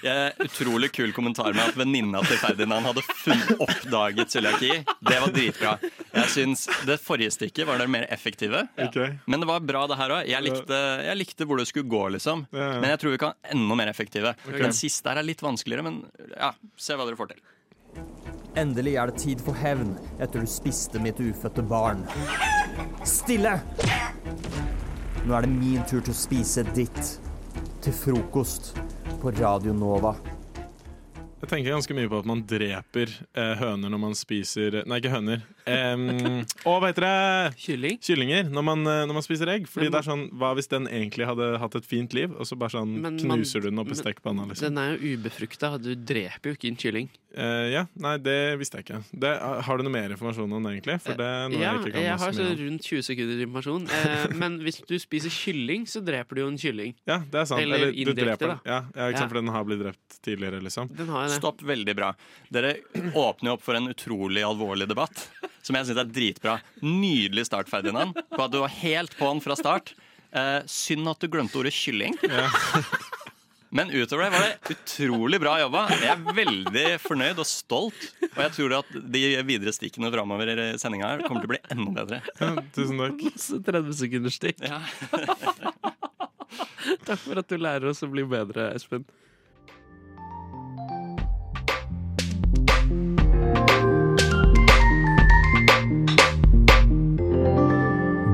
Jeg, 0.06 0.32
utrolig 0.46 0.92
kul 0.94 1.10
kommentar 1.16 1.50
med 1.54 1.64
at 1.66 1.78
venninna 1.78 2.22
til 2.28 2.38
Ferdinand 2.42 2.86
hadde 2.92 3.04
oppdaget 3.58 4.30
cøliaki. 4.38 4.72
Det 5.04 5.20
var 5.22 5.32
dritbra. 5.34 5.76
Jeg 6.14 6.28
syns 6.30 6.66
det 6.86 6.96
forrige 7.02 7.32
stikket 7.34 7.66
var 7.66 7.78
det 7.82 7.88
mer 7.90 8.04
effektive. 8.14 8.60
Okay. 8.78 9.16
Men 9.26 9.42
det 9.42 9.48
var 9.50 9.60
bra, 9.66 9.86
det 9.90 9.96
her 9.98 10.12
òg. 10.20 10.28
Jeg, 10.30 10.44
likte- 10.46 10.82
jeg 11.08 11.18
likte 11.18 11.46
hvor 11.50 11.58
det 11.58 11.66
skulle 11.70 11.88
gå, 11.90 12.02
liksom. 12.14 12.46
Ja, 12.54 12.68
ja. 12.74 12.80
Men 12.80 12.90
jeg 12.94 13.00
tror 13.02 13.14
vi 13.16 13.18
kan 13.24 13.34
enda 13.50 13.74
mer 13.80 13.90
effektive. 13.90 14.34
Okay. 14.46 14.62
Den 14.62 14.76
siste 14.76 15.10
her 15.10 15.18
er 15.22 15.26
litt 15.26 15.42
vanskeligere, 15.42 15.82
men 15.88 16.00
ja, 16.36 16.52
se 16.78 16.94
hva 16.94 17.06
dere 17.08 17.18
får 17.18 17.32
til. 17.34 17.42
Endelig 18.58 18.94
er 19.02 19.10
det 19.10 19.18
tid 19.22 19.42
for 19.42 19.58
hevn 19.58 19.96
etter 20.22 20.42
du 20.44 20.46
spiste 20.50 21.00
mitt 21.02 21.18
ufødte 21.18 21.62
barn. 21.66 22.04
Stille! 23.06 23.56
Nå 25.24 25.34
er 25.34 25.46
det 25.46 25.50
min 25.50 25.82
tur 25.88 26.02
til 26.04 26.12
å 26.14 26.18
spise 26.18 26.64
ditt. 26.76 27.16
Til 27.84 27.92
frokost 27.96 28.72
på 29.22 29.32
Radio 29.38 29.74
Nova. 29.76 30.14
Jeg 31.44 31.50
tenker 31.50 31.74
ganske 31.74 31.92
mye 31.96 32.08
på 32.08 32.18
at 32.22 32.28
man 32.28 32.40
dreper 32.48 33.10
eh, 33.36 33.50
høner 33.60 33.90
når 33.92 34.00
man 34.00 34.14
spiser 34.16 34.78
Nei, 34.88 34.96
ikke 35.02 35.12
høner. 35.12 35.42
Um, 35.66 36.44
og 36.68 36.82
hva 36.82 36.90
heter 36.90 37.06
det? 37.06 37.56
Kylling? 37.62 37.98
Kyllinger. 38.04 38.50
Når 38.52 38.64
man, 38.66 38.82
eh, 38.86 39.02
når 39.08 39.16
man 39.16 39.24
spiser 39.24 39.48
egg. 39.48 39.64
Fordi 39.70 39.88
Men 39.88 39.94
det 39.94 40.00
er 40.02 40.08
sånn, 40.10 40.24
Hva 40.36 40.50
hvis 40.58 40.68
den 40.68 40.86
egentlig 40.90 41.24
hadde 41.28 41.58
hatt 41.58 41.74
et 41.78 41.86
fint 41.88 42.12
liv, 42.12 42.34
og 42.36 42.44
så 42.44 42.58
bare 42.58 42.74
sånn 42.76 42.92
Men 43.00 43.16
man- 43.16 43.38
knuser 43.40 43.62
du 43.64 43.70
den 43.70 43.78
opp 43.80 43.88
i 43.88 43.96
stekepanna? 43.96 44.46
Liksom. 44.50 44.68
Den 44.68 44.78
er 44.78 44.96
jo 44.96 45.16
ubefrukta. 45.16 45.80
Du 45.80 45.94
dreper 45.94 46.52
jo 46.52 46.56
ikke 46.58 46.68
en 46.68 46.76
kylling. 46.76 47.08
Uh, 47.34 47.66
ja, 47.72 47.86
Nei, 47.98 48.16
det 48.22 48.58
visste 48.60 48.78
jeg 48.78 48.84
ikke. 48.86 49.00
Det, 49.18 49.30
har 49.66 49.76
du 49.78 49.82
noe 49.82 49.90
mer 49.90 50.12
informasjon 50.14 50.52
om 50.54 50.62
det, 50.62 50.76
egentlig? 50.76 51.00
For 51.02 51.18
det 51.18 51.26
er 51.26 51.48
noe 51.50 51.58
ja, 51.58 51.72
jeg 51.72 51.80
ikke 51.80 51.94
kan 51.96 52.04
jeg 52.04 52.18
har 52.22 52.34
så 52.36 52.44
mye 52.46 52.58
rundt 52.60 52.82
20 52.86 53.02
sekunder 53.08 53.40
informasjon. 53.42 53.88
Uh, 53.90 54.34
men 54.42 54.58
hvis 54.62 54.78
du 54.86 54.94
spiser 55.02 55.34
kylling, 55.34 55.88
så 55.90 56.04
dreper 56.04 56.36
du 56.38 56.42
jo 56.44 56.46
en 56.52 56.60
kylling. 56.60 56.94
Ja, 57.10 57.18
det 57.18 57.40
er 57.40 57.48
sant. 57.50 57.64
Eller, 57.64 57.80
Eller, 57.80 57.90
du 57.90 57.98
indirekte, 58.04 58.38
dreper 58.38 58.52
da. 58.52 58.58
Ja, 58.68 58.78
ja, 58.94 59.08
ikke 59.10 59.18
sant, 59.18 59.26
Ja. 59.26 59.32
for 59.32 59.40
den 59.40 59.50
har 59.56 59.66
blitt 59.66 59.82
drept 59.82 60.20
tidligere, 60.22 60.62
liksom. 60.62 60.92
Den 60.94 61.10
har 61.10 61.26
det. 61.26 61.40
Stopp, 61.40 61.64
veldig 61.66 61.96
bra. 61.98 62.12
Dere 62.54 62.76
åpner 63.18 63.50
jo 63.50 63.56
opp 63.56 63.66
for 63.66 63.74
en 63.80 63.90
utrolig 63.90 64.46
alvorlig 64.46 64.86
debatt, 64.92 65.26
som 65.64 65.78
jeg 65.78 65.88
syns 65.88 66.02
er 66.02 66.12
dritbra. 66.12 66.58
Nydelig 66.84 67.46
start, 67.48 67.70
Ferdinand, 67.72 68.16
på 68.34 68.40
at 68.44 68.52
du 68.52 68.60
var 68.62 68.72
helt 68.82 69.16
på'n 69.18 69.42
fra 69.44 69.56
start. 69.58 69.94
Eh, 70.34 70.60
synd 70.70 71.08
at 71.08 71.22
du 71.22 71.30
glemte 71.30 71.58
ordet 71.60 71.74
kylling. 71.74 72.16
Men 73.74 73.90
utover 73.90 74.28
det 74.28 74.30
var 74.30 74.44
det 74.44 74.74
utrolig 74.76 75.40
bra 75.42 75.56
jobba. 75.58 75.80
Jeg 75.98 76.12
er 76.12 76.36
veldig 76.36 76.84
fornøyd 77.02 77.40
og 77.42 77.48
stolt. 77.50 78.04
Og 78.28 78.38
jeg 78.44 78.52
tror 78.54 78.74
at 78.76 78.92
de 79.16 79.22
videre 79.48 79.72
stikkene 79.74 80.12
framover 80.14 80.52
i 80.52 80.66
sendinga 80.78 81.16
kommer 81.24 81.42
til 81.42 81.48
å 81.48 81.52
bli 81.56 81.62
enda 81.74 82.04
bedre. 82.04 82.20
tusen 82.76 83.02
takk. 83.02 83.24
Masse 83.32 83.58
30 83.66 83.98
sekunders 83.98 84.38
stikk. 84.38 84.62
Takk 87.08 87.18
for 87.18 87.40
at 87.40 87.50
du 87.50 87.56
lærer 87.58 87.88
oss 87.90 88.04
å 88.04 88.08
bli 88.12 88.22
bedre, 88.28 88.68
Espen. 88.76 89.02